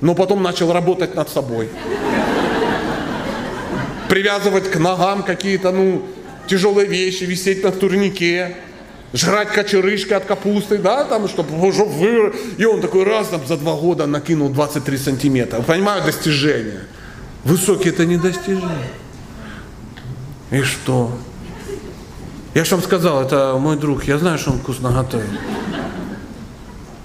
[0.03, 1.71] но потом начал работать над собой.
[4.09, 6.03] Привязывать к ногам какие-то, ну,
[6.47, 8.57] тяжелые вещи, висеть на турнике
[9.12, 12.35] жрать кочерышки от капусты, да, там, чтобы уже вы...
[12.59, 15.61] И он такой раз там за два года накинул 23 сантиметра.
[15.62, 16.82] Понимаю, достижение.
[17.45, 18.91] Высокие это не достижение.
[20.51, 21.12] И что?
[22.55, 25.28] Я же вам сказал, это мой друг, я знаю, что он вкусно готовит.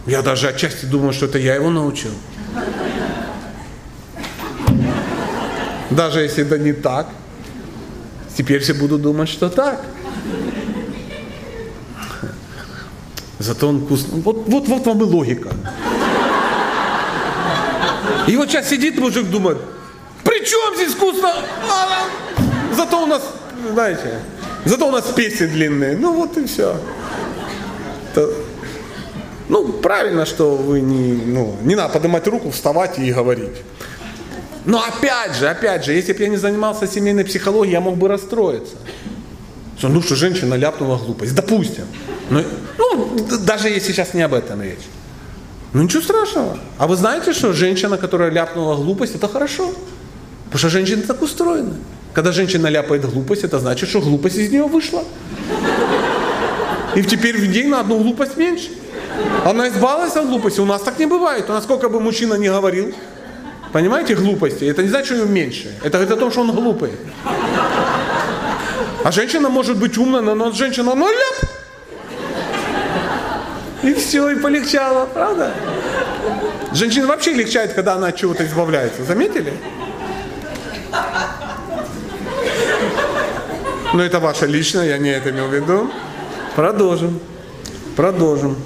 [0.08, 2.12] Я даже отчасти думаю, что это я его научил.
[5.92, 7.08] Даже если это не так,
[8.36, 9.82] теперь все будут думать, что так.
[13.40, 14.22] Зато он вкусный.
[14.22, 15.50] Вот, вот, вот вам и логика.
[18.28, 19.58] И вот сейчас сидит мужик, думает,
[20.24, 21.34] при чем здесь вкусно?
[22.76, 23.22] Зато у нас,
[23.72, 24.20] знаете,
[24.66, 25.98] зато у нас песни длинные.
[25.98, 26.78] Ну вот и все.
[28.12, 28.30] Это,
[29.50, 33.62] ну, правильно, что вы не, ну, не надо поднимать руку, вставать и говорить.
[34.66, 38.08] Но опять же, опять же, если бы я не занимался семейной психологией, я мог бы
[38.08, 38.76] расстроиться.
[39.78, 41.36] Что, ну, что женщина ляпнула глупость.
[41.36, 41.86] Допустим.
[42.30, 42.42] Но,
[42.78, 44.86] ну, даже если сейчас не об этом речь.
[45.74, 46.58] Ну ничего страшного.
[46.78, 49.74] А вы знаете, что женщина, которая ляпнула глупость, это хорошо.
[50.46, 51.74] Потому что женщины так устроены.
[52.14, 55.04] Когда женщина ляпает глупость, это значит, что глупость из нее вышла.
[56.96, 58.70] И теперь в день на одну глупость меньше.
[59.44, 60.62] Она избавилась от глупости.
[60.62, 61.50] У нас так не бывает.
[61.50, 62.94] У нас сколько бы мужчина не говорил,
[63.74, 65.76] понимаете, глупости, это не значит, что ее меньше.
[65.84, 66.92] Это говорит о том, что он глупый.
[69.04, 71.50] А женщина может быть умная, но женщина, ну ляп,
[73.86, 75.54] и все, и полегчало, правда?
[76.74, 79.04] Женщина вообще легчает, когда она от чего-то избавляется.
[79.04, 79.54] Заметили?
[83.94, 85.92] Но это ваше личное, я не это имел в виду.
[86.56, 87.20] Продолжим.
[87.96, 88.58] Продолжим.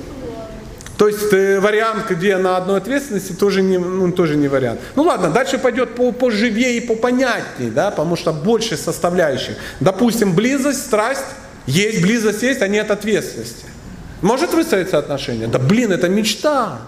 [0.98, 4.80] То есть э, вариант, где на одной ответственности, тоже не, ну, тоже не вариант.
[4.96, 9.56] Ну ладно, дальше пойдет по, поживее и попонятнее, да, потому что больше составляющих.
[9.80, 11.26] Допустим, близость, страсть,
[11.68, 13.66] есть близость, есть, а нет ответственности.
[14.22, 15.48] Может выстроиться отношения?
[15.48, 16.80] Да блин, это мечта.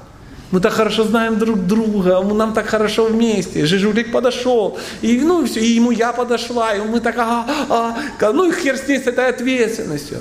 [0.52, 3.66] Мы так хорошо знаем друг друга, нам так хорошо вместе.
[3.66, 8.49] Жижулик подошел, и, ну, все, и ему я подошла, и мы так, а, а, ну
[8.49, 10.18] и хер с ней с этой ответственностью.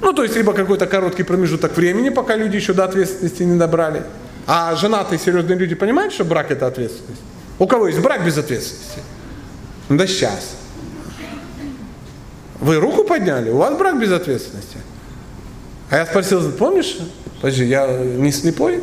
[0.00, 4.04] Ну, то есть, либо какой-то короткий промежуток времени, пока люди еще до ответственности не добрали.
[4.46, 7.20] А женатые серьезные люди понимают, что брак это ответственность?
[7.58, 9.00] У кого есть брак без ответственности?
[9.90, 10.56] Да сейчас.
[12.58, 14.78] Вы руку подняли, у вас брак без ответственности.
[15.90, 16.98] А я спросил, помнишь?
[17.40, 18.80] Подожди, я не слепой?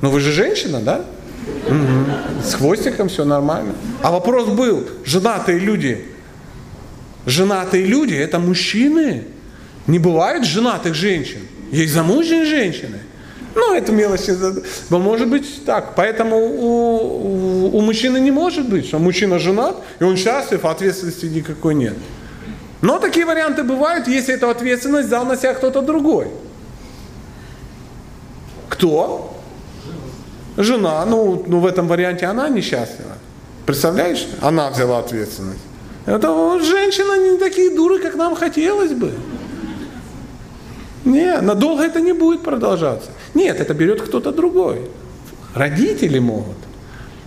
[0.00, 1.04] Ну вы же женщина, да?
[1.66, 2.42] Угу.
[2.42, 3.74] С хвостиком все нормально.
[4.02, 6.06] А вопрос был, женатые люди.
[7.26, 9.24] Женатые люди это мужчины.
[9.86, 11.40] Не бывает женатых женщин.
[11.70, 13.00] Есть замужние женщины.
[13.54, 14.32] Ну, это мелочи.
[14.88, 15.94] Но может быть так.
[15.94, 20.70] Поэтому у, у, у мужчины не может быть, что мужчина женат, и он счастлив, а
[20.70, 21.94] ответственности никакой нет.
[22.80, 26.28] Но такие варианты бывают, если эту ответственность взял на себя кто-то другой.
[28.68, 29.36] Кто?
[30.56, 31.04] Жена.
[31.06, 33.14] Ну, ну, в этом варианте она несчастлива.
[33.66, 34.26] Представляешь?
[34.40, 35.60] Она взяла ответственность.
[36.06, 39.12] Это вот, женщина не такие дуры, как нам хотелось бы.
[41.04, 43.10] Не, надолго это не будет продолжаться.
[43.34, 44.88] Нет, это берет кто-то другой.
[45.54, 46.56] Родители могут.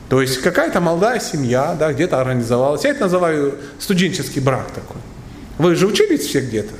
[0.10, 2.84] То есть какая-то молодая семья, да, где-то организовалась.
[2.84, 5.02] Я это называю студенческий брак такой.
[5.58, 6.74] Вы же учились все где-то?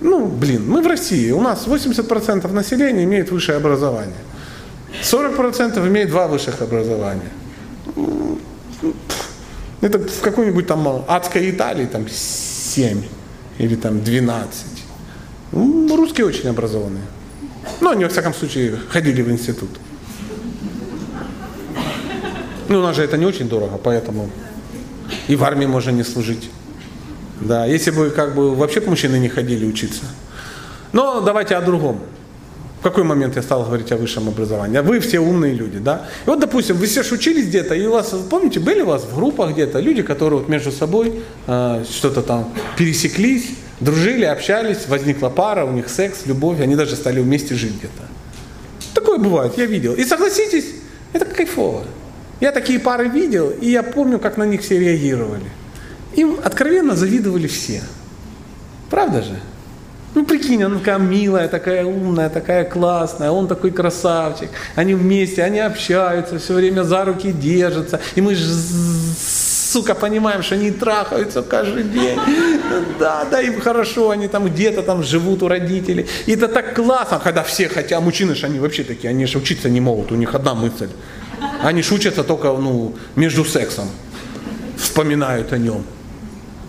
[0.00, 4.14] Ну, блин, мы в России, у нас 80% населения имеет высшее образование.
[5.02, 7.30] 40% имеет два высших образования.
[9.80, 13.02] Это в какой-нибудь там адской Италии там 7
[13.58, 14.64] или там 12.
[15.52, 17.04] Ну, русские очень образованные.
[17.80, 19.70] Но они, во всяком случае, ходили в институт.
[22.68, 24.30] Ну, у нас же это не очень дорого, поэтому
[25.28, 26.50] и в армии можно не служить.
[27.40, 30.04] Да, если бы как бы вообще мужчины не ходили учиться.
[30.92, 32.00] Но давайте о другом.
[32.80, 34.78] В какой момент я стал говорить о высшем образовании?
[34.78, 36.06] Вы все умные люди, да?
[36.24, 39.14] И вот, допустим, вы все учились где-то, и у вас, помните, были у вас в
[39.14, 43.50] группах где-то люди, которые вот между собой э, что-то там пересеклись,
[43.80, 48.04] дружили, общались, возникла пара, у них секс, любовь, они даже стали вместе жить где-то.
[48.94, 49.94] Такое бывает, я видел.
[49.94, 50.66] И согласитесь,
[51.12, 51.84] это кайфово.
[52.40, 55.50] Я такие пары видел, и я помню, как на них все реагировали.
[56.16, 57.82] Им откровенно завидовали все.
[58.90, 59.38] Правда же?
[60.14, 64.48] Ну, прикинь, она такая милая, такая умная, такая классная, он такой красавчик.
[64.74, 68.00] Они вместе, они общаются, все время за руки держатся.
[68.14, 68.50] И мы же
[69.76, 72.18] сука, понимаем, что они трахаются каждый день.
[72.98, 76.06] Да, да, им хорошо, они там где-то там живут у родителей.
[76.24, 79.68] И это так классно, когда все хотят, мужчины же они вообще такие, они же учиться
[79.68, 80.88] не могут, у них одна мысль.
[81.62, 83.90] Они шутятся только ну, между сексом,
[84.78, 85.84] вспоминают о нем.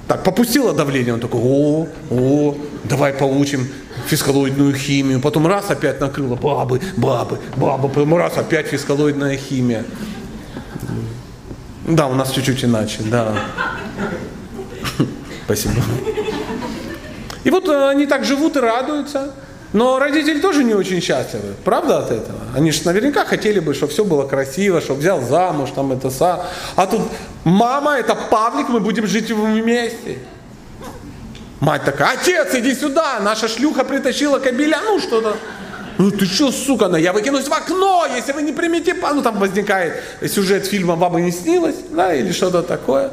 [0.08, 2.56] Так, попустило давление, он такой, о, о,
[2.86, 3.68] давай получим
[4.08, 5.20] фискалоидную химию.
[5.20, 9.84] Потом раз опять накрыло, бабы, бабы, бабы, потом раз опять фискалоидная химия.
[11.86, 13.34] Да, у нас чуть-чуть иначе, да.
[15.46, 15.76] Спасибо.
[17.44, 19.34] И вот э, они так живут и радуются.
[19.74, 22.40] Но родители тоже не очень счастливы, правда от этого?
[22.56, 26.46] Они же наверняка хотели бы, чтобы все было красиво, чтобы взял замуж, там это са.
[26.76, 27.02] А тут
[27.44, 30.20] мама, это Павлик, мы будем жить вместе.
[31.60, 35.36] Мать такая, отец, иди сюда, наша шлюха притащила кабеля, ну что-то.
[35.98, 39.40] Ну ты что, сука, ну я выкинусь в окно, если вы не примете, ну там
[39.40, 43.12] возникает сюжет фильма «Вам не снилось», да, или что-то такое.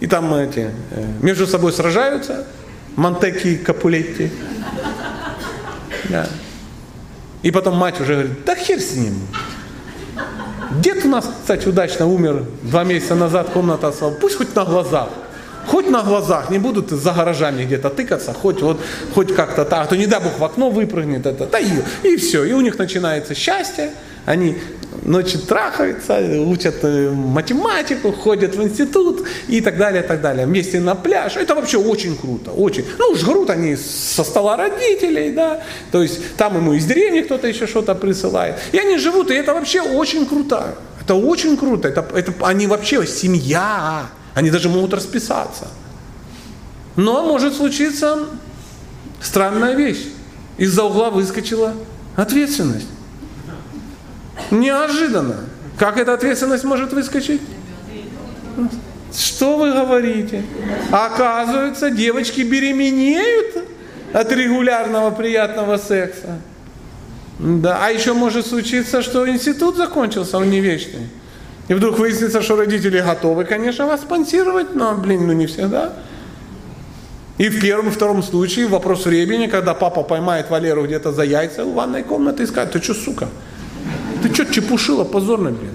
[0.00, 2.44] И там эти э, между собой сражаются,
[2.96, 4.30] Монтеки и Капулетти.
[6.08, 6.26] Да.
[7.42, 9.14] И потом мать уже говорит, да хер с ним.
[10.80, 14.20] Дед у нас, кстати, удачно умер два месяца назад, комната освободила.
[14.20, 15.08] Пусть хоть на глазах.
[15.66, 18.80] Хоть на глазах, не будут за гаражами где-то тыкаться, хоть вот,
[19.14, 21.70] хоть как-то так, а то не дай бог в окно выпрыгнет это, да и,
[22.04, 23.90] и все, и у них начинается счастье,
[24.26, 24.58] они
[25.04, 30.46] ночью трахаются, учат э, математику, ходят в институт и так далее, так далее.
[30.46, 31.36] Вместе на пляж.
[31.36, 32.84] Это вообще очень круто, очень.
[32.98, 35.62] Ну, жрут они со стола родителей, да,
[35.92, 38.56] то есть там ему из деревни кто-то еще что-то присылает.
[38.72, 40.74] И они живут, и это вообще очень круто.
[41.00, 45.68] Это очень круто, это, это они вообще семья, они даже могут расписаться.
[46.96, 48.26] Но может случиться
[49.20, 50.04] странная вещь.
[50.58, 51.74] Из-за угла выскочила
[52.16, 52.88] ответственность.
[54.50, 55.36] Неожиданно.
[55.78, 57.40] Как эта ответственность может выскочить?
[59.14, 60.42] Что вы говорите?
[60.90, 63.64] Оказывается, девочки беременеют
[64.12, 66.38] от регулярного приятного секса.
[67.38, 71.08] Да, а еще может случиться, что институт закончился, он не вечный.
[71.68, 75.92] И вдруг выяснится, что родители готовы, конечно, вас спонсировать, но, блин, ну не всегда.
[77.38, 81.74] И в первом, втором случае вопрос времени, когда папа поймает Валеру где-то за яйца в
[81.74, 83.28] ванной комнате и скажет, ты что, сука,
[84.28, 85.72] ты что чепушила позорно, блин?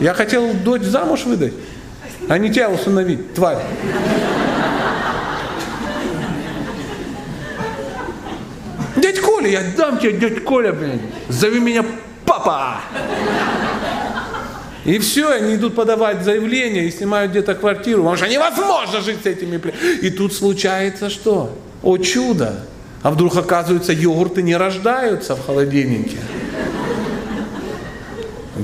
[0.00, 1.54] Я хотел дочь замуж выдать,
[2.28, 3.58] а не тебя усыновить, тварь.
[8.96, 11.00] Дядь Коля, я дам тебе, дядь Коля, блин.
[11.28, 11.84] Зови меня
[12.24, 12.80] папа.
[14.84, 19.26] И все, они идут подавать заявление и снимают где-то квартиру, потому что невозможно жить с
[19.26, 19.60] этими.
[20.00, 21.58] И тут случается что?
[21.82, 22.64] О чудо!
[23.02, 26.16] А вдруг оказывается, йогурты не рождаются в холодильнике.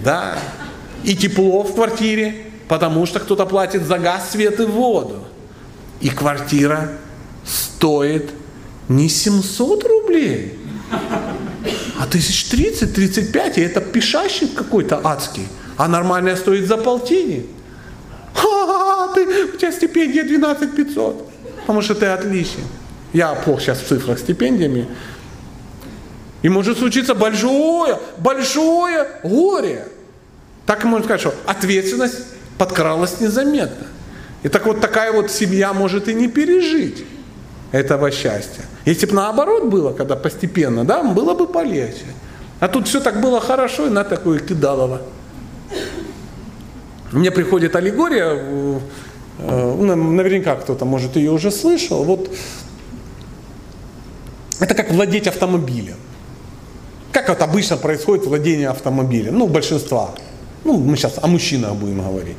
[0.04, 0.38] Да.
[1.02, 5.24] И тепло в квартире, потому что кто-то платит за газ, свет и воду.
[6.00, 6.92] И квартира
[7.44, 8.30] стоит
[8.88, 10.58] не 700 рублей,
[11.98, 15.46] а тысяч 30-35, и это пешащик какой-то адский.
[15.76, 17.46] А нормальная стоит за полтинник.
[18.34, 21.30] Ха, ты, у тебя стипендия 12 500.
[21.60, 22.64] Потому что ты отличник.
[23.12, 24.86] Я плохо сейчас в цифрах стипендиями.
[26.42, 29.88] И может случиться большое, большое горе.
[30.66, 32.20] Так и можно сказать, что ответственность
[32.58, 33.86] подкралась незаметно.
[34.42, 37.04] И так вот такая вот семья может и не пережить
[37.72, 38.64] этого счастья.
[38.84, 42.06] Если бы наоборот было, когда постепенно, да, было бы полегче.
[42.60, 45.02] А тут все так было хорошо, и на такое кидалово.
[47.12, 48.80] Мне приходит аллегория, э,
[49.38, 52.04] ну, наверняка кто-то, может, ее уже слышал.
[52.04, 52.30] Вот
[54.60, 55.96] это как владеть автомобилем.
[57.12, 59.38] Как вот обычно происходит владение автомобилем?
[59.38, 60.14] Ну, большинства.
[60.64, 62.36] Ну, мы сейчас о мужчинах будем говорить.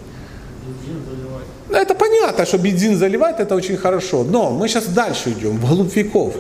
[1.69, 4.23] Это понятно, что бензин заливать это очень хорошо.
[4.23, 6.35] Но мы сейчас дальше идем, вглубь веков.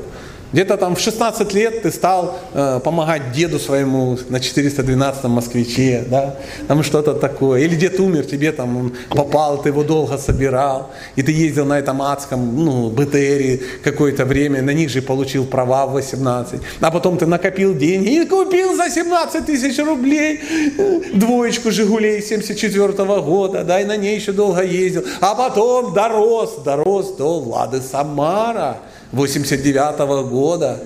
[0.55, 6.37] Где-то там в 16 лет ты стал э, помогать деду своему на 412 москвиче, да,
[6.69, 7.59] там что-то такое.
[7.59, 11.77] Или дед умер, тебе там он попал, ты его долго собирал, и ты ездил на
[11.77, 16.61] этом адском, ну, БТРе какое-то время, на них же получил права в 18.
[16.79, 20.39] А потом ты накопил деньги и купил за 17 тысяч рублей
[20.77, 25.03] э, двоечку Жигулей 74 -го года, да, и на ней еще долго ездил.
[25.19, 28.77] А потом дорос, дорос до Лады Самара.
[29.11, 30.79] 89 -го года.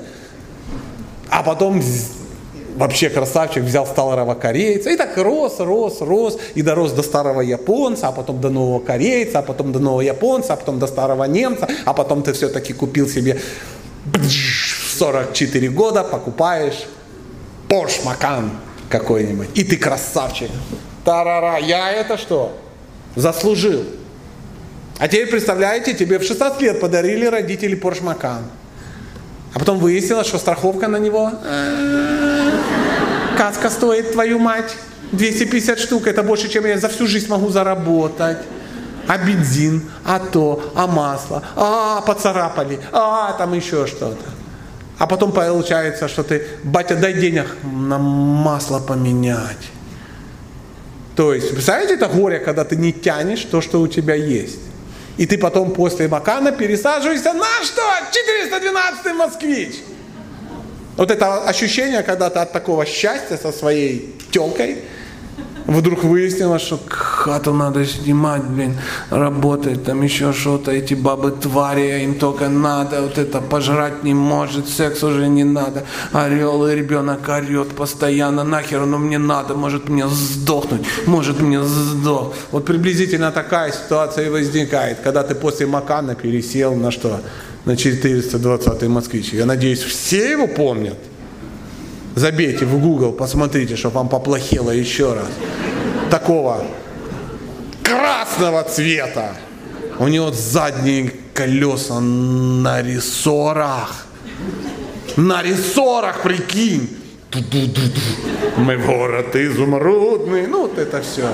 [1.29, 1.81] А потом
[2.75, 4.89] вообще красавчик взял старого корейца.
[4.89, 6.37] И так рос, рос, рос.
[6.55, 10.53] И дорос до старого японца, а потом до нового корейца, а потом до нового японца,
[10.53, 11.67] а потом до старого немца.
[11.85, 13.39] А потом ты все-таки купил себе
[14.97, 16.85] 44 года, покупаешь
[17.67, 18.49] Porsche Macan
[18.89, 19.49] какой-нибудь.
[19.55, 20.49] И ты красавчик.
[21.05, 22.51] Тарара, я это что?
[23.15, 23.83] Заслужил.
[24.99, 28.43] А теперь представляете, тебе в 16 лет подарили родители Porsche Macan.
[29.53, 31.31] А потом выяснилось, что страховка на него...
[33.37, 34.75] Каска стоит, твою мать,
[35.13, 36.07] 250 штук.
[36.07, 38.39] Это больше, чем я за всю жизнь могу заработать.
[39.07, 44.25] А бензин, а то, а масло, а поцарапали, а там еще что-то.
[44.99, 49.71] А потом получается, что ты, батя, дай денег на масло поменять.
[51.15, 54.59] То есть, представляете, это горе, когда ты не тянешь то, что у тебя есть.
[55.19, 57.81] И ты потом после Макана пересаживаешься на что?
[58.09, 59.75] 412 москвич.
[60.95, 64.77] Вот это ощущение, когда ты от такого счастья со своей телкой
[65.69, 68.75] Вдруг выяснилось, что хату надо снимать, блин,
[69.11, 74.67] работать, там еще что-то, эти бабы твари, им только надо, вот это пожрать не может,
[74.67, 80.07] секс уже не надо, орел и ребенок орет постоянно, нахер оно мне надо, может мне
[80.07, 82.33] сдохнуть, может мне сдох.
[82.51, 87.21] Вот приблизительно такая ситуация и возникает, когда ты после Макана пересел на что?
[87.65, 89.33] На 420 москвич.
[89.33, 90.97] Я надеюсь, все его помнят.
[92.19, 95.29] Забейте в Google, посмотрите, чтобы вам поплохело еще раз.
[96.11, 96.65] Такого
[97.81, 99.37] красного цвета.
[99.99, 104.05] У него задние колеса на рессорах.
[105.15, 106.89] На рессорах, прикинь.
[108.57, 110.45] Мы город изумрудный.
[110.45, 111.29] Ну, вот это все.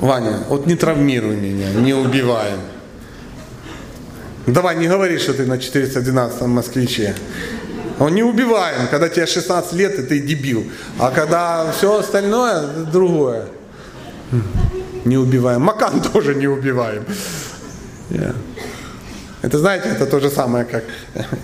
[0.00, 2.60] Ваня, вот не травмируй меня, не убиваем.
[4.48, 7.14] Давай, не говори, что ты на 412 москвиче.
[7.98, 10.64] Он не убиваем, когда тебе 16 лет, и ты дебил.
[10.98, 13.44] А когда все остальное, другое.
[15.04, 15.62] Не убиваем.
[15.62, 17.04] Макан тоже не убиваем.
[18.10, 18.34] Yeah.
[19.42, 20.84] Это, знаете, это то же самое, как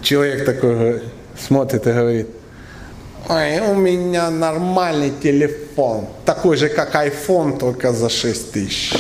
[0.02, 1.02] человек такой
[1.39, 2.28] смотрит и говорит,
[3.28, 8.93] Ой, у меня нормальный телефон, такой же, как iPhone, только за 6 тысяч.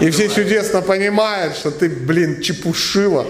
[0.00, 3.26] И все чудесно понимают, что ты, блин, чепушила.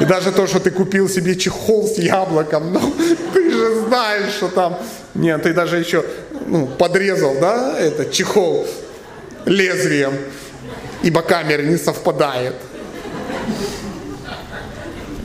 [0.00, 2.94] И даже то, что ты купил себе чехол с яблоком, ну,
[3.32, 4.78] ты же знаешь, что там...
[5.14, 6.04] Нет, ты даже еще
[6.46, 8.66] ну, подрезал, да, этот чехол
[9.46, 10.12] лезвием,
[11.02, 12.54] ибо камера не совпадает.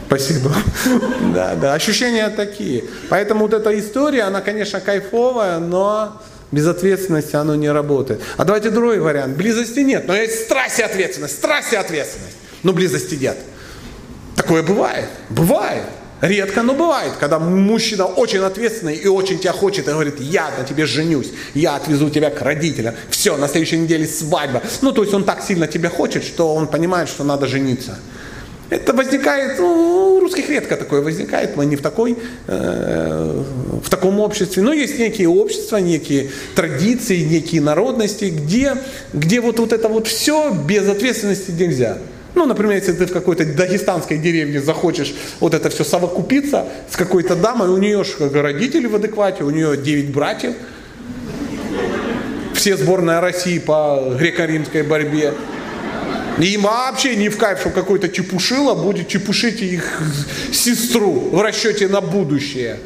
[0.07, 0.53] Спасибо.
[1.33, 2.85] Да, да, ощущения такие.
[3.09, 8.21] Поэтому вот эта история, она, конечно, кайфовая, но без ответственности оно не работает.
[8.37, 9.35] А давайте другой вариант.
[9.37, 12.37] Близости нет, но есть страсть и ответственность, страсть и ответственность.
[12.63, 13.37] Но близости нет.
[14.35, 15.09] Такое бывает.
[15.29, 15.83] Бывает.
[16.21, 20.63] Редко, но бывает, когда мужчина очень ответственный и очень тебя хочет и говорит, я на
[20.63, 24.63] тебе женюсь, я отвезу тебя к родителям, все, на следующей неделе свадьба.
[24.81, 27.99] Ну, то есть он так сильно тебя хочет, что он понимает, что надо жениться.
[28.71, 29.96] Это возникает, ну,
[30.27, 32.17] русских редко такое возникает, мы не в, такой,
[32.47, 33.43] э,
[33.81, 34.61] в таком обществе.
[34.61, 38.75] Но есть некие общества, некие традиции, некие народности, где,
[39.13, 41.97] где вот, вот это вот все без ответственности нельзя.
[42.35, 47.35] Ну, например, если ты в какой-то дагестанской деревне захочешь вот это все совокупиться с какой-то
[47.35, 50.53] дамой, у нее же родители в адеквате, у нее 9 братьев,
[52.53, 55.33] все сборная России по греко-римской борьбе.
[56.37, 60.01] Им вообще не в кайф, что какой-то чепушила будет чепушить их
[60.51, 62.79] сестру в расчете на будущее.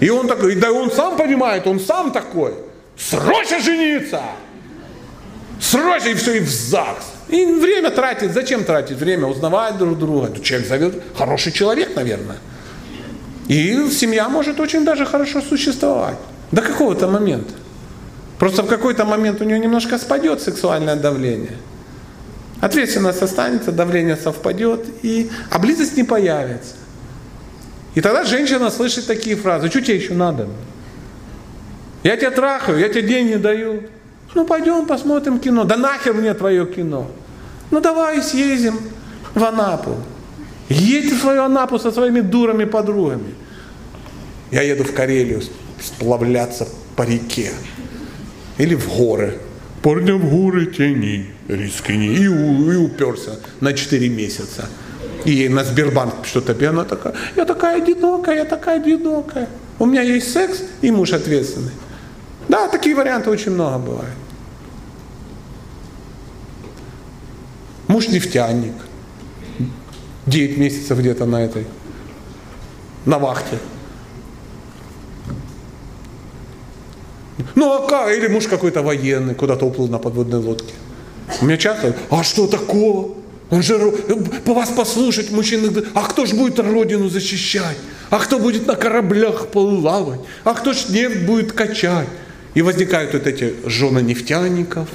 [0.00, 2.54] И он такой, да он сам понимает, он сам такой.
[2.98, 4.22] Срочно жениться!
[5.60, 7.04] Срочно и все, и в ЗАГС.
[7.28, 8.32] И время тратит.
[8.32, 9.26] Зачем тратить время?
[9.26, 10.30] Узнавать друг друга.
[10.34, 12.36] Ну, человек зовет, хороший человек, наверное.
[13.48, 16.16] И семья может очень даже хорошо существовать.
[16.52, 17.54] До какого-то момента.
[18.38, 21.56] Просто в какой-то момент у нее немножко спадет сексуальное давление.
[22.60, 26.74] Ответственность останется, давление совпадет, и, а близость не появится.
[27.94, 30.48] И тогда женщина слышит такие фразы, что тебе еще надо?
[32.02, 33.82] Я тебя трахаю, я тебе деньги даю.
[34.34, 35.64] Ну пойдем посмотрим кино.
[35.64, 37.10] Да нахер мне твое кино.
[37.70, 38.78] Ну давай съездим
[39.34, 39.96] в Анапу.
[40.68, 43.34] Едь в свою Анапу со своими дурами подругами.
[44.50, 45.42] Я еду в Карелию
[45.80, 47.52] сплавляться по реке.
[48.58, 49.38] Или в горы.
[49.82, 52.14] Парня в горы тяни, рискни.
[52.14, 54.68] И, и уперся на 4 месяца.
[55.24, 56.70] И на Сбербанк что-то пьет.
[56.70, 59.48] Она такая, я такая одинокая, я такая одинокая.
[59.78, 61.72] У меня есть секс и муж ответственный.
[62.48, 64.14] Да, такие варианты очень много бывает.
[67.88, 68.74] Муж нефтяник.
[70.26, 71.66] 9 месяцев где-то на этой,
[73.04, 73.58] на вахте.
[77.54, 78.12] Ну а как?
[78.12, 80.74] Или муж какой-то военный, куда-то уплыл на подводной лодке.
[81.40, 83.14] У меня часто, а что такого?
[83.50, 83.78] Он же
[84.44, 87.76] по вас послушать, мужчины, а кто же будет родину защищать?
[88.10, 90.20] А кто будет на кораблях плавать?
[90.44, 92.08] А кто ж нефть будет качать?
[92.54, 94.88] И возникают вот эти жены нефтяников,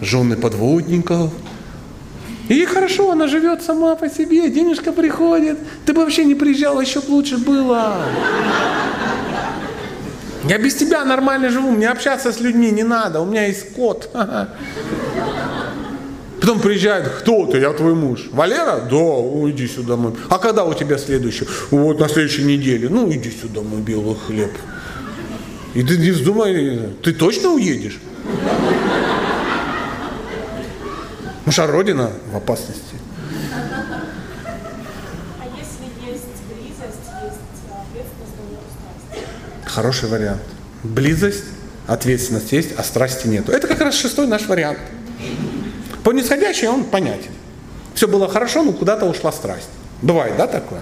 [0.00, 1.32] жены подводников.
[2.48, 5.58] И хорошо, она живет сама по себе, денежка приходит.
[5.84, 7.96] Ты бы вообще не приезжал, еще бы лучше было.
[10.48, 14.10] Я без тебя нормально живу, мне общаться с людьми не надо, у меня есть кот.
[16.40, 18.28] Потом приезжает, кто ты, я твой муж.
[18.32, 18.80] Валера?
[18.88, 20.14] Да, О, иди сюда, мой.
[20.28, 21.46] А когда у тебя следующий?
[21.70, 22.88] Вот на следующей неделе.
[22.88, 24.52] Ну, иди сюда, мой белый хлеб.
[25.74, 27.98] И ты не вздумай, ты точно уедешь?
[31.44, 32.82] Наша Родина в опасности.
[35.40, 37.40] А если есть близость, есть
[37.72, 38.60] ответственность, но нет
[39.08, 39.26] страсти?
[39.64, 40.42] Хороший вариант.
[40.82, 41.44] Близость,
[41.86, 43.50] ответственность есть, а страсти нету.
[43.50, 44.78] Это как раз шестой наш вариант.
[46.08, 47.32] По нисходящей он понятен.
[47.92, 49.68] Все было хорошо, но куда-то ушла страсть.
[50.00, 50.80] Бывает, да, такое?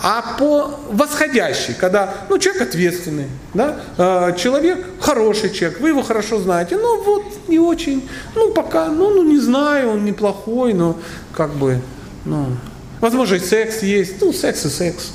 [0.00, 6.38] А по восходящей, когда ну, человек ответственный, да, э, человек хороший человек, вы его хорошо
[6.38, 11.00] знаете, ну вот не очень, ну пока, ну, ну не знаю, он неплохой, но
[11.32, 11.80] как бы,
[12.24, 12.56] ну,
[13.00, 15.14] возможно, и секс есть, ну секс и секс.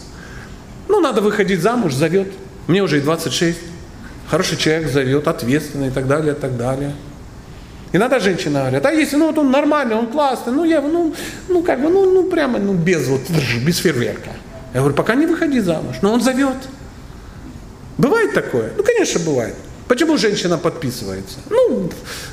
[0.90, 2.28] Ну, надо выходить замуж, зовет.
[2.68, 3.58] Мне уже и 26.
[4.30, 6.94] Хороший человек зовет, ответственный и так далее, и так далее.
[7.92, 11.14] Иногда женщина говорит, а если ну вот он нормальный, он классный, ну я, ну,
[11.48, 13.22] ну как бы, ну, ну прямо, ну без вот,
[13.66, 14.30] без фейерверка.
[14.74, 16.58] Я говорю, пока не выходи замуж, но он зовет.
[17.98, 18.72] Бывает такое?
[18.78, 19.56] Ну, конечно, бывает.
[19.88, 21.40] Почему женщина подписывается?
[21.50, 21.90] Ну,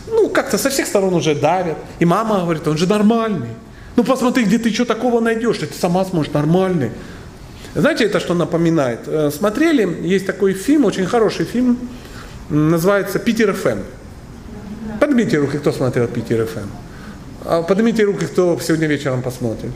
[0.06, 1.78] ну как-то со всех сторон уже давят.
[1.98, 3.48] И мама говорит, он же нормальный.
[3.96, 6.90] Ну, посмотри, где ты что такого найдешь, ты сама сможешь нормальный.
[7.74, 9.00] Знаете, это что напоминает?
[9.06, 11.78] Э, Смотрели, есть такой фильм, очень хороший фильм,
[12.50, 13.80] называется «Питер ФМ».
[15.00, 16.68] Поднимите руки, кто смотрел Питер ФМ.
[17.44, 19.70] А Поднимите руки, кто сегодня вечером посмотрит.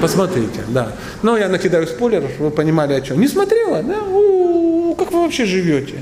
[0.00, 0.92] Посмотрите, да.
[1.22, 3.20] Но я накидаю спойлеров, чтобы вы понимали о чем.
[3.20, 4.02] Не смотрела, да?
[4.02, 5.94] У-у-у, как вы вообще живете?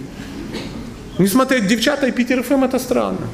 [1.19, 3.29] Не смотреть девчата и Питер ФМ это странно.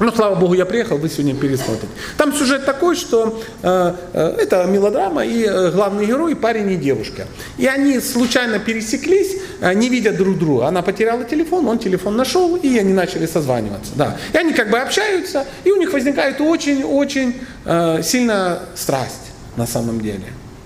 [0.00, 1.86] Ну, слава богу, я приехал, вы сегодня пересмотрите.
[2.16, 7.26] Там сюжет такой, что э, э, это мелодрама, и э, главный герой парень и девушка.
[7.58, 10.66] И они случайно пересеклись, э, не видя друг друга.
[10.66, 13.92] Она потеряла телефон, он телефон нашел, и они начали созваниваться.
[13.94, 14.16] Да.
[14.32, 20.00] И они как бы общаются, и у них возникает очень-очень э, сильная страсть на самом
[20.00, 20.24] деле.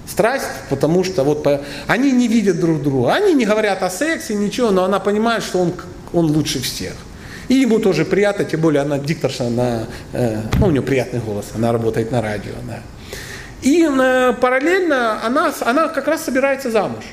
[0.09, 1.60] Страсть, потому что вот по...
[1.86, 5.59] они не видят друг друга, они не говорят о сексе, ничего, но она понимает, что
[5.59, 5.74] он,
[6.14, 6.94] он лучше всех.
[7.49, 11.47] И ему тоже приятно, тем более она дикторша, на, э, ну, у нее приятный голос,
[11.55, 12.53] она работает на радио.
[12.66, 12.81] Да.
[13.62, 17.05] И э, параллельно она, она как раз собирается замуж.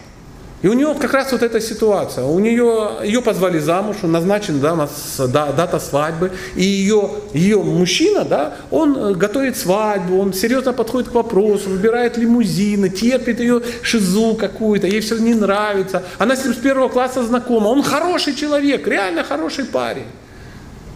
[0.62, 2.24] И у нее как раз вот эта ситуация.
[2.24, 4.88] У нее, ее позвали замуж, назначена
[5.28, 6.32] да, дата свадьбы.
[6.56, 12.18] И ее, ее мужчина, да, он э, готовит свадьбу, он серьезно подходит к вопросу, выбирает
[12.18, 16.03] лимузины, терпит ее шизу какую-то, ей все не нравится.
[16.18, 17.68] Она с ним с первого класса знакома.
[17.68, 20.07] Он хороший человек, реально хороший парень.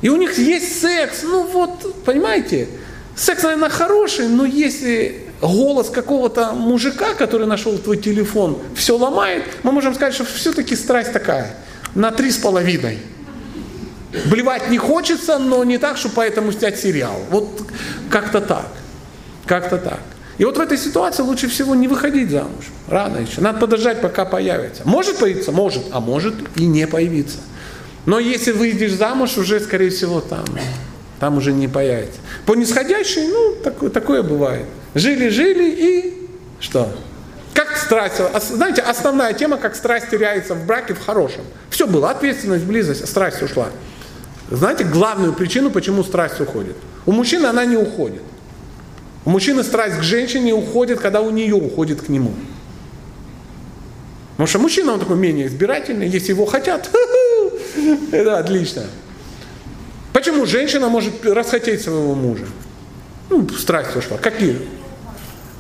[0.02, 2.68] И у них есть секс, ну вот, понимаете,
[3.16, 9.72] секс, наверное, хороший, но если голос какого-то мужика, который нашел твой телефон, все ломает, мы
[9.72, 11.56] можем сказать, что все-таки страсть такая,
[11.96, 13.00] на три с половиной.
[14.26, 17.20] Блевать не хочется, но не так, что поэтому снять сериал.
[17.30, 17.48] Вот
[18.10, 18.68] как-то так.
[19.46, 20.00] Как-то так.
[20.40, 22.66] И вот в этой ситуации лучше всего не выходить замуж.
[22.88, 23.42] Рано еще.
[23.42, 24.84] Надо подождать, пока появится.
[24.86, 25.52] Может появиться?
[25.52, 25.84] Может.
[25.92, 27.38] А может и не появиться.
[28.10, 30.44] Но если выйдешь замуж, уже, скорее всего, там,
[31.20, 32.20] там уже не появится.
[32.48, 34.66] По нисходящей, ну, такое, такое бывает.
[34.96, 36.28] Жили-жили и
[36.60, 36.92] что?
[37.54, 38.16] Как страсть,
[38.50, 41.44] знаете, основная тема, как страсть теряется в браке в хорошем.
[41.70, 43.68] Все было, ответственность, близость, страсть ушла.
[44.50, 46.78] Знаете, главную причину, почему страсть уходит?
[47.06, 48.24] У мужчины она не уходит.
[49.24, 52.34] У мужчины страсть к женщине уходит, когда у нее уходит к нему.
[54.40, 56.90] Потому что мужчина, он такой менее избирательный, если его хотят,
[58.14, 58.84] это отлично.
[60.14, 62.46] Почему женщина может расхотеть своего мужа?
[63.30, 64.16] Ну, страсть ушла.
[64.16, 64.62] Какие?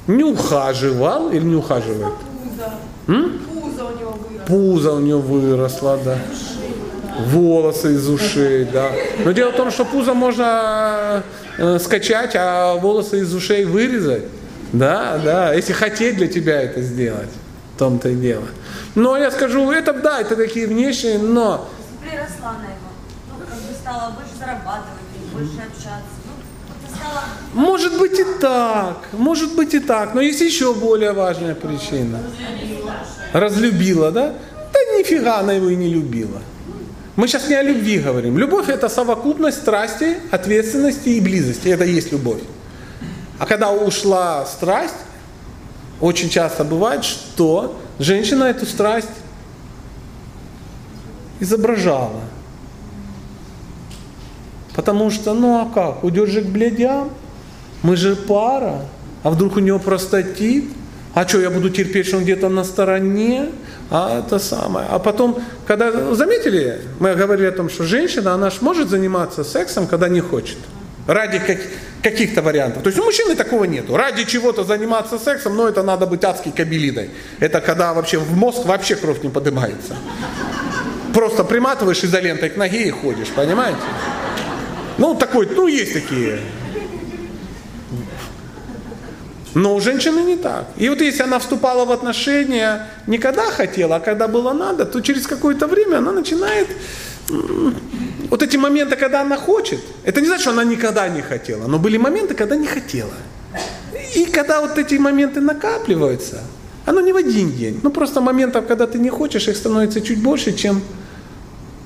[0.08, 2.14] Не ухаживал или не ухаживает?
[2.14, 2.74] Пузо.
[3.10, 3.42] М?
[4.48, 6.18] Пузо у него выросло, да.
[7.26, 8.94] Волосы из ушей, да.
[9.26, 11.22] Но дело в том, что пузо можно
[11.58, 14.24] э, скачать, а волосы из ушей вырезать.
[14.72, 17.28] Да, да, если хотеть для тебя это сделать.
[17.76, 18.46] В том-то и дело.
[18.95, 21.70] Но я скажу, это да, это такие внешние, но
[22.02, 22.90] приросла на его.
[23.30, 24.99] Ну, как бы стала больше зарабатывать,
[25.34, 26.16] больше общаться.
[26.26, 27.24] Ну, стала...
[27.53, 32.20] Может быть и так, может быть и так, но есть еще более важная причина.
[33.34, 34.34] Разлюбила, да?
[34.74, 36.41] Да нифига она его и не любила.
[37.16, 38.38] Мы сейчас не о любви говорим.
[38.38, 41.68] Любовь это совокупность страсти, ответственности и близости.
[41.68, 42.41] Это и есть любовь.
[43.38, 44.95] А когда ушла страсть,
[45.99, 49.10] очень часто бывает, что женщина эту страсть
[51.40, 52.22] изображала.
[54.76, 57.10] Потому что, ну а как, уйдешь же к блядям,
[57.84, 58.86] мы же пара,
[59.24, 60.66] а вдруг у него простатит,
[61.14, 63.50] а что, я буду терпеть, что он где-то на стороне,
[63.90, 64.88] а это самое.
[64.90, 69.88] А потом, когда, заметили, мы говорили о том, что женщина, она ж может заниматься сексом,
[69.88, 70.58] когда не хочет.
[71.08, 71.58] Ради как,
[72.04, 72.84] каких-то вариантов.
[72.84, 73.98] То есть у мужчины такого нету.
[73.98, 77.10] Ради чего-то заниматься сексом, но это надо быть адской кабелиной.
[77.40, 79.96] Это когда вообще в мозг вообще кровь не поднимается.
[81.14, 83.80] Просто приматываешь изолентой к ноге и ходишь, понимаете?
[84.98, 86.40] Ну, такой, ну, есть такие.
[89.56, 90.66] Но у женщины не так.
[90.78, 95.02] И вот если она вступала в отношения не когда хотела, а когда было надо, то
[95.02, 96.68] через какое-то время она начинает
[98.30, 101.80] вот эти моменты, когда она хочет, это не значит, что она никогда не хотела, но
[101.80, 103.14] были моменты, когда не хотела.
[104.16, 106.42] И когда вот эти моменты накапливаются,
[106.86, 107.80] оно не в один день.
[107.84, 110.82] Ну просто моментов, когда ты не хочешь, их становится чуть больше, чем...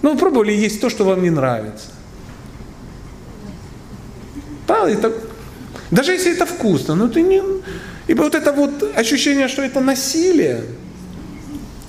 [0.02, 1.88] Ну вы пробовали есть то, что вам не нравится.
[4.68, 4.92] Правда?
[4.92, 5.14] Это...
[5.92, 7.42] Даже если это вкусно, но ты не...
[8.08, 10.64] И вот это вот ощущение, что это насилие,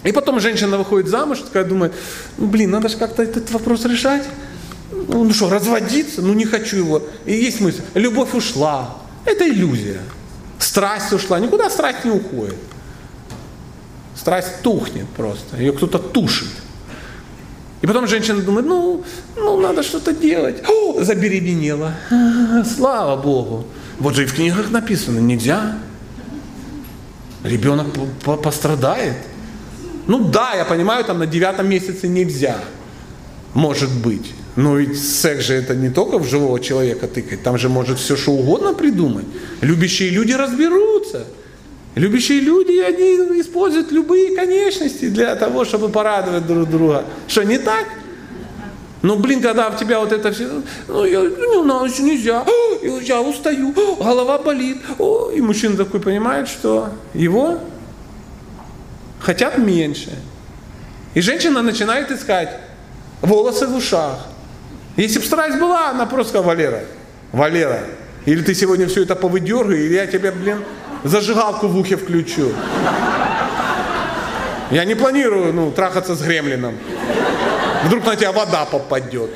[0.05, 1.93] и потом женщина выходит замуж, такая думает,
[2.37, 4.25] ну блин, надо же как-то этот вопрос решать.
[4.91, 6.23] Ну, что, разводиться?
[6.23, 7.03] Ну не хочу его.
[7.25, 8.97] И есть мысль, любовь ушла.
[9.25, 10.01] Это иллюзия.
[10.59, 11.41] Страсть ушла.
[11.41, 12.57] Никуда страсть не уходит.
[14.15, 15.57] Страсть тухнет просто.
[15.57, 16.49] Ее кто-то тушит.
[17.81, 19.05] И потом женщина думает, ну,
[19.37, 20.63] ну надо что-то делать.
[20.69, 21.95] О, забеременела.
[22.77, 23.67] Слава Богу.
[23.99, 25.79] Вот же и в книгах написано, нельзя.
[27.43, 27.89] Ребенок
[28.43, 29.17] пострадает.
[30.07, 32.59] Ну да, я понимаю, там на девятом месяце нельзя.
[33.55, 34.33] Может быть.
[34.57, 38.17] Но ведь секс же это не только в живого человека тыкать, там же может все
[38.17, 39.27] что угодно придумать.
[39.61, 41.27] Любящие люди разберутся.
[41.97, 47.05] Любящие люди, они используют любые конечности для того, чтобы порадовать друг друга.
[47.29, 47.87] Что, не так?
[49.03, 50.49] Ну, блин, когда в тебя вот это все,
[50.89, 54.79] ну, я, ну, на ночь нельзя, О, я устаю, голова болит.
[54.99, 57.61] О, и мужчина такой понимает, что его
[59.25, 60.11] хотят меньше.
[61.15, 62.51] И женщина начинает искать
[63.23, 64.19] волосы в ушах.
[64.97, 66.81] Если бы страсть была, она просто Валера,
[67.33, 67.81] Валера,
[68.27, 70.63] или ты сегодня все это повыдергай, или я тебе, блин,
[71.03, 72.53] зажигалку в ухе включу.
[74.71, 76.75] Я не планирую, ну, трахаться с гремлином.
[77.85, 79.31] Вдруг на тебя вода попадет.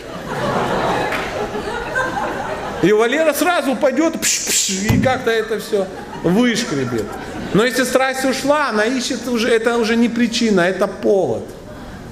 [2.83, 5.87] И Валера сразу упадет, пш -пш, и как-то это все
[6.23, 7.07] вышкребет.
[7.55, 11.45] Но если страсть ушла, она ищет уже, это уже не причина, это повод.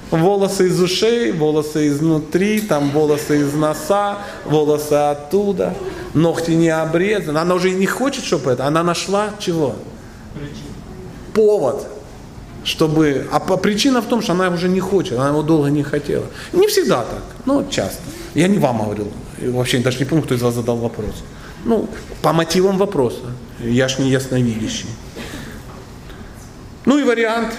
[0.09, 5.75] Волосы из ушей, волосы изнутри, там волосы из носа, волосы оттуда,
[6.13, 7.37] ногти не обрезаны.
[7.39, 9.75] Она уже не хочет, чтобы это, она нашла чего?
[11.33, 11.87] Повод
[12.67, 13.27] чтобы...
[13.31, 16.25] А причина в том, что она уже не хочет, она его долго не хотела.
[16.51, 18.01] Не всегда так, но часто.
[18.35, 19.07] Я не вам говорил,
[19.41, 21.23] вообще даже не помню, кто из вас задал вопрос.
[21.63, 21.87] Ну,
[22.21, 23.23] по мотивам вопроса.
[23.61, 24.89] Я ж не ясновидящий.
[26.87, 27.53] Ну и вариант,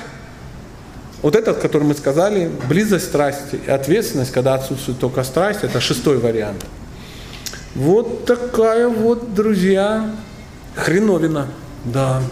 [1.20, 6.16] вот этот, который мы сказали, близость страсти и ответственность, когда отсутствует только страсть, это шестой
[6.16, 6.64] вариант.
[7.74, 10.10] Вот такая вот, друзья,
[10.74, 11.48] хреновина.
[11.84, 12.22] Да.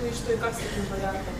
[0.00, 1.32] Ну и что, и как с таким вариантом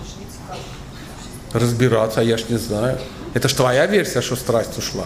[0.00, 1.62] жить, как?
[1.62, 2.98] разбираться, я ж не знаю.
[3.34, 5.04] Это ж твоя версия, что страсть ушла.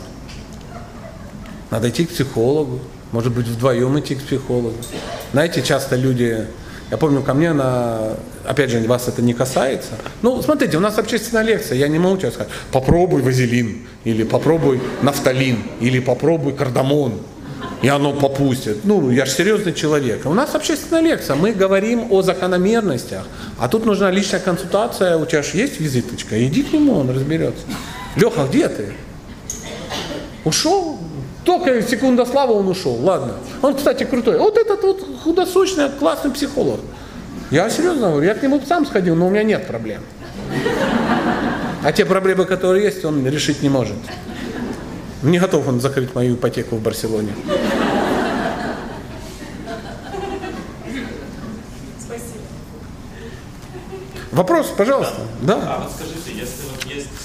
[1.70, 2.80] Надо идти к психологу,
[3.12, 4.78] может быть вдвоем идти к психологу.
[5.32, 6.46] Знаете, часто люди,
[6.90, 8.16] я помню, ко мне на,
[8.48, 9.90] опять же, вас это не касается.
[10.22, 14.80] Ну, смотрите, у нас общественная лекция, я не могу тебе сказать, попробуй вазелин, или попробуй
[15.02, 17.20] нафталин, или попробуй кардамон,
[17.82, 18.84] и оно попустит.
[18.84, 20.24] Ну, я же серьезный человек.
[20.24, 23.26] У нас общественная лекция, мы говорим о закономерностях,
[23.58, 27.62] а тут нужна личная консультация, у тебя же есть визиточка, иди к нему, он разберется.
[28.16, 28.92] Леха, где ты?
[30.44, 30.98] Ушел?
[31.44, 32.94] Только секунда славы он ушел.
[32.94, 33.34] Ладно.
[33.62, 34.38] Он, кстати, крутой.
[34.38, 36.80] Вот этот вот худосочный, классный психолог.
[37.50, 40.02] Я серьезно говорю, я к нему сам сходил, но у меня нет проблем.
[41.82, 43.96] А те проблемы, которые есть, он решить не может.
[45.22, 47.32] Не готов он закрыть мою ипотеку в Барселоне.
[51.98, 52.42] Спасибо.
[54.32, 55.22] Вопрос, пожалуйста.
[55.40, 55.54] Да.
[55.54, 56.77] А вот скажите, если вот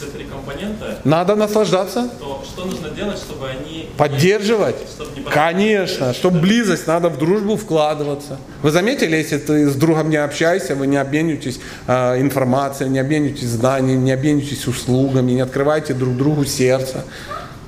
[0.03, 3.89] все три компонента, Надо наслаждаться, то что нужно делать, чтобы они...
[3.97, 4.75] поддерживать.
[4.89, 8.37] Чтобы не Конечно, чтобы близость, надо в дружбу вкладываться.
[8.61, 13.47] Вы заметили, если ты с другом не общаешься, вы не обмениваетесь э, информацией, не обмениваетесь
[13.47, 17.05] знаниями, не обмениваетесь услугами, не открываете друг другу сердце,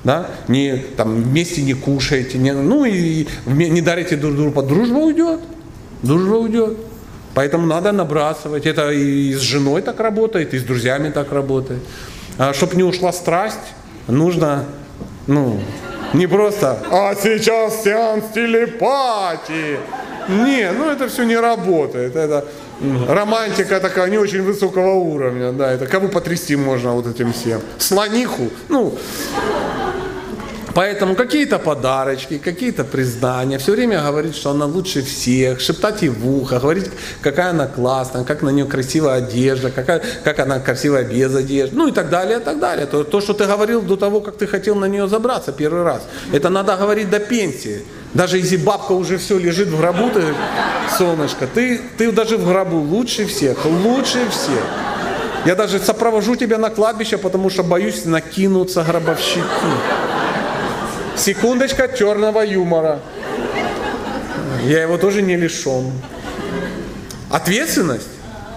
[0.04, 0.26] да?
[0.48, 5.40] не, там, вместе не кушаете, не, ну и не дарите друг другу, дружба уйдет,
[6.02, 6.76] дружба уйдет.
[7.36, 8.64] Поэтому надо набрасывать.
[8.64, 11.82] Это и с женой так работает, и с друзьями так работает.
[12.38, 13.74] А чтобы не ушла страсть,
[14.08, 14.64] нужно,
[15.26, 15.58] ну,
[16.12, 19.78] не просто, а сейчас сеанс телепатии.
[20.28, 22.16] Не, ну это все не работает.
[22.16, 22.44] Это
[23.08, 25.52] романтика такая не очень высокого уровня.
[25.52, 27.60] Да, это кого потрясти можно вот этим всем?
[27.78, 28.50] Слониху?
[28.68, 28.98] Ну,
[30.76, 36.28] Поэтому какие-то подарочки, какие-то признания, все время говорить, что она лучше всех, шептать ей в
[36.28, 36.90] ухо, говорить,
[37.22, 41.88] какая она классная, как на нее красивая одежда, какая, как она красивая без одежды, ну
[41.88, 42.84] и так далее, и так далее.
[42.84, 46.02] То, то, что ты говорил до того, как ты хотел на нее забраться первый раз,
[46.30, 47.82] это надо говорить до пенсии.
[48.12, 50.34] Даже если бабка уже все лежит в гробу, ты,
[50.98, 54.62] солнышко, ты, ты даже в гробу лучше всех, лучше всех.
[55.46, 59.40] Я даже сопровожу тебя на кладбище, потому что боюсь накинуться гробовщики.
[61.16, 63.00] Секундочка черного юмора.
[64.64, 65.92] Я его тоже не лишен.
[67.30, 68.08] Ответственность?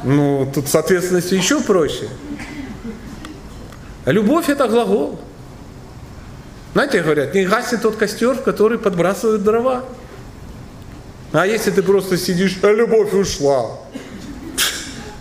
[0.04, 2.08] Ну, тут с ответственностью еще проще.
[4.06, 5.20] Любовь это глагол.
[6.74, 9.86] Знаете, говорят, не гаснет тот костер, в который подбрасывают дрова.
[11.32, 13.80] А если ты просто сидишь, а любовь ушла.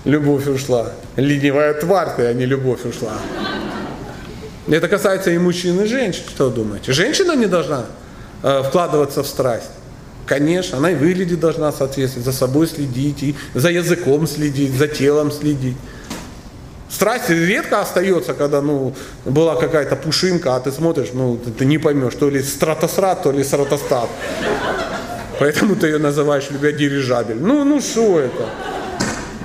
[0.04, 0.92] Любовь ушла.
[1.16, 3.12] Ленивая тварь ты, а не любовь ушла.
[4.70, 6.22] Это касается и мужчин, и женщин.
[6.28, 6.92] Что вы думаете?
[6.92, 7.86] Женщина не должна
[8.42, 9.70] э, вкладываться в страсть.
[10.26, 15.32] Конечно, она и выглядеть должна соответствовать, за собой следить, и за языком следить, за телом
[15.32, 15.76] следить.
[16.90, 21.78] Страсть редко остается, когда ну, была какая-то пушинка, а ты смотришь, ну, ты, ты не
[21.78, 24.08] поймешь, то ли стратосрат, то ли стратостат.
[25.38, 27.38] Поэтому ты ее называешь любя дирижабель.
[27.40, 28.48] Ну, ну что это?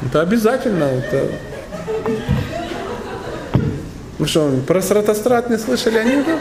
[0.06, 0.84] Это обязательно.
[0.84, 1.32] Это...
[4.24, 6.40] Ну что, про стратострат не слышали анекдот?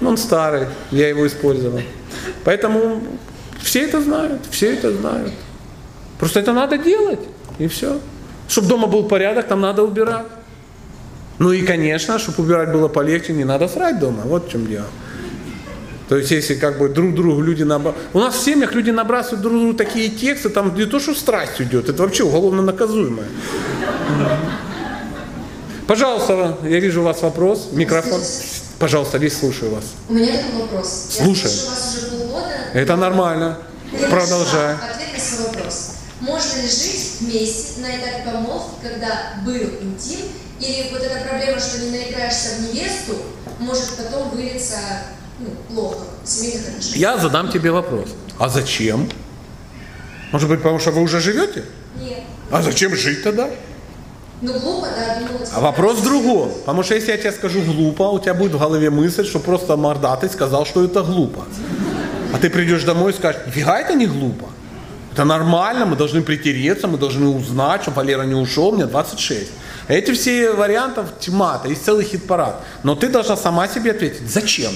[0.00, 1.82] Он старый, я его использовал.
[2.44, 3.02] Поэтому
[3.60, 5.34] все это знают, все это знают.
[6.18, 7.20] Просто это надо делать,
[7.58, 8.00] и все.
[8.48, 10.24] Чтобы дома был порядок, там надо убирать.
[11.38, 14.22] Ну и, конечно, чтобы убирать было полегче, не надо срать дома.
[14.24, 14.86] Вот в чем дело.
[16.08, 18.08] То есть, если как бы друг другу люди набрасывают...
[18.14, 21.60] У нас в семьях люди набрасывают друг другу такие тексты, там не то, что страсть
[21.60, 23.26] идет, это вообще уголовно наказуемое.
[25.88, 27.70] Пожалуйста, я вижу у вас вопрос.
[27.72, 28.20] Микрофон.
[28.78, 29.84] Пожалуйста, весь слушаю вас.
[30.10, 31.06] У меня такой вопрос.
[31.08, 31.44] Слушай.
[31.44, 32.54] Я слушаю вас уже полгода.
[32.74, 33.58] Это нормально.
[33.90, 34.10] Хорошо.
[34.10, 34.74] Продолжай.
[34.74, 35.92] Ответ на свой вопрос.
[36.20, 40.26] Можно ли жить вместе на этапе помолвки, когда был интим,
[40.60, 43.16] или вот эта проблема, что не наиграешься в невесту,
[43.58, 44.76] может потом вылиться
[45.38, 46.96] ну, плохо в семейных отношениях?
[46.96, 48.10] Я задам тебе вопрос.
[48.38, 49.08] А зачем?
[50.32, 51.64] Может быть, потому что вы уже живете?
[51.98, 52.18] Нет.
[52.50, 53.48] А зачем жить тогда?
[54.40, 56.52] Ну глупо, да, А вопрос в другом.
[56.60, 59.76] Потому что если я тебе скажу глупо, у тебя будет в голове мысль, что просто
[59.76, 61.44] мордатый сказал, что это глупо.
[62.32, 64.46] А ты придешь домой и скажешь, нифига это не глупо.
[65.12, 69.50] Это нормально, мы должны притереться, мы должны узнать, что Валера не ушел, мне 26.
[69.88, 72.60] Эти все вариантов тьма, есть целый хит-парад.
[72.84, 74.72] Но ты должна сама себе ответить, зачем?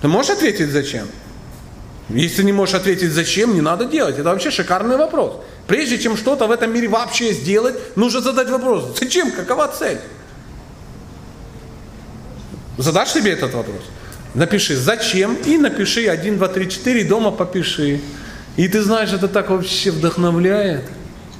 [0.00, 1.06] Ты можешь ответить зачем?
[2.08, 4.18] Если не можешь ответить зачем, не надо делать.
[4.18, 5.34] Это вообще шикарный вопрос.
[5.70, 8.98] Прежде чем что-то в этом мире вообще сделать, нужно задать вопрос.
[8.98, 9.30] Зачем?
[9.30, 10.00] Какова цель?
[12.76, 13.82] Задашь себе этот вопрос?
[14.34, 18.00] Напиши «Зачем?» и напиши 1, 2, 3, 4, и дома попиши.
[18.56, 20.88] И ты знаешь, это так вообще вдохновляет.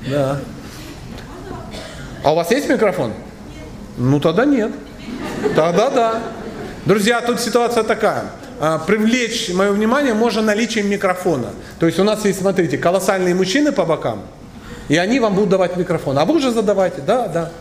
[0.08, 0.40] Да.
[2.22, 3.12] А у вас есть микрофон?
[3.98, 4.70] Ну тогда нет.
[5.56, 6.22] Тогда да.
[6.84, 8.30] Друзья, тут ситуация такая.
[8.62, 11.48] А, Привлечь мое внимание можно наличием микрофона.
[11.78, 14.20] То есть у нас есть, смотрите, колоссальные мужчины по бокам,
[14.88, 16.18] и они вам будут давать микрофон.
[16.18, 17.00] А вы уже задавайте.
[17.00, 17.52] Да, да.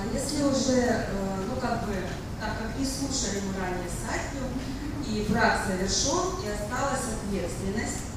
[0.00, 0.96] А если уже, э,
[1.48, 1.94] ну как бы,
[2.40, 4.42] так как не слушали мы ранее Сатью,
[5.06, 8.10] и брак завершен, и осталась ответственность,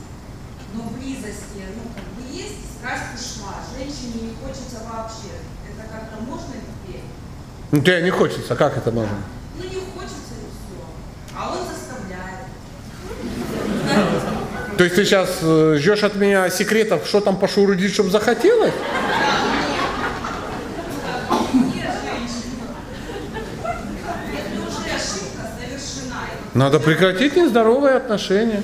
[0.74, 5.46] но близости, ну как бы есть, страсть ушла, женщине не хочется вообще.
[5.70, 7.04] Это как-то можно теперь?
[7.70, 9.22] Ну тебе не хочется, как это можно?
[9.58, 10.82] Ну не хочется и все.
[11.38, 11.69] А он
[14.80, 18.72] То есть ты сейчас э, ждешь от меня секретов, что там по шурудить, чтобы захотелось?
[26.54, 28.64] Надо прекратить нездоровые отношения.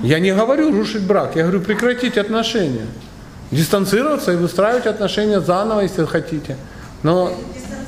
[0.00, 2.86] Я не говорю рушить брак, я говорю прекратить отношения.
[3.50, 6.56] Дистанцироваться и выстраивать отношения заново, если хотите.
[7.02, 7.34] Но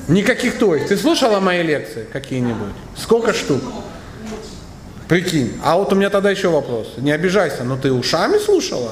[0.09, 0.89] никаких то есть.
[0.89, 2.75] Ты слушала мои лекции какие-нибудь?
[2.99, 3.63] Сколько штук?
[5.09, 5.53] Прикинь.
[5.63, 6.89] А вот у меня тогда еще вопрос.
[6.97, 8.91] Не обижайся, но ты ушами слушала?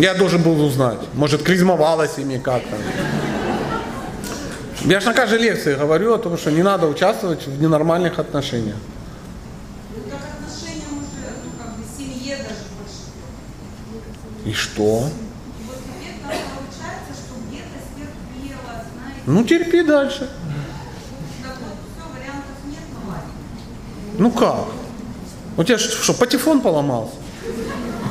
[0.00, 0.98] Я должен был узнать.
[1.14, 2.76] Может, клизмовалась ими как-то.
[4.84, 8.76] Я же на каждой лекции говорю о том, что не надо участвовать в ненормальных отношениях.
[9.94, 10.18] Ну ну.
[14.50, 15.08] И что?
[15.60, 20.30] И вот теперь так получается, что где-то стерпела, знаете, Ну терпи дальше.
[21.42, 23.30] так вот, все, вариантов нет, ну ладно.
[24.18, 24.66] Ну как?
[25.56, 27.14] У тебя что, патефон поломался?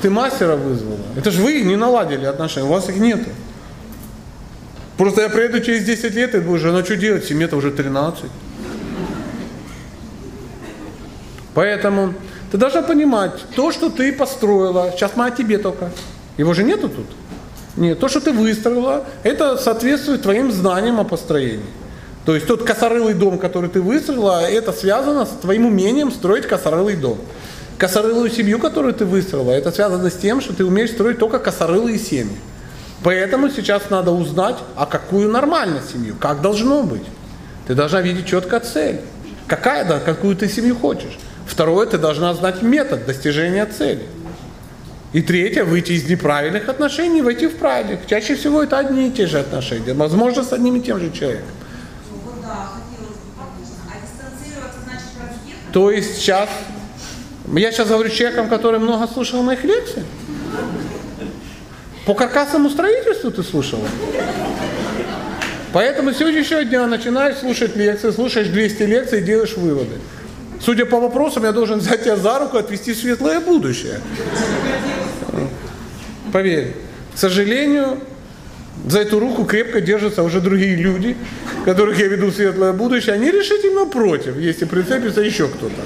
[0.02, 1.00] Ты мастера вызвала.
[1.16, 3.30] Это же вы не наладили отношения, у вас их нету.
[4.98, 7.26] Просто я приеду через 10 лет и буду, жена, что делать?
[7.26, 8.26] Семье-то уже 13.
[11.54, 12.14] Поэтому
[12.52, 15.92] ты должна понимать, то, что ты построила, сейчас мы о тебе только.
[16.38, 17.06] Его же нету тут.
[17.76, 21.66] Нет, то, что ты выстроила, это соответствует твоим знаниям о построении.
[22.28, 26.98] То есть тот косорылый дом, который ты выстроила, это связано с твоим умением строить косорылый
[26.98, 27.18] дом.
[27.78, 31.98] Косорылую семью, которую ты выстроила, это связано с тем, что ты умеешь строить только косорылые
[31.98, 32.36] семьи.
[33.02, 37.06] Поэтому сейчас надо узнать, а какую нормальную семью, как должно быть.
[37.66, 39.00] Ты должна видеть четко цель.
[39.48, 41.18] Какая, да, какую ты семью хочешь.
[41.46, 44.04] Второе, ты должна знать метод достижения цели.
[45.14, 48.06] И третье, выйти из неправильных отношений, войти в правильных.
[48.06, 49.94] Чаще всего это одни и те же отношения.
[49.94, 51.48] Возможно, с одним и тем же человеком.
[52.12, 53.84] Ну вот да, хотелось бы, конечно.
[53.88, 55.57] А дистанцироваться значит разъехать?
[55.74, 56.50] То есть сейчас,
[57.54, 60.04] я сейчас говорю человеком, который много слушал моих лекций.
[62.06, 63.86] По каркасному строительству ты слушала?
[65.74, 69.96] Поэтому с сегодняшнего дня начинаешь слушать лекции, слушаешь 200 лекций и делаешь выводы.
[70.62, 74.00] Судя по вопросам, я должен взять тебя за руку и отвести в светлое будущее.
[76.32, 76.74] Поверь,
[77.14, 78.00] к сожалению,
[78.90, 81.18] за эту руку крепко держатся уже другие люди,
[81.66, 83.16] которых я веду в светлое будущее.
[83.16, 85.82] Они решительно против, если прицепится еще кто-то.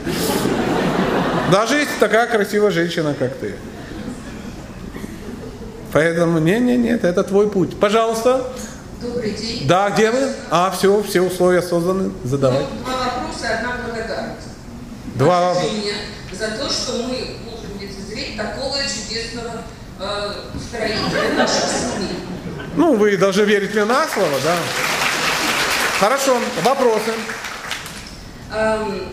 [1.52, 3.56] Даже если такая красивая женщина, как ты.
[5.92, 7.78] Поэтому, не-не-нет, это твой путь.
[7.80, 8.46] Пожалуйста,
[9.02, 9.68] Добрый день.
[9.68, 10.32] Да, где вы?
[10.52, 12.12] А, все, все условия созданы.
[12.24, 12.60] Задавай.
[12.60, 14.48] Ну, Два вопроса и одна благодарность.
[15.16, 15.76] Два вопроса.
[16.40, 19.64] За то, что мы можем лицезреть такого чудесного
[20.00, 22.31] э, строителя наших семей.
[22.76, 24.56] Ну, вы должны верить мне на слово, да?
[26.00, 27.12] Хорошо, вопросы.
[28.54, 29.10] Эм,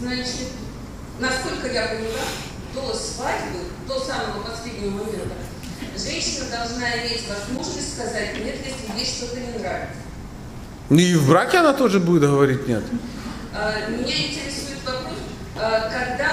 [0.00, 0.48] значит,
[1.18, 2.24] насколько я поняла,
[2.74, 5.34] до свадьбы, до самого последнего момента,
[5.96, 9.96] женщина должна иметь возможность сказать нет, если ей что-то не нравится.
[10.90, 12.84] И в браке она тоже будет говорить нет.
[13.54, 15.18] Э, Меня интересует вопрос,
[15.56, 16.30] э, когда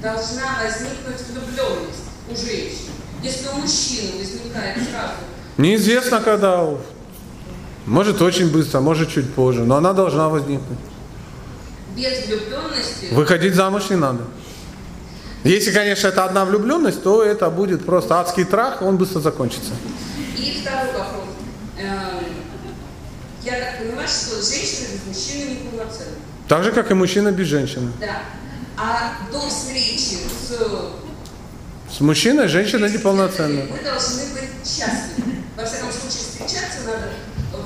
[0.00, 2.92] должна возникнуть влюбленность у женщин?
[3.22, 5.12] Если у мужчины возникает сразу,
[5.58, 6.68] Неизвестно когда.
[7.86, 10.78] Может очень быстро, может чуть позже, но она должна возникнуть.
[11.96, 14.20] без влюбленности, Выходить замуж не надо.
[15.44, 19.72] Если, конечно, это одна влюбленность, то это будет просто адский трах, он быстро закончится.
[20.38, 21.24] И второй вопрос.
[21.78, 22.24] Эм,
[23.44, 26.14] Я так понимаю, что женщина без мужчины не полноценна.
[26.46, 27.90] Так же, как и мужчина без женщины.
[28.00, 28.22] Да.
[28.78, 30.18] А до встречи
[30.48, 30.52] с
[31.92, 33.64] С мужчиной женщина неполноценна.
[33.70, 35.42] мы должны быть счастливы.
[35.54, 37.10] Во всяком случае, встречаться надо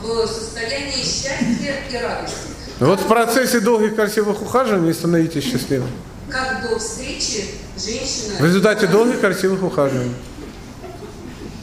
[0.03, 2.37] в состоянии счастья и радости.
[2.81, 5.89] Вот в процессе долгих красивых ухаживаний становитесь счастливым.
[6.29, 7.45] Как до встречи
[7.77, 8.35] женщина...
[8.41, 10.17] В результате долгих красивых ухаживаний.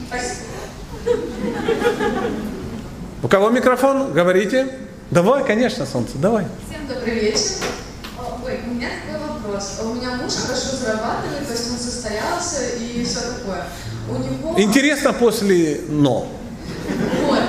[0.08, 0.40] Спасибо.
[3.22, 4.14] У кого микрофон?
[4.14, 4.68] Говорите.
[5.10, 6.46] Давай, конечно, солнце, давай.
[6.66, 7.56] Всем добрый вечер.
[8.42, 9.23] Ой, у меня такой
[9.54, 9.78] вопрос.
[9.82, 13.64] У меня муж хорошо зарабатывает, то есть он состоялся и все такое.
[14.08, 14.54] У него...
[14.58, 16.28] Интересно после «но».
[17.26, 17.40] Вот.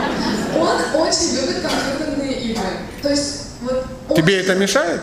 [0.58, 2.64] Он очень любит компьютерные игры.
[3.02, 3.86] То есть, вот...
[4.10, 5.02] он- Тебе это мешает?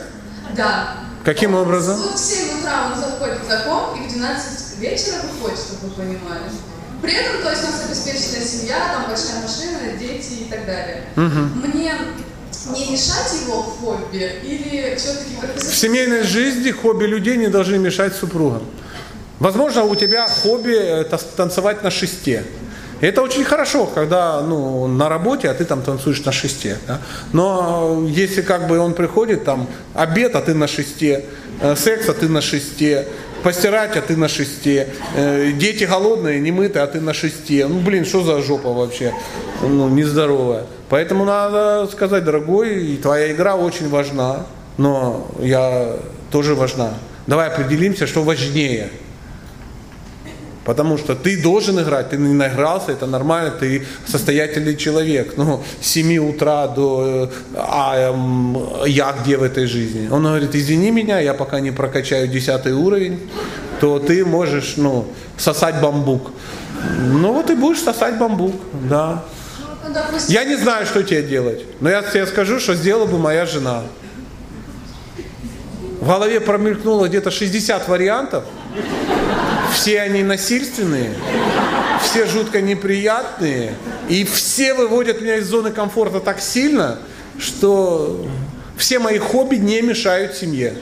[0.57, 0.95] Да.
[1.25, 2.01] Каким образом?
[2.01, 6.03] Вот в 7 утра он заходит за комп и в 12 вечера выходит, чтобы вы
[6.03, 6.43] понимали.
[7.01, 11.05] При этом, то есть у нас обеспеченная семья, там большая машина, дети и так далее.
[11.17, 11.95] Мне
[12.71, 18.63] не мешать его хобби или все-таки В семейной жизни хобби людей не должны мешать супругам.
[19.39, 22.45] Возможно, у тебя хобби это танцевать на шесте.
[23.01, 26.79] И это очень хорошо, когда ну, на работе, а ты там танцуешь на шесте.
[26.87, 27.01] да.
[27.33, 31.25] Но если как бы он приходит, там обед, а ты на шесте,
[31.61, 33.09] э, секс, а ты на шесте,
[33.43, 37.67] постирать, а ты на шесте, э, дети голодные, не мытые, а ты на шесте.
[37.67, 39.13] Ну, блин, что за жопа вообще?
[39.63, 40.67] Ну, нездоровая.
[40.93, 44.45] Поэтому надо сказать, дорогой, твоя игра очень важна,
[44.77, 45.97] но я
[46.31, 46.91] тоже важна.
[47.27, 48.91] Давай определимся, что важнее.
[50.67, 55.33] Потому что ты должен играть, ты не наигрался, это нормально, ты состоятельный человек.
[55.39, 57.31] Ну, с 7 утра до...
[57.55, 60.11] э, А эм, я где в этой жизни?
[60.11, 63.19] Он говорит, извини меня, я пока не прокачаю 10 уровень,
[63.81, 65.07] то ты можешь, ну,
[65.39, 66.33] сосать бамбук.
[67.01, 68.57] Ну вот и будешь сосать бамбук,
[68.91, 69.25] да.
[69.85, 69.95] Ну,
[70.29, 73.83] Я не знаю, что тебе делать, но я тебе скажу, что сделала бы моя жена.
[76.01, 78.45] В голове промелькнуло где-то 60 вариантов.
[79.75, 81.15] Все они насильственные,
[82.03, 83.75] все жутко неприятные,
[84.09, 86.99] и все выводят меня из зоны комфорта так сильно,
[87.39, 88.27] что
[88.77, 90.75] все мои хобби не мешают семье.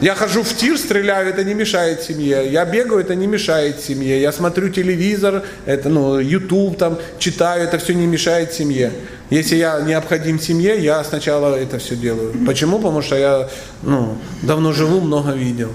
[0.00, 2.48] Я хожу в тир, стреляю, это не мешает семье.
[2.48, 4.20] Я бегаю, это не мешает семье.
[4.20, 8.92] Я смотрю телевизор, это, ну, YouTube там, читаю, это все не мешает семье.
[9.30, 12.32] Если я необходим семье, я сначала это все делаю.
[12.46, 12.76] Почему?
[12.76, 13.48] Потому что я
[13.82, 15.72] ну, давно живу, много видел.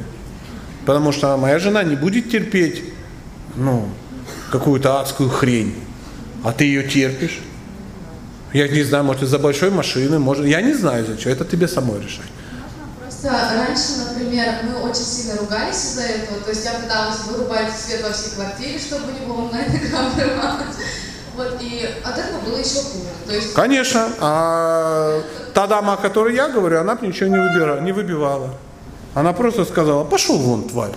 [0.85, 2.81] Потому что моя жена не будет терпеть
[3.57, 3.89] ну,
[4.51, 5.75] какую-то адскую хрень,
[6.43, 7.41] а ты ее терпишь.
[8.53, 11.99] Я не знаю, может, из-за большой машины, может, я не знаю, зачем, это тебе самой
[11.99, 12.32] решать.
[13.31, 16.39] Раньше, например, мы очень сильно ругались из-за этого.
[16.41, 20.75] То есть я пыталась вырубать свет во всей квартире, чтобы не было онлайн-игра вырывалась.
[21.35, 23.09] Вот, и от этого было еще хуже.
[23.25, 24.09] То есть Конечно.
[24.19, 25.21] А
[25.53, 28.55] та дама, о которой я говорю, она ничего не, выбира, не выбивала.
[29.13, 30.93] Она просто сказала, пошел вон, тварь.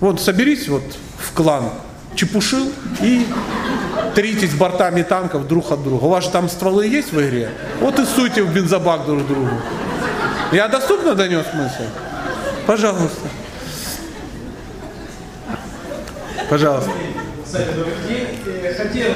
[0.00, 0.84] Вот соберись вот
[1.18, 1.70] в клан
[2.14, 3.26] Чепушил и
[4.18, 6.04] тритесь бортами танков друг от друга.
[6.06, 7.50] У вас же там стволы есть в игре?
[7.78, 9.48] Вот и суйте в бензобак друг другу.
[10.50, 11.88] Я доступно донес мысль?
[12.66, 13.28] Пожалуйста.
[16.50, 16.90] Пожалуйста.
[17.44, 18.26] Кстати, добрый день.
[18.64, 19.12] Э, Хотел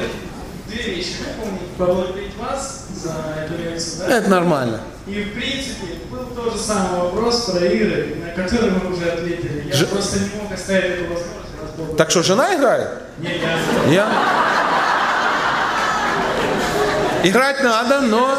[0.68, 1.68] две вещи выполнить.
[1.76, 3.10] Поблагодарить вас за
[3.44, 4.08] эту лекцию.
[4.08, 4.18] Да?
[4.18, 4.80] Это нормально.
[5.08, 9.64] И в принципе был тот же самый вопрос про игры, на который мы уже ответили.
[9.66, 11.96] Я Ж- просто не мог оставить эту возможность.
[11.96, 12.88] Так что, жена играет?
[13.18, 13.92] Не, я...
[13.92, 14.08] Я?
[17.24, 18.38] Играть надо, но...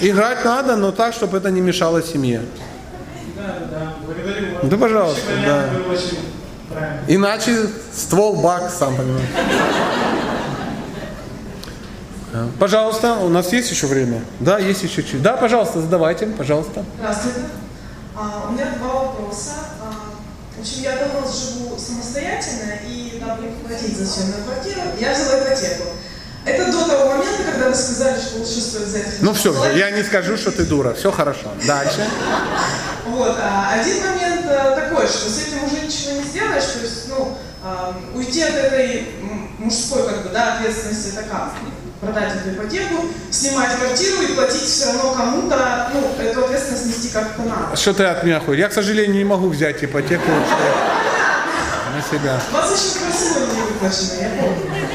[0.00, 2.42] Играть надо, но так, чтобы это не мешало семье.
[3.36, 3.94] Да, да, да.
[4.06, 4.80] Благодарю вас.
[4.80, 6.98] Пожалуйста, да.
[7.08, 9.28] Иначе ствол бак, сам понимаешь.
[12.58, 14.22] Пожалуйста, у нас есть еще время?
[14.40, 15.22] Да, есть еще чуть.
[15.22, 16.84] Да, пожалуйста, задавайте, пожалуйста.
[16.98, 17.40] Здравствуйте.
[18.14, 19.52] А, у меня два вопроса.
[19.80, 20.16] А,
[20.62, 25.84] я давно живу самостоятельно, и не платить за съемную квартиру, я взяла ипотеку.
[26.46, 30.02] Это до того момента, когда вы сказали, что лучше стоит взять Ну все, я не
[30.04, 30.94] скажу, что ты дура.
[30.94, 31.52] Все хорошо.
[31.66, 32.06] Дальше.
[33.06, 37.08] Вот, а, один момент а, такой, что с этим уже ничего не сделаешь, то есть,
[37.08, 37.36] ну,
[38.14, 39.08] уйти от этой
[39.58, 41.52] мужской, как бы, да, ответственности, это как?
[42.00, 47.42] Продать эту ипотеку, снимать квартиру и платить все равно кому-то, ну, эту ответственность нести как-то
[47.42, 47.76] надо.
[47.76, 48.60] Что ты от меня хочешь?
[48.60, 52.40] Я, к сожалению, не могу взять ипотеку на себя.
[52.50, 54.88] У вас еще красиво не выплачено, я помню.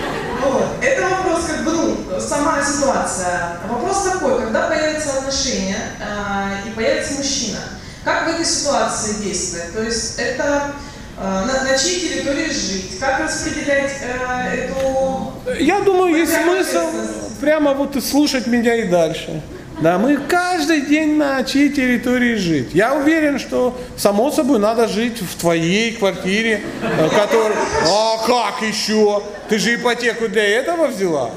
[0.43, 0.65] Вот.
[0.81, 3.57] Это вопрос, как бы, ну, сама ситуация.
[3.67, 7.59] Вопрос такой, когда появятся отношения э, и появится мужчина,
[8.03, 9.73] как в этой ситуации действовать?
[9.73, 10.71] То есть это
[11.17, 12.99] э, на, на чьей территории жить?
[12.99, 15.33] Как распределять э, эту...
[15.59, 16.87] Я думаю, есть смысл
[17.39, 19.41] прямо вот и слушать меня и дальше.
[19.81, 22.69] Да, мы каждый день на чьей территории жить.
[22.73, 27.57] Я уверен, что само собой надо жить в твоей квартире, э, которая...
[27.87, 29.23] А как еще?
[29.49, 31.31] Ты же ипотеку для этого взяла?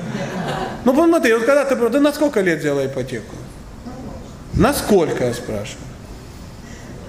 [0.84, 1.76] Ну посмотри, вот когда ты...
[1.76, 3.34] Ты на сколько лет взяла ипотеку?
[4.54, 5.78] На сколько, я спрашиваю?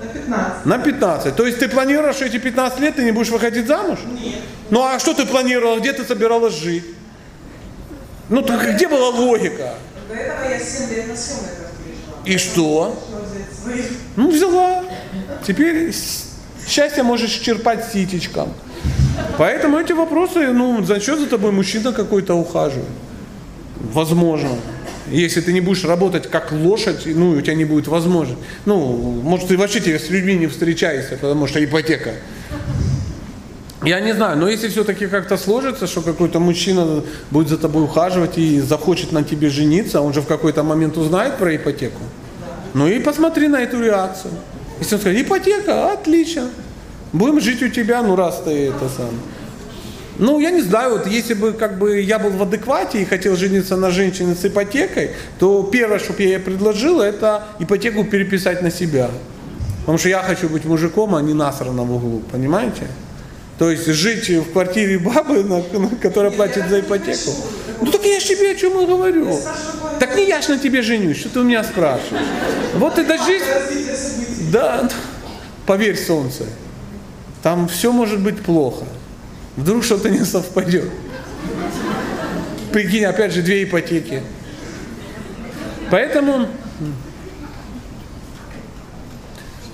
[0.02, 0.66] На 15.
[0.66, 1.36] На 15.
[1.36, 4.00] То есть ты планировала, что эти 15 лет ты не будешь выходить замуж?
[4.06, 4.40] Нет.
[4.70, 6.86] Ну а что ты планировала, где ты собиралась жить?
[8.30, 9.76] Ну так где была логика?
[10.10, 12.22] До этого я 7 лет на съемной квартире жила.
[12.26, 13.04] И что?
[14.16, 14.84] Ну взяла.
[15.46, 15.94] Теперь
[16.68, 18.54] счастье можешь черпать ситечком.
[19.38, 22.90] Поэтому эти вопросы, ну, зачем за тобой мужчина какой-то ухаживает?
[23.80, 24.52] Возможно.
[25.10, 28.44] Если ты не будешь работать как лошадь, ну, у тебя не будет возможности.
[28.66, 32.14] Ну, может, ты вообще тебе с людьми не встречаешься, потому что ипотека.
[33.84, 38.36] Я не знаю, но если все-таки как-то сложится, что какой-то мужчина будет за тобой ухаживать
[38.36, 42.02] и захочет на тебе жениться, он же в какой-то момент узнает про ипотеку.
[42.74, 44.34] Ну и посмотри на эту реакцию.
[44.80, 46.50] Если он скажет, ипотека, отлично.
[47.14, 49.12] Будем жить у тебя, ну раз ты это сам.
[50.18, 53.36] Ну, я не знаю, вот если бы как бы я был в адеквате и хотел
[53.36, 58.72] жениться на женщине с ипотекой, то первое, что я ей предложил, это ипотеку переписать на
[58.72, 59.10] себя.
[59.82, 62.88] Потому что я хочу быть мужиком, а не насрано в углу, понимаете?
[63.60, 67.32] То есть жить в квартире бабы, на- на- которая платит за ипотеку.
[67.82, 69.38] Ну так я ж тебе о чем и говорю.
[70.00, 72.24] Так не я ж на тебе женюсь, что ты у меня спрашиваешь?
[72.76, 72.98] Вот.
[72.98, 74.52] Развитие событий.
[74.52, 74.90] Да,
[75.66, 76.44] поверь, солнце,
[77.44, 78.86] там все может быть плохо.
[79.56, 80.90] Вдруг что-то не совпадет.
[82.72, 84.22] Прикинь, опять же, две ипотеки.
[85.90, 86.48] Поэтому,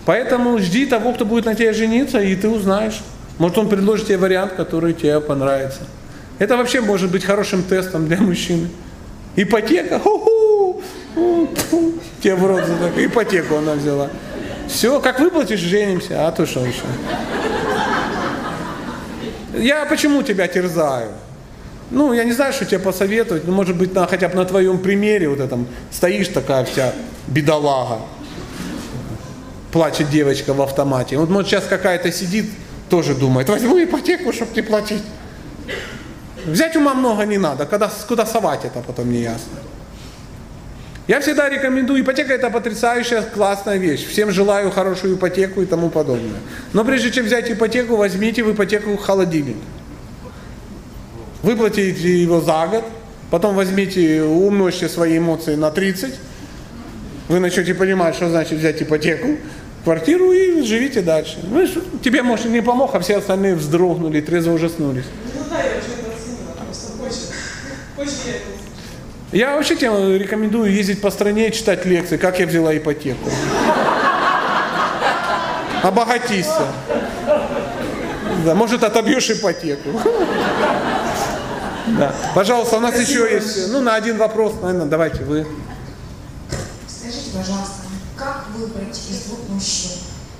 [0.05, 3.01] поэтому жди того, кто будет на тебя жениться, и ты узнаешь.
[3.39, 5.81] Может, он предложит тебе вариант, который тебе понравится.
[6.37, 8.69] Это вообще может быть хорошим тестом для мужчины.
[9.35, 10.83] Ипотека, ху-ху,
[11.15, 12.97] у, тьфу, тебе в рот за так.
[12.97, 14.09] Ипотеку она взяла.
[14.67, 16.83] Все, как выплатишь, женимся, а то что еще?
[19.53, 21.11] Я почему тебя терзаю?
[21.89, 24.79] Ну, я не знаю, что тебе посоветовать, но может быть, на, хотя бы на твоем
[24.79, 26.93] примере вот этом стоишь такая вся
[27.27, 27.99] бедолага,
[29.73, 31.17] плачет девочка в автомате.
[31.17, 32.45] Вот может сейчас какая-то сидит,
[32.89, 35.03] тоже думает, возьму ипотеку, чтобы не платить.
[36.45, 39.59] Взять ума много не надо, когда, куда совать это потом не ясно.
[41.11, 44.07] Я всегда рекомендую, ипотека это потрясающая, классная вещь.
[44.07, 46.39] Всем желаю хорошую ипотеку и тому подобное.
[46.71, 49.57] Но прежде чем взять ипотеку, возьмите в ипотеку холодильник.
[51.43, 52.85] Выплатите его за год,
[53.29, 56.13] потом возьмите, умножьте свои эмоции на 30,
[57.27, 59.35] вы начнете понимать, что значит взять ипотеку,
[59.83, 61.39] квартиру и живите дальше.
[61.43, 61.67] Ну,
[62.01, 65.07] тебе, может, не помог, а все остальные вздрогнули, трезво ужаснулись.
[65.35, 67.35] Ну да, я уже это оценила, просто позже.
[67.97, 68.61] Позже я это
[69.31, 73.29] Я вообще тебе рекомендую ездить по стране и читать лекции, как я взяла ипотеку.
[75.83, 76.67] Обогатися.
[78.45, 79.89] Да, может, отобьешь ипотеку.
[81.87, 82.13] Да.
[82.35, 85.47] Пожалуйста, у нас еще есть, ну, на один вопрос, наверное, давайте вы.
[86.87, 87.83] Скажите, пожалуйста,
[88.17, 89.91] как выбрать из двух мужчин?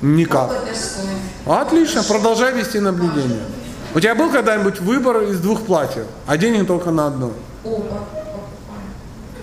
[0.02, 0.52] Никак.
[1.46, 3.42] Отлично, продолжай вести наблюдение.
[3.94, 7.32] У тебя был когда-нибудь выбор из двух платьев, а денег только на одно?
[7.64, 8.08] Оба.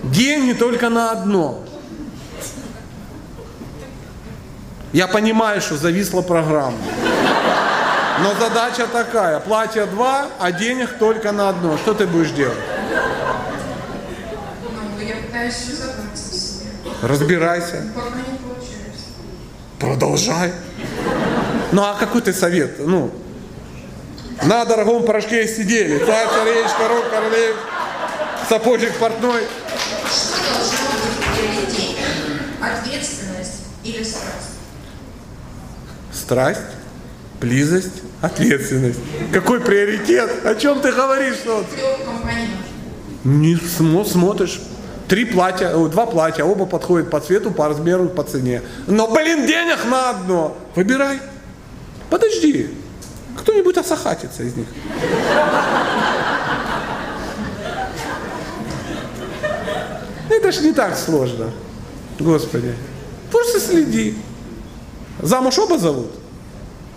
[0.05, 1.65] Деньги только на одно.
[4.93, 6.79] Я понимаю, что зависла программа.
[8.21, 11.77] Но задача такая, платье два, а денег только на одно.
[11.77, 12.59] Что ты будешь делать?
[14.63, 15.75] Ну, я пытаюсь себе.
[17.03, 17.85] Разбирайся.
[17.95, 19.07] Пока не получается.
[19.79, 20.53] Продолжай.
[21.71, 22.79] Ну а какой ты совет?
[22.79, 23.13] Ну,
[24.43, 25.99] На дорогом порошке сидели.
[25.99, 27.57] Царь, царевич, король, королевич,
[28.49, 29.43] сапожник портной.
[33.89, 34.51] Или страсть?
[36.13, 36.61] Страсть,
[37.41, 38.99] близость, ответственность.
[39.33, 40.31] Какой приоритет?
[40.45, 41.65] О чем ты говоришь, что?
[43.25, 44.61] Не смо- смотришь.
[45.09, 48.63] Три платья, два платья, оба подходят по цвету, по размеру, по цене.
[48.87, 50.57] Но, блин, денег на одно.
[50.75, 51.19] Выбирай.
[52.11, 52.71] Подожди.
[53.39, 54.67] Кто-нибудь осахатится из них.
[60.31, 61.51] Это ж не так сложно.
[62.19, 62.75] Господи.
[63.31, 64.15] Просто следи.
[65.21, 66.11] Замуж оба зовут?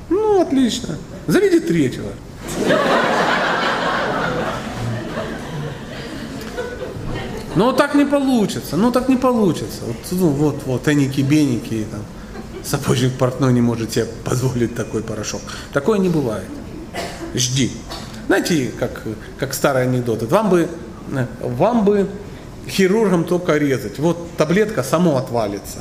[0.09, 0.97] Ну, отлично.
[1.27, 2.11] Заведи третьего.
[7.55, 9.81] Ну так не получится, ну так не получится.
[9.85, 11.99] Вот, ну, вот, вот, эники-беники, и там,
[12.63, 15.41] сапожник портной не может себе позволить такой порошок.
[15.73, 16.47] Такое не бывает.
[17.35, 17.71] Жди.
[18.27, 19.01] Знаете, как,
[19.37, 20.23] как старый анекдот.
[20.23, 20.69] Вам бы,
[21.41, 22.07] вам бы
[22.69, 23.99] хирургом только резать.
[23.99, 25.79] Вот таблетка само отвалится.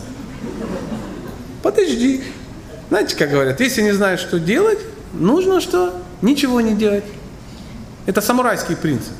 [1.62, 2.22] Подожди.
[2.88, 4.78] Знаете, как говорят, если не знаешь, что делать,
[5.12, 5.94] нужно что?
[6.22, 7.04] Ничего не делать.
[8.06, 9.12] Это самурайский принцип.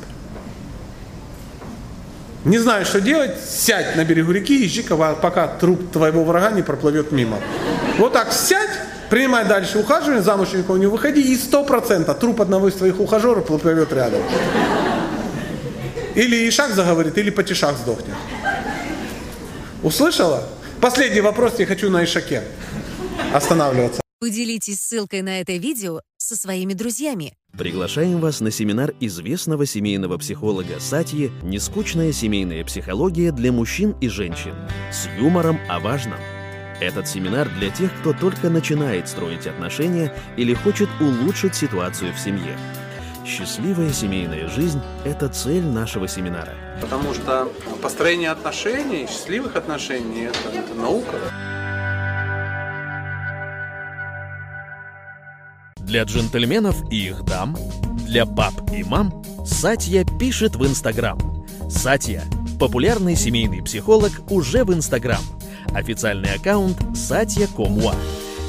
[2.45, 6.63] Не знаешь, что делать, сядь на берегу реки и жди, пока труп твоего врага не
[6.63, 7.39] проплывет мимо.
[7.99, 8.71] Вот так сядь,
[9.11, 13.47] принимай дальше ухаживание, замуж никого не выходи, и сто процентов труп одного из твоих ухажеров
[13.47, 14.23] проплывет рядом.
[16.15, 18.17] Или Ишак заговорит, или Патишак сдохнет.
[19.83, 20.45] Услышала?
[20.81, 22.43] Последний вопрос я хочу на Ишаке
[23.35, 24.01] останавливаться.
[24.19, 27.35] Поделитесь ссылкой на это видео со своими друзьями.
[27.57, 34.55] Приглашаем вас на семинар известного семейного психолога Сатьи «Нескучная семейная психология для мужчин и женщин»
[34.91, 36.19] с юмором о важном.
[36.81, 42.57] Этот семинар для тех, кто только начинает строить отношения или хочет улучшить ситуацию в семье.
[43.31, 46.53] Счастливая семейная жизнь– это цель нашего семинара.
[46.81, 47.49] Потому что
[47.81, 51.17] построение отношений, счастливых отношений это, это наука.
[55.77, 57.57] Для джентльменов и их дам,
[58.05, 61.47] для пап и мам Сатья пишет в Инстаграм.
[61.71, 62.25] Сатья–
[62.59, 65.23] популярный семейный психолог уже в Инстаграм.
[65.73, 67.95] Официальный аккаунт Сатья Комуа.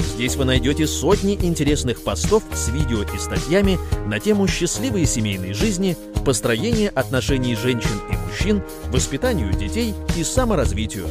[0.01, 5.95] Здесь вы найдете сотни интересных постов с видео и статьями на тему счастливой семейной жизни,
[6.25, 11.07] построения отношений женщин и мужчин, воспитанию детей и саморазвитию.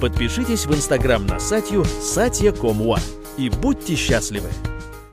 [0.00, 1.84] Подпишитесь в Инстаграм на Сатью
[2.54, 2.98] Комуа
[3.36, 4.50] и будьте счастливы!